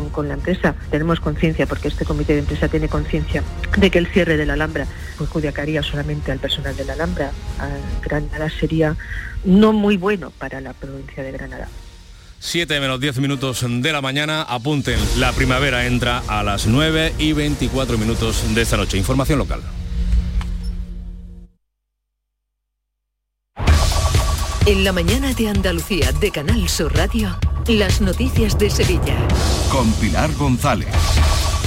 con, 0.00 0.28
la 0.28 0.34
empresa. 0.34 0.74
Tenemos 0.90 1.20
conciencia, 1.20 1.66
porque 1.66 1.88
este 1.88 2.04
comité 2.04 2.32
de 2.32 2.40
empresa 2.40 2.68
tiene 2.68 2.88
conciencia, 2.88 3.42
de 3.76 3.90
que 3.90 3.98
el 3.98 4.06
cierre 4.06 4.36
de 4.36 4.46
la 4.46 4.54
Alhambra 4.54 4.86
perjudicaría 5.18 5.82
solamente 5.82 6.32
al 6.32 6.38
personal 6.38 6.76
de 6.76 6.84
la 6.84 6.94
Alhambra. 6.94 7.32
A 7.58 7.68
Granada 8.02 8.48
sería 8.48 8.96
no 9.44 9.72
muy 9.72 9.96
bueno 9.96 10.30
para 10.30 10.60
la 10.60 10.72
provincia 10.72 11.22
de 11.22 11.32
Granada. 11.32 11.68
7 12.38 12.80
menos 12.80 13.00
10 13.00 13.18
minutos 13.18 13.64
de 13.68 13.92
la 13.92 14.00
mañana, 14.00 14.42
apunten, 14.42 14.98
la 15.18 15.32
primavera 15.32 15.86
entra 15.86 16.22
a 16.26 16.42
las 16.42 16.66
9 16.66 17.14
y 17.18 17.32
24 17.34 17.98
minutos 17.98 18.42
de 18.54 18.62
esta 18.62 18.76
noche. 18.76 18.98
Información 18.98 19.38
local. 19.38 19.60
En 24.64 24.84
la 24.84 24.92
mañana 24.92 25.34
de 25.34 25.48
Andalucía 25.48 26.12
de 26.12 26.30
Canal 26.30 26.68
Sur 26.68 26.94
Radio. 26.94 27.36
Las 27.66 28.00
noticias 28.00 28.56
de 28.58 28.70
Sevilla. 28.70 29.16
Con 29.72 29.90
Pilar 29.94 30.32
González. 30.34 30.86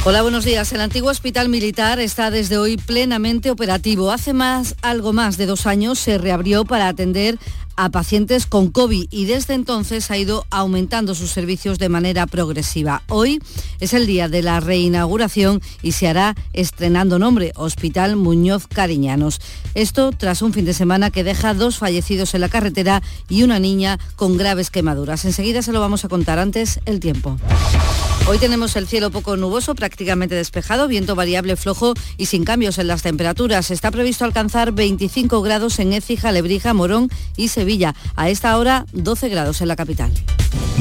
Hola, 0.05 0.21
buenos 0.21 0.45
días. 0.45 0.71
El 0.71 0.79
antiguo 0.79 1.09
hospital 1.09 1.49
militar 1.49 1.99
está 1.99 2.31
desde 2.31 2.57
hoy 2.57 2.77
plenamente 2.77 3.51
operativo. 3.51 4.11
Hace 4.11 4.31
más, 4.31 4.75
algo 4.81 5.11
más 5.11 5.35
de 5.35 5.45
dos 5.45 5.65
años 5.65 5.99
se 5.99 6.17
reabrió 6.17 6.63
para 6.63 6.87
atender 6.87 7.37
a 7.75 7.89
pacientes 7.89 8.45
con 8.45 8.71
COVID 8.71 9.07
y 9.11 9.25
desde 9.25 9.53
entonces 9.53 10.11
ha 10.11 10.17
ido 10.17 10.45
aumentando 10.49 11.15
sus 11.15 11.31
servicios 11.31 11.79
de 11.79 11.89
manera 11.89 12.27
progresiva. 12.27 13.03
Hoy 13.09 13.41
es 13.79 13.93
el 13.93 14.07
día 14.07 14.27
de 14.27 14.41
la 14.41 14.59
reinauguración 14.59 15.61
y 15.81 15.93
se 15.93 16.07
hará 16.07 16.35
estrenando 16.53 17.19
nombre, 17.19 17.51
Hospital 17.55 18.15
Muñoz 18.15 18.67
Cariñanos. 18.67 19.41
Esto 19.73 20.11
tras 20.11 20.41
un 20.41 20.53
fin 20.53 20.65
de 20.65 20.73
semana 20.73 21.11
que 21.11 21.23
deja 21.23 21.53
dos 21.53 21.77
fallecidos 21.77 22.33
en 22.33 22.41
la 22.41 22.49
carretera 22.49 23.01
y 23.29 23.43
una 23.43 23.59
niña 23.59 23.99
con 24.15 24.37
graves 24.37 24.69
quemaduras. 24.69 25.25
Enseguida 25.25 25.61
se 25.61 25.71
lo 25.71 25.79
vamos 25.79 26.05
a 26.05 26.09
contar 26.09 26.39
antes 26.39 26.79
el 26.85 26.99
tiempo. 26.99 27.37
Hoy 28.27 28.39
tenemos 28.39 28.75
el 28.75 28.87
cielo 28.87 29.11
poco 29.11 29.37
nuboso, 29.37 29.75
prácticamente 29.75 30.33
despejado, 30.33 30.87
viento 30.87 31.13
variable 31.13 31.55
flojo 31.55 31.93
y 32.17 32.25
sin 32.25 32.43
cambios 32.43 32.79
en 32.79 32.87
las 32.87 33.03
temperaturas. 33.03 33.69
Está 33.69 33.91
previsto 33.91 34.25
alcanzar 34.25 34.71
25 34.71 35.43
grados 35.43 35.77
en 35.77 35.93
Écija, 35.93 36.31
Lebrija, 36.31 36.73
Morón 36.73 37.09
y 37.37 37.49
Sevilla. 37.49 37.64
A 38.15 38.29
esta 38.29 38.57
hora 38.57 38.85
12 38.93 39.29
grados 39.29 39.61
en 39.61 39.67
la 39.67 39.75
capital. 39.75 40.11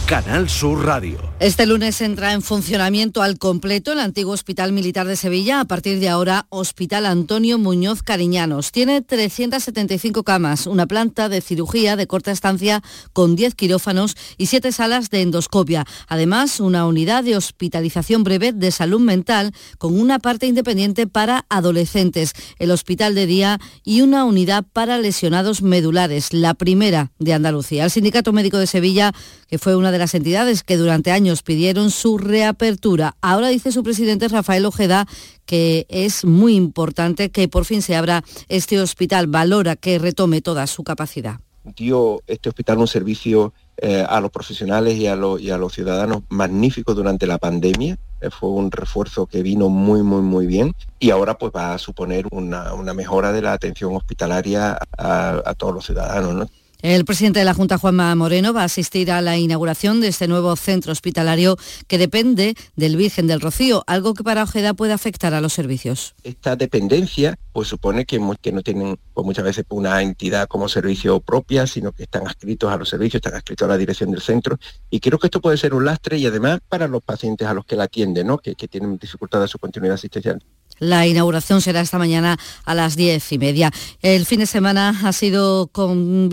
Canal 0.06 0.50
Sur 0.50 0.86
Radio. 0.86 1.31
Este 1.42 1.66
lunes 1.66 2.00
entra 2.02 2.34
en 2.34 2.44
funcionamiento 2.44 3.24
al 3.24 3.40
completo 3.40 3.94
el 3.94 4.00
antiguo 4.00 4.32
Hospital 4.32 4.74
Militar 4.74 5.08
de 5.08 5.16
Sevilla, 5.16 5.60
a 5.60 5.66
partir 5.66 6.00
de 6.00 6.08
ahora 6.08 6.46
Hospital 6.50 7.08
Antonio 7.08 7.58
Muñoz 7.58 8.04
Cariñanos. 8.04 8.72
Tiene 8.72 9.02
375 9.02 10.22
camas, 10.22 10.68
una 10.68 10.86
planta 10.86 11.30
de 11.30 11.42
cirugía 11.42 11.96
de 11.96 12.06
corta 12.06 12.30
estancia 12.30 12.84
con 13.12 13.36
10 13.36 13.56
quirófanos 13.56 14.16
y 14.38 14.46
7 14.46 14.72
salas 14.72 15.10
de 15.10 15.24
endoscopia. 15.24 15.88
Además, 16.08 16.60
una 16.60 16.86
unidad 16.86 17.24
de 17.24 17.36
hospitalización 17.36 18.24
breve 18.24 18.52
de 18.52 18.70
salud 18.70 19.00
mental 19.00 19.52
con 19.80 20.00
una 20.00 20.20
parte 20.20 20.46
independiente 20.46 21.08
para 21.08 21.48
adolescentes, 21.50 22.34
el 22.60 22.70
hospital 22.70 23.16
de 23.16 23.26
día 23.26 23.60
y 23.84 24.02
una 24.02 24.26
unidad 24.26 24.64
para 24.72 25.00
lesionados 25.00 25.64
medulares, 25.64 26.34
la 26.34 26.54
primera 26.54 27.14
de 27.18 27.34
Andalucía. 27.34 27.86
El 27.86 27.90
Sindicato 27.90 28.32
Médico 28.32 28.60
de 28.60 28.68
Sevilla, 28.68 29.12
que 29.48 29.58
fue 29.58 29.76
una 29.76 29.92
de 29.92 29.98
las 29.98 30.14
entidades 30.14 30.62
que 30.62 30.78
durante 30.78 31.10
años 31.10 31.31
pidieron 31.42 31.92
su 31.92 32.18
reapertura. 32.18 33.16
Ahora 33.22 33.48
dice 33.48 33.72
su 33.72 33.84
presidente 33.84 34.28
Rafael 34.28 34.66
Ojeda 34.66 35.08
que 35.46 35.86
es 35.90 36.24
muy 36.24 36.56
importante 36.56 37.30
que 37.30 37.48
por 37.48 37.66
fin 37.66 37.82
se 37.82 37.96
abra 37.96 38.24
este 38.48 38.80
hospital, 38.80 39.28
valora 39.28 39.76
que 39.76 40.00
retome 40.00 40.42
toda 40.42 40.66
su 40.68 40.84
capacidad. 40.84 41.40
Dio 41.64 42.22
este 42.26 42.50
hospital 42.50 42.80
un 42.80 42.88
servicio 42.88 43.54
eh, 43.78 44.06
a 44.08 44.22
los 44.22 44.32
profesionales 44.32 44.96
y 44.98 45.08
a, 45.08 45.18
y 45.40 45.50
a, 45.50 45.58
los 45.58 45.74
ciudadanos 45.74 46.22
magnífico 46.30 46.94
durante 46.94 47.28
la 47.28 47.38
pandemia. 47.38 47.98
Eh, 48.22 48.30
fue 48.30 48.50
un 48.50 48.72
refuerzo 48.72 49.26
que 49.26 49.44
vino 49.44 49.70
muy, 49.70 50.04
muy, 50.04 50.22
muy 50.22 50.48
bien 50.48 50.74
y 51.00 51.10
ahora 51.10 51.38
pues 51.38 51.52
va 51.56 51.74
a 51.74 51.78
suponer 51.78 52.28
una, 52.32 52.94
mejora 52.94 53.32
de 53.32 53.42
la 53.42 53.54
atención 53.54 53.96
hospitalaria 53.96 54.78
a, 54.98 55.54
todos 55.58 55.74
los 55.74 55.86
ciudadanos. 55.86 56.34
¿no? 56.34 56.50
El 56.82 57.06
presidente 57.06 57.38
de 57.38 57.46
la 57.46 57.54
Junta, 57.54 57.78
Juanma 57.78 58.16
Moreno, 58.16 58.54
va 58.54 58.64
a 58.64 58.66
asistir 58.66 59.12
a 59.12 59.22
la 59.22 59.38
inauguración 59.38 60.02
de 60.02 60.08
este 60.08 60.28
nuevo 60.28 60.56
centro 60.56 60.92
hospitalario 60.92 61.56
que 61.88 62.00
depende 62.00 62.56
del 62.76 62.98
Virgen 62.98 63.28
del 63.28 63.40
Rocío, 63.40 63.84
algo 63.86 64.16
que 64.16 64.24
para 64.24 64.42
Ojeda 64.42 64.74
puede 64.74 64.92
afectar 64.92 65.36
a 65.36 65.42
los 65.42 65.54
servicios. 65.54 66.16
Esta 66.24 66.56
dependencia 66.56 67.38
pues 67.54 67.68
supone 67.68 68.06
que, 68.06 68.18
no 68.20 68.64
tienen 68.64 68.98
pues, 69.14 69.26
muchas 69.26 69.46
veces 69.46 69.66
una 69.70 70.02
entidad 70.02 70.48
como 70.48 70.68
servicio 70.68 71.20
propia, 71.20 71.68
sino 71.68 71.92
que 71.92 72.04
están 72.04 72.26
adscritos 72.26 72.72
a 72.72 72.78
los 72.78 72.90
servicios, 72.90 73.20
están 73.20 73.36
adscritos 73.36 73.66
a 73.66 73.70
la 73.70 73.78
dirección 73.78 74.10
del 74.10 74.22
centro 74.22 74.58
y 74.90 75.00
creo 75.00 75.20
que 75.20 75.28
esto 75.28 75.40
puede 75.40 75.58
ser 75.58 75.76
un 75.76 75.86
lastre 75.86 76.18
y 76.18 76.26
además 76.26 76.62
para 76.68 76.88
los 76.88 77.04
pacientes 77.04 77.48
a 77.48 77.54
los 77.54 77.66
que 77.66 77.76
la 77.76 77.84
atienden, 77.84 78.26
¿no? 78.26 78.40
que, 78.40 78.56
que 78.56 78.68
tienen 78.68 78.98
dificultades 78.98 79.50
de 79.50 79.52
su 79.52 79.60
continuidad 79.60 79.96
asistencial. 79.96 80.42
La 80.82 81.06
inauguración 81.06 81.62
será 81.62 81.80
esta 81.82 82.00
mañana 82.00 82.40
a 82.66 82.74
las 82.74 82.96
diez 82.96 83.32
y 83.32 83.38
media. 83.38 83.72
El 84.02 84.26
fin 84.26 84.40
de 84.40 84.48
semana 84.48 85.00
ha 85.04 85.14
sido 85.14 85.68
con 85.68 86.28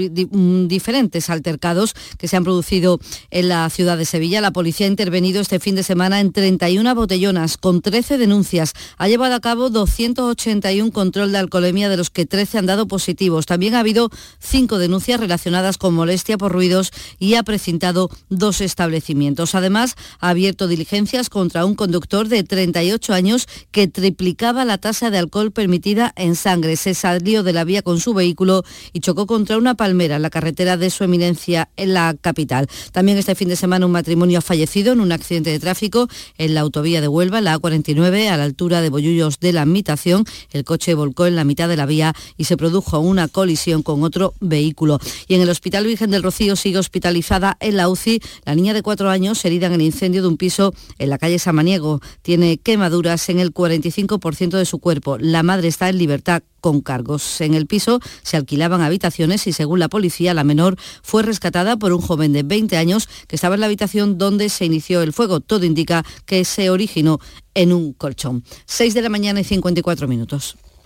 diferentes 0.68 1.28
altercados 1.28 1.92
que 2.16 2.28
se 2.28 2.36
han 2.38 2.44
producido 2.44 2.98
en 3.30 3.50
la 3.50 3.68
ciudad 3.68 3.98
de 3.98 4.06
Sevilla. 4.06 4.40
La 4.40 4.50
policía 4.50 4.86
ha 4.86 4.88
intervenido 4.88 5.42
este 5.42 5.60
fin 5.60 5.74
de 5.74 5.82
semana 5.82 6.20
en 6.20 6.32
31 6.32 6.94
botellonas 6.94 7.58
con 7.58 7.82
13 7.82 8.16
denuncias. 8.16 8.72
Ha 8.96 9.06
llevado 9.06 9.34
a 9.34 9.40
cabo 9.40 9.68
281 9.68 10.92
control 10.92 11.30
de 11.32 11.38
alcoholemia, 11.38 11.90
de 11.90 11.98
los 11.98 12.08
que 12.08 12.24
13 12.24 12.56
han 12.56 12.66
dado 12.66 12.88
positivos. 12.88 13.44
También 13.44 13.74
ha 13.74 13.80
habido 13.80 14.08
cinco 14.38 14.78
denuncias 14.78 15.20
relacionadas 15.20 15.76
con 15.76 15.92
molestia 15.92 16.38
por 16.38 16.52
ruidos 16.52 16.90
y 17.18 17.34
ha 17.34 17.42
precintado 17.42 18.08
dos 18.30 18.62
establecimientos. 18.62 19.54
Además, 19.54 19.94
ha 20.20 20.30
abierto 20.30 20.68
diligencias 20.68 21.28
contra 21.28 21.66
un 21.66 21.74
conductor 21.74 22.28
de 22.28 22.44
38 22.44 23.12
años 23.12 23.46
que 23.72 23.88
triplicó 23.88 24.37
duplicaba 24.38 24.64
la 24.64 24.78
tasa 24.78 25.10
de 25.10 25.18
alcohol 25.18 25.50
permitida 25.50 26.12
en 26.14 26.36
sangre. 26.36 26.76
Se 26.76 26.94
salió 26.94 27.42
de 27.42 27.52
la 27.52 27.64
vía 27.64 27.82
con 27.82 27.98
su 27.98 28.14
vehículo 28.14 28.62
y 28.92 29.00
chocó 29.00 29.26
contra 29.26 29.58
una 29.58 29.74
palmera 29.74 30.14
en 30.14 30.22
la 30.22 30.30
carretera 30.30 30.76
de 30.76 30.90
su 30.90 31.02
eminencia 31.02 31.70
en 31.76 31.92
la 31.92 32.14
capital. 32.14 32.68
También 32.92 33.18
este 33.18 33.34
fin 33.34 33.48
de 33.48 33.56
semana 33.56 33.84
un 33.84 33.90
matrimonio 33.90 34.38
ha 34.38 34.40
fallecido 34.40 34.92
en 34.92 35.00
un 35.00 35.10
accidente 35.10 35.50
de 35.50 35.58
tráfico 35.58 36.06
en 36.36 36.54
la 36.54 36.60
autovía 36.60 37.00
de 37.00 37.08
Huelva, 37.08 37.40
la 37.40 37.58
A49, 37.58 38.28
a 38.28 38.36
la 38.36 38.44
altura 38.44 38.80
de 38.80 38.90
Bollullos 38.90 39.40
de 39.40 39.52
la 39.52 39.66
Mitación. 39.66 40.24
El 40.52 40.62
coche 40.62 40.94
volcó 40.94 41.26
en 41.26 41.34
la 41.34 41.42
mitad 41.42 41.68
de 41.68 41.76
la 41.76 41.86
vía 41.86 42.14
y 42.36 42.44
se 42.44 42.56
produjo 42.56 43.00
una 43.00 43.26
colisión 43.26 43.82
con 43.82 44.04
otro 44.04 44.34
vehículo. 44.38 45.00
Y 45.26 45.34
en 45.34 45.40
el 45.40 45.50
Hospital 45.50 45.84
Virgen 45.84 46.12
del 46.12 46.22
Rocío 46.22 46.54
sigue 46.54 46.78
hospitalizada 46.78 47.56
en 47.58 47.76
la 47.76 47.88
UCI 47.88 48.20
la 48.44 48.54
niña 48.54 48.72
de 48.72 48.82
cuatro 48.82 49.10
años 49.10 49.44
herida 49.44 49.66
en 49.66 49.72
el 49.72 49.82
incendio 49.82 50.22
de 50.22 50.28
un 50.28 50.36
piso 50.36 50.72
en 50.98 51.10
la 51.10 51.18
calle 51.18 51.40
Samaniego. 51.40 52.00
Tiene 52.22 52.58
quemaduras 52.58 53.28
en 53.30 53.40
el 53.40 53.52
45% 53.52 54.27
de 54.36 54.64
su 54.64 54.78
cuerpo. 54.78 55.16
La 55.18 55.42
madre 55.42 55.68
está 55.68 55.88
en 55.88 55.98
libertad 55.98 56.42
con 56.60 56.80
cargos. 56.80 57.40
En 57.40 57.54
el 57.54 57.66
piso 57.66 58.00
se 58.22 58.36
alquilaban 58.36 58.80
habitaciones 58.80 59.46
y 59.46 59.52
según 59.52 59.78
la 59.78 59.88
policía 59.88 60.34
la 60.34 60.44
menor 60.44 60.76
fue 61.02 61.22
rescatada 61.22 61.76
por 61.76 61.92
un 61.92 62.00
joven 62.00 62.32
de 62.32 62.42
20 62.42 62.76
años 62.76 63.08
que 63.26 63.36
estaba 63.36 63.54
en 63.54 63.60
la 63.60 63.66
habitación 63.66 64.18
donde 64.18 64.48
se 64.48 64.64
inició 64.64 65.02
el 65.02 65.12
fuego. 65.12 65.40
Todo 65.40 65.64
indica 65.64 66.04
que 66.26 66.44
se 66.44 66.70
originó 66.70 67.20
en 67.54 67.72
un 67.72 67.92
colchón. 67.92 68.44
6 68.66 68.94
de 68.94 69.02
la 69.02 69.08
mañana 69.08 69.40
y 69.40 69.44
54 69.44 70.06
minutos. 70.08 70.56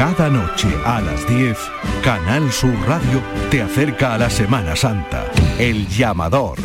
Cada 0.00 0.30
noche 0.30 0.68
a 0.86 1.02
las 1.02 1.28
10, 1.28 1.58
Canal 2.02 2.50
Sur 2.50 2.72
Radio 2.88 3.22
te 3.50 3.60
acerca 3.60 4.14
a 4.14 4.18
la 4.18 4.30
Semana 4.30 4.74
Santa. 4.74 5.30
El 5.58 5.86
llamador. 5.88 6.56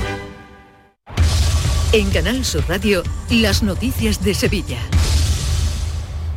En 1.92 2.10
Canal 2.12 2.46
Sur 2.46 2.64
Radio, 2.70 3.04
las 3.30 3.62
noticias 3.62 4.24
de 4.24 4.34
Sevilla. 4.36 4.80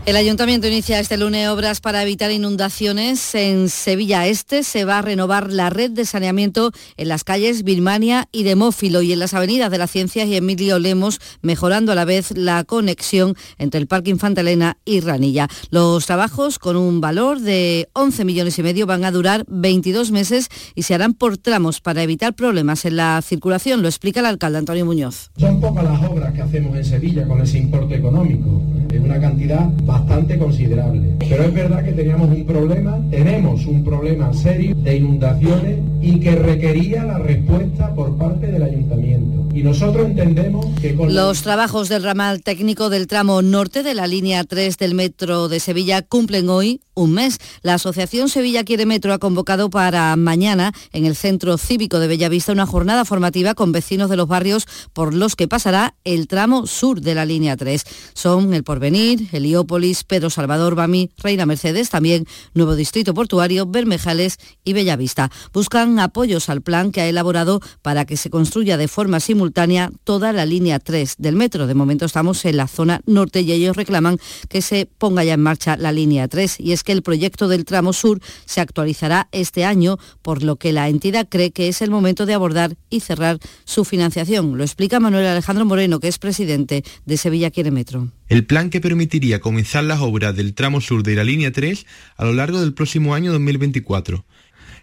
El 0.08 0.16
ayuntamiento 0.16 0.66
inicia 0.66 1.00
este 1.00 1.18
lunes 1.18 1.50
obras 1.50 1.82
para 1.82 2.02
evitar 2.02 2.30
inundaciones 2.30 3.34
en 3.34 3.68
Sevilla 3.68 4.26
Este. 4.26 4.62
Se 4.62 4.86
va 4.86 5.00
a 5.00 5.02
renovar 5.02 5.52
la 5.52 5.68
red 5.68 5.90
de 5.90 6.06
saneamiento 6.06 6.72
en 6.96 7.08
las 7.08 7.24
calles 7.24 7.62
Birmania 7.62 8.26
y 8.32 8.44
Demófilo 8.44 9.02
y 9.02 9.12
en 9.12 9.18
las 9.18 9.34
avenidas 9.34 9.70
de 9.70 9.76
las 9.76 9.90
Ciencias 9.90 10.26
y 10.26 10.34
Emilio 10.34 10.78
Lemos, 10.78 11.20
mejorando 11.42 11.92
a 11.92 11.94
la 11.94 12.06
vez 12.06 12.34
la 12.34 12.64
conexión 12.64 13.34
entre 13.58 13.80
el 13.80 13.86
Parque 13.86 14.08
Infanta 14.08 14.40
Elena 14.40 14.78
y 14.86 15.00
Ranilla. 15.00 15.46
Los 15.68 16.06
trabajos, 16.06 16.58
con 16.58 16.76
un 16.76 17.02
valor 17.02 17.40
de 17.40 17.90
11 17.92 18.24
millones 18.24 18.58
y 18.58 18.62
medio, 18.62 18.86
van 18.86 19.04
a 19.04 19.10
durar 19.10 19.44
22 19.46 20.10
meses 20.10 20.48
y 20.74 20.84
se 20.84 20.94
harán 20.94 21.12
por 21.12 21.36
tramos 21.36 21.82
para 21.82 22.02
evitar 22.02 22.32
problemas 22.32 22.86
en 22.86 22.96
la 22.96 23.20
circulación. 23.20 23.82
Lo 23.82 23.88
explica 23.88 24.20
el 24.20 24.26
alcalde 24.26 24.56
Antonio 24.56 24.86
Muñoz. 24.86 25.30
Son 25.36 25.60
pocas 25.60 25.84
las 25.84 26.02
obras 26.02 26.32
que 26.32 26.40
hacemos 26.40 26.74
en 26.74 26.84
Sevilla 26.86 27.28
con 27.28 27.42
ese 27.42 27.58
importe 27.58 27.96
económico. 27.96 28.62
Es 28.90 29.02
una 29.02 29.20
cantidad 29.20 29.68
bastante 29.82 29.97
considerable. 30.38 31.16
Pero 31.18 31.44
es 31.44 31.54
verdad 31.54 31.84
que 31.84 31.92
teníamos 31.92 32.28
un 32.28 32.44
problema, 32.44 32.98
tenemos 33.10 33.66
un 33.66 33.84
problema 33.84 34.32
serio 34.32 34.74
de 34.76 34.96
inundaciones 34.96 35.78
y 36.00 36.20
que 36.20 36.34
requería 36.34 37.04
la 37.04 37.18
respuesta 37.18 37.94
por 37.94 38.16
parte 38.16 38.46
del 38.46 38.62
ayuntamiento. 38.62 39.48
Y 39.54 39.62
nosotros 39.62 40.06
entendemos 40.06 40.66
que 40.80 40.94
con 40.94 41.14
Los 41.14 41.42
trabajos 41.42 41.88
del 41.88 42.02
ramal 42.02 42.42
técnico 42.42 42.90
del 42.90 43.06
tramo 43.06 43.42
norte 43.42 43.82
de 43.82 43.94
la 43.94 44.06
línea 44.06 44.44
3 44.44 44.76
del 44.76 44.94
metro 44.94 45.48
de 45.48 45.60
Sevilla 45.60 46.02
cumplen 46.02 46.48
hoy 46.48 46.80
un 46.94 47.12
mes. 47.12 47.38
La 47.62 47.74
Asociación 47.74 48.28
Sevilla 48.28 48.64
Quiere 48.64 48.84
Metro 48.84 49.12
ha 49.12 49.18
convocado 49.18 49.70
para 49.70 50.14
mañana 50.16 50.72
en 50.92 51.06
el 51.06 51.16
Centro 51.16 51.56
Cívico 51.56 51.98
de 51.98 52.08
Bellavista 52.08 52.52
una 52.52 52.66
jornada 52.66 53.04
formativa 53.04 53.54
con 53.54 53.72
vecinos 53.72 54.10
de 54.10 54.16
los 54.16 54.28
barrios 54.28 54.66
por 54.92 55.14
los 55.14 55.36
que 55.36 55.48
pasará 55.48 55.94
el 56.04 56.26
tramo 56.26 56.66
sur 56.66 57.00
de 57.00 57.14
la 57.14 57.24
línea 57.24 57.56
3. 57.56 57.84
Son 58.14 58.52
El 58.52 58.64
Porvenir, 58.64 59.28
Heliópolis, 59.32 59.77
Pedro 60.06 60.30
Salvador, 60.30 60.74
Bami, 60.74 61.10
Reina 61.18 61.46
Mercedes, 61.46 61.90
también 61.90 62.26
Nuevo 62.54 62.74
Distrito 62.74 63.14
Portuario, 63.14 63.66
Bermejales 63.66 64.38
y 64.64 64.72
Bellavista. 64.72 65.30
Buscan 65.52 65.98
apoyos 66.00 66.48
al 66.48 66.62
plan 66.62 66.90
que 66.92 67.00
ha 67.00 67.08
elaborado 67.08 67.60
para 67.82 68.04
que 68.04 68.16
se 68.16 68.30
construya 68.30 68.76
de 68.76 68.88
forma 68.88 69.20
simultánea 69.20 69.90
toda 70.04 70.32
la 70.32 70.46
línea 70.46 70.78
3 70.78 71.14
del 71.18 71.36
metro. 71.36 71.66
De 71.66 71.74
momento 71.74 72.06
estamos 72.06 72.44
en 72.44 72.56
la 72.56 72.66
zona 72.66 73.00
norte 73.06 73.42
y 73.42 73.52
ellos 73.52 73.76
reclaman 73.76 74.18
que 74.48 74.62
se 74.62 74.86
ponga 74.86 75.24
ya 75.24 75.34
en 75.34 75.42
marcha 75.42 75.76
la 75.76 75.92
línea 75.92 76.28
3 76.28 76.60
y 76.60 76.72
es 76.72 76.82
que 76.82 76.92
el 76.92 77.02
proyecto 77.02 77.48
del 77.48 77.64
tramo 77.64 77.92
sur 77.92 78.20
se 78.44 78.60
actualizará 78.60 79.28
este 79.32 79.64
año, 79.64 79.98
por 80.22 80.42
lo 80.42 80.56
que 80.56 80.72
la 80.72 80.88
entidad 80.88 81.28
cree 81.28 81.52
que 81.52 81.68
es 81.68 81.82
el 81.82 81.90
momento 81.90 82.26
de 82.26 82.34
abordar 82.34 82.76
y 82.90 83.00
cerrar 83.00 83.38
su 83.64 83.84
financiación. 83.84 84.56
Lo 84.56 84.64
explica 84.64 85.00
Manuel 85.00 85.26
Alejandro 85.26 85.64
Moreno, 85.64 86.00
que 86.00 86.08
es 86.08 86.18
presidente 86.18 86.84
de 87.06 87.16
Sevilla 87.16 87.50
Quiere 87.50 87.70
Metro. 87.70 88.08
El 88.28 88.44
plan 88.44 88.68
que 88.68 88.82
permitiría 88.82 89.40
comenzar 89.40 89.84
las 89.84 90.00
obras 90.00 90.36
del 90.36 90.52
tramo 90.52 90.82
sur 90.82 91.02
de 91.02 91.14
la 91.14 91.24
línea 91.24 91.50
3 91.50 91.86
a 92.16 92.24
lo 92.26 92.34
largo 92.34 92.60
del 92.60 92.74
próximo 92.74 93.14
año 93.14 93.32
2024. 93.32 94.26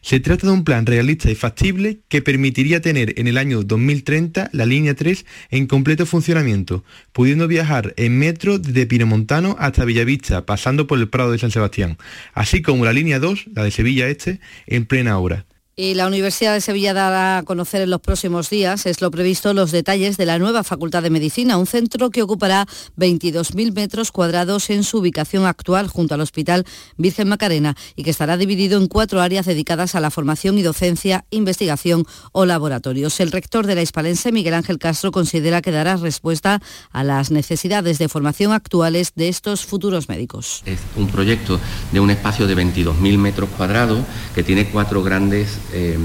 Se 0.02 0.20
trata 0.20 0.48
de 0.48 0.54
un 0.54 0.64
plan 0.64 0.88
realista 0.88 1.30
y 1.30 1.36
factible 1.36 2.00
que 2.10 2.24
permitiría 2.24 2.82
tener 2.82 3.20
en 3.20 3.28
el 3.28 3.38
año 3.38 3.62
2030 3.62 4.50
la 4.52 4.66
línea 4.66 4.96
3 4.96 5.26
en 5.52 5.68
completo 5.68 6.08
funcionamiento, 6.08 6.84
pudiendo 7.12 7.48
viajar 7.48 7.94
en 7.98 8.18
metro 8.18 8.58
desde 8.58 8.88
Pinomontano 8.88 9.56
hasta 9.60 9.86
Villavista, 9.86 10.46
pasando 10.46 10.88
por 10.88 10.98
el 10.98 11.10
Prado 11.10 11.32
de 11.32 11.40
San 11.40 11.52
Sebastián, 11.52 11.98
así 12.34 12.64
como 12.64 12.86
la 12.86 12.94
línea 12.94 13.20
2, 13.20 13.48
la 13.54 13.64
de 13.64 13.72
Sevilla 13.72 14.08
Este, 14.08 14.40
en 14.66 14.86
plena 14.86 15.20
obra. 15.20 15.46
Y 15.78 15.96
la 15.96 16.08
Universidad 16.08 16.54
de 16.54 16.62
Sevilla 16.62 16.94
dará 16.94 17.40
a 17.40 17.44
conocer 17.44 17.82
en 17.82 17.90
los 17.90 18.00
próximos 18.00 18.50
días, 18.50 18.86
es 18.86 19.02
lo 19.02 19.12
previsto, 19.12 19.54
los 19.54 19.72
detalles 19.72 20.16
de 20.16 20.26
la 20.26 20.40
nueva 20.40 20.64
Facultad 20.64 21.04
de 21.04 21.10
Medicina, 21.10 21.58
un 21.58 21.68
centro 21.68 22.12
que 22.12 22.24
ocupará 22.24 22.66
22.000 22.98 23.74
metros 23.74 24.14
cuadrados 24.14 24.70
en 24.70 24.86
su 24.86 25.00
ubicación 25.00 25.46
actual 25.46 25.90
junto 25.90 26.14
al 26.14 26.22
Hospital 26.22 26.64
Virgen 26.96 27.28
Macarena 27.28 27.76
y 27.98 28.04
que 28.06 28.12
estará 28.12 28.38
dividido 28.38 28.80
en 28.80 28.88
cuatro 28.88 29.20
áreas 29.20 29.48
dedicadas 29.48 29.96
a 29.96 30.00
la 30.00 30.12
formación 30.12 30.58
y 30.58 30.62
docencia, 30.62 31.26
investigación 31.30 32.06
o 32.32 32.46
laboratorios. 32.46 33.20
El 33.20 33.34
rector 33.34 33.68
de 33.68 33.76
la 33.76 33.82
Hispalense, 33.82 34.32
Miguel 34.32 34.54
Ángel 34.54 34.80
Castro, 34.80 35.12
considera 35.12 35.62
que 35.62 35.72
dará 35.72 35.98
respuesta 35.98 36.62
a 36.94 37.04
las 37.04 37.32
necesidades 37.32 37.98
de 37.98 38.08
formación 38.08 38.54
actuales 38.54 39.12
de 39.16 39.28
estos 39.28 39.66
futuros 39.66 40.08
médicos. 40.08 40.64
Es 40.66 40.80
un 40.96 41.08
proyecto 41.08 41.60
de 41.92 42.00
un 42.00 42.12
espacio 42.12 42.48
de 42.48 42.56
22.000 42.56 43.18
metros 43.18 43.50
cuadrados 43.58 44.06
que 44.34 44.42
tiene 44.42 44.70
cuatro 44.70 45.04
grandes 45.04 45.60
eh, 45.74 45.98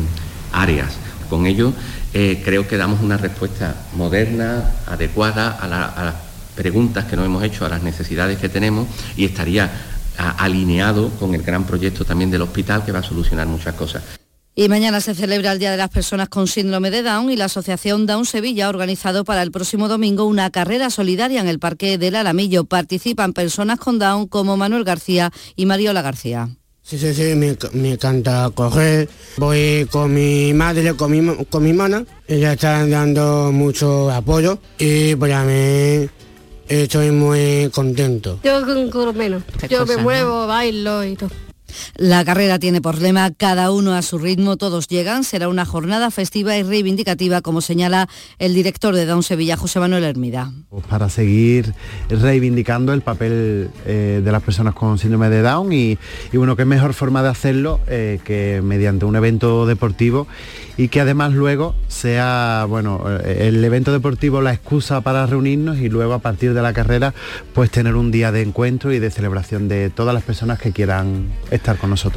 áreas. 0.53 0.93
Con 1.29 1.47
ello 1.47 1.73
eh, 2.13 2.43
creo 2.45 2.67
que 2.67 2.77
damos 2.77 3.01
una 3.03 3.17
respuesta 3.17 3.75
moderna, 3.95 4.65
adecuada 4.87 5.51
a, 5.53 5.69
la- 5.69 5.87
a 5.87 6.05
las 6.05 6.15
preguntas 6.57 7.05
que 7.07 7.17
nos 7.17 7.25
hemos 7.25 7.43
hecho, 7.45 7.65
a 7.65 7.69
las 7.69 7.83
necesidades 7.83 8.39
que 8.39 8.49
tenemos 8.49 8.87
y 9.17 9.25
estaría 9.25 9.71
alineado 10.39 11.09
con 11.11 11.35
el 11.35 11.43
gran 11.43 11.65
proyecto 11.65 12.05
también 12.05 12.31
del 12.31 12.43
hospital 12.43 12.85
que 12.85 12.93
va 12.93 12.99
a 12.99 13.03
solucionar 13.03 13.47
muchas 13.47 13.75
cosas. 13.75 14.03
Y 14.55 14.69
mañana 14.69 15.01
se 15.01 15.15
celebra 15.15 15.53
el 15.53 15.59
Día 15.59 15.71
de 15.71 15.77
las 15.79 15.89
Personas 15.89 16.29
con 16.29 16.47
Síndrome 16.47 16.91
de 16.91 17.03
Down 17.03 17.31
y 17.31 17.37
la 17.37 17.47
Asociación 17.47 18.05
Down 18.05 18.27
Sevilla 18.27 18.67
ha 18.67 18.69
organizado 18.69 19.25
para 19.25 19.43
el 19.43 19.53
próximo 19.53 19.89
domingo 19.89 20.25
una 20.25 20.51
carrera 20.51 20.91
solidaria 20.91 21.41
en 21.41 21.49
el 21.49 21.61
Parque 21.61 21.97
del 21.97 22.17
Alamillo. 22.17 22.65
Participan 22.65 23.33
personas 23.33 23.79
con 23.79 23.99
Down 23.99 24.27
como 24.27 24.57
Manuel 24.59 24.85
García 24.85 25.31
y 25.57 25.65
Mariola 25.65 26.03
García. 26.03 26.51
Sí, 26.91 26.99
sí, 26.99 27.15
sí, 27.15 27.37
me, 27.37 27.57
me 27.73 27.93
encanta 27.93 28.51
correr. 28.53 29.09
Voy 29.37 29.87
con 29.93 30.13
mi 30.13 30.53
madre, 30.53 30.93
con 30.95 31.13
mi, 31.13 31.45
con 31.45 31.63
mi 31.63 31.71
hermana. 31.71 32.05
Ella 32.27 32.55
está 32.55 32.85
dando 32.85 33.53
mucho 33.53 34.11
apoyo 34.11 34.59
y 34.77 35.15
para 35.15 35.45
mí 35.45 36.09
estoy 36.67 37.13
muy 37.13 37.71
contento. 37.73 38.41
Yo 38.43 38.61
corro 38.91 39.13
menos. 39.13 39.45
Yo 39.69 39.87
me 39.87 39.99
muevo, 39.99 40.49
bailo 40.49 41.05
y 41.05 41.15
todo. 41.15 41.31
La 41.97 42.25
carrera 42.25 42.59
tiene 42.59 42.81
por 42.81 43.01
lema 43.01 43.31
cada 43.31 43.71
uno 43.71 43.95
a 43.95 44.03
su 44.03 44.19
ritmo, 44.19 44.57
todos 44.57 44.89
llegan. 44.89 45.25
Será 45.25 45.49
una 45.49 45.65
jornada 45.65 46.11
festiva 46.11 46.57
y 46.57 46.63
reivindicativa, 46.63 47.41
como 47.41 47.61
señala 47.61 48.09
el 48.39 48.55
director 48.55 48.95
de 48.95 49.07
Down 49.07 49.23
Sevilla, 49.23 49.57
José 49.57 49.81
Manuel 49.81 50.05
Hermida. 50.05 50.53
Para 50.89 51.09
seguir 51.09 51.75
reivindicando 52.09 52.93
el 52.93 53.03
papel 53.03 53.71
eh, 53.87 54.21
de 54.25 54.33
las 54.33 54.43
personas 54.43 54.75
con 54.75 54.99
síndrome 54.99 55.31
de 55.31 55.43
Down 55.43 55.73
y, 55.73 55.99
bueno, 56.33 56.57
qué 56.57 56.65
mejor 56.65 56.95
forma 56.95 57.23
de 57.23 57.29
hacerlo 57.29 57.81
eh, 57.87 58.21
que 58.25 58.61
mediante 58.63 59.05
un 59.05 59.17
evento 59.17 59.67
deportivo 59.67 60.27
y 60.81 60.89
que 60.89 61.03
además 61.03 61.35
luego 61.35 61.75
sea, 61.89 62.65
bueno, 62.67 63.05
eh, 63.07 63.49
el 63.49 63.63
evento 63.63 63.93
deportivo 63.93 64.41
la 64.41 64.55
excusa 64.55 65.03
para 65.03 65.27
reunirnos 65.27 65.77
y 65.77 65.91
luego 65.91 66.15
a 66.15 66.21
partir 66.21 66.55
de 66.55 66.63
la 66.63 66.73
carrera 66.73 67.13
pues 67.53 67.71
tener 67.71 67.97
un 67.97 68.11
día 68.11 68.33
de 68.33 68.41
encuentro 68.41 68.91
y 68.91 68.99
de 68.99 69.11
celebración 69.11 69.69
de 69.69 69.91
todas 69.91 70.15
las 70.15 70.23
personas 70.23 70.59
que 70.59 70.73
quieran 70.73 71.27
estar 71.51 71.77
con 71.77 71.91
nosotros. 71.91 72.17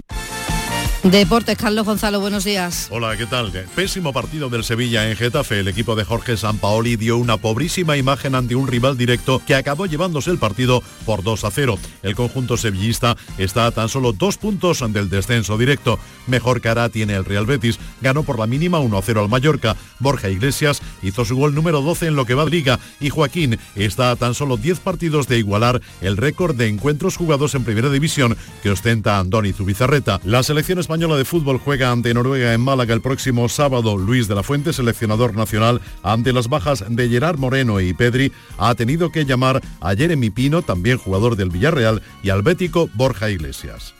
Deportes, 1.03 1.57
Carlos 1.57 1.85
Gonzalo, 1.85 2.21
buenos 2.21 2.45
días. 2.45 2.87
Hola, 2.89 3.17
¿qué 3.17 3.25
tal? 3.25 3.51
Pésimo 3.75 4.13
partido 4.13 4.49
del 4.49 4.63
Sevilla 4.63 5.09
en 5.09 5.17
Getafe. 5.17 5.59
El 5.59 5.67
equipo 5.67 5.97
de 5.97 6.05
Jorge 6.05 6.37
Sampaoli 6.37 6.95
dio 6.95 7.17
una 7.17 7.35
pobrísima 7.35 7.97
imagen 7.97 8.35
ante 8.35 8.55
un 8.55 8.69
rival 8.69 8.97
directo 8.97 9.41
que 9.45 9.53
acabó 9.53 9.85
llevándose 9.85 10.31
el 10.31 10.37
partido 10.37 10.81
por 11.05 11.21
2 11.21 11.43
a 11.43 11.51
0. 11.51 11.77
El 12.03 12.15
conjunto 12.15 12.55
sevillista 12.55 13.17
está 13.37 13.65
a 13.65 13.71
tan 13.71 13.89
solo 13.89 14.13
dos 14.13 14.37
puntos 14.37 14.79
del 14.93 15.09
descenso 15.09 15.57
directo. 15.57 15.99
Mejor 16.25 16.61
cara 16.61 16.87
tiene 16.87 17.15
el 17.15 17.25
Real 17.25 17.45
Betis. 17.45 17.79
Ganó 17.99 18.23
por 18.23 18.39
la 18.39 18.47
mínima 18.47 18.79
1 18.79 18.97
a 18.97 19.01
0 19.01 19.23
al 19.23 19.29
Mallorca. 19.29 19.75
Borja 19.99 20.29
Iglesias 20.29 20.81
hizo 21.01 21.25
su 21.25 21.35
gol 21.35 21.53
número 21.53 21.81
12 21.81 22.07
en 22.07 22.15
lo 22.15 22.25
que 22.25 22.33
va 22.33 22.45
de 22.45 22.51
liga 22.51 22.79
y 23.01 23.09
Joaquín 23.09 23.59
está 23.75 24.11
a 24.11 24.15
tan 24.15 24.33
solo 24.35 24.55
10 24.55 24.79
partidos 24.79 25.27
de 25.27 25.37
igualar 25.37 25.81
el 25.99 26.15
récord 26.15 26.55
de 26.55 26.69
encuentros 26.69 27.17
jugados 27.17 27.55
en 27.55 27.65
primera 27.65 27.89
división 27.89 28.37
que 28.61 28.69
ostenta 28.69 29.19
Andoni 29.19 29.51
Zubizarreta. 29.51 30.21
La 30.23 30.43
selección 30.43 30.79
española 30.93 31.17
de 31.17 31.25
fútbol 31.25 31.57
juega 31.57 31.89
ante 31.89 32.13
Noruega 32.13 32.53
en 32.53 32.61
Málaga 32.61 32.93
el 32.93 33.01
próximo 33.01 33.49
sábado. 33.49 33.97
Luis 33.97 34.27
de 34.27 34.35
la 34.35 34.43
Fuente, 34.43 34.73
seleccionador 34.73 35.35
nacional, 35.35 35.81
ante 36.03 36.31
las 36.31 36.49
bajas 36.49 36.83
de 36.87 37.09
Gerard 37.09 37.39
Moreno 37.39 37.81
y 37.81 37.95
Pedri, 37.95 38.31
ha 38.59 38.75
tenido 38.75 39.11
que 39.11 39.25
llamar 39.25 39.59
a 39.81 39.95
Jeremy 39.95 40.29
Pino, 40.29 40.61
también 40.61 40.99
jugador 40.99 41.35
del 41.35 41.49
Villarreal, 41.49 42.03
y 42.21 42.29
al 42.29 42.43
bético 42.43 42.91
Borja 42.93 43.31
Iglesias. 43.31 43.95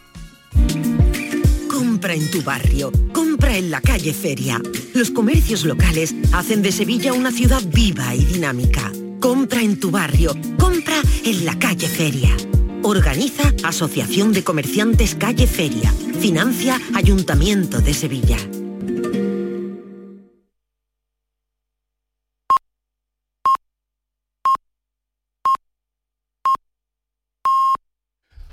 Compra 1.68 2.14
en 2.14 2.30
tu 2.30 2.44
barrio, 2.44 2.91
compra 3.12 3.58
en 3.58 3.72
la 3.72 3.82
calle 3.82 4.14
Feria. 4.14 4.62
Los 4.94 5.10
comercios 5.10 5.66
locales 5.66 6.14
hacen 6.32 6.62
de 6.62 6.72
Sevilla 6.72 7.14
una 7.14 7.32
ciudad 7.32 7.64
viva 7.74 8.14
y 8.14 8.24
dinámica. 8.24 8.91
Compra 9.20 9.64
en 9.64 9.80
tu 9.80 9.89
barrio, 9.89 10.36
compra 10.60 11.02
en 11.26 11.44
la 11.44 11.58
calle 11.58 11.88
Feria. 11.88 12.38
Organiza 12.84 13.44
Asociación 13.64 14.34
de 14.34 14.44
Comerciantes 14.44 15.16
Calle 15.16 15.48
Feria. 15.48 15.92
Financia 16.20 16.80
Ayuntamiento 16.94 17.80
de 17.80 17.94
Sevilla. 17.94 18.38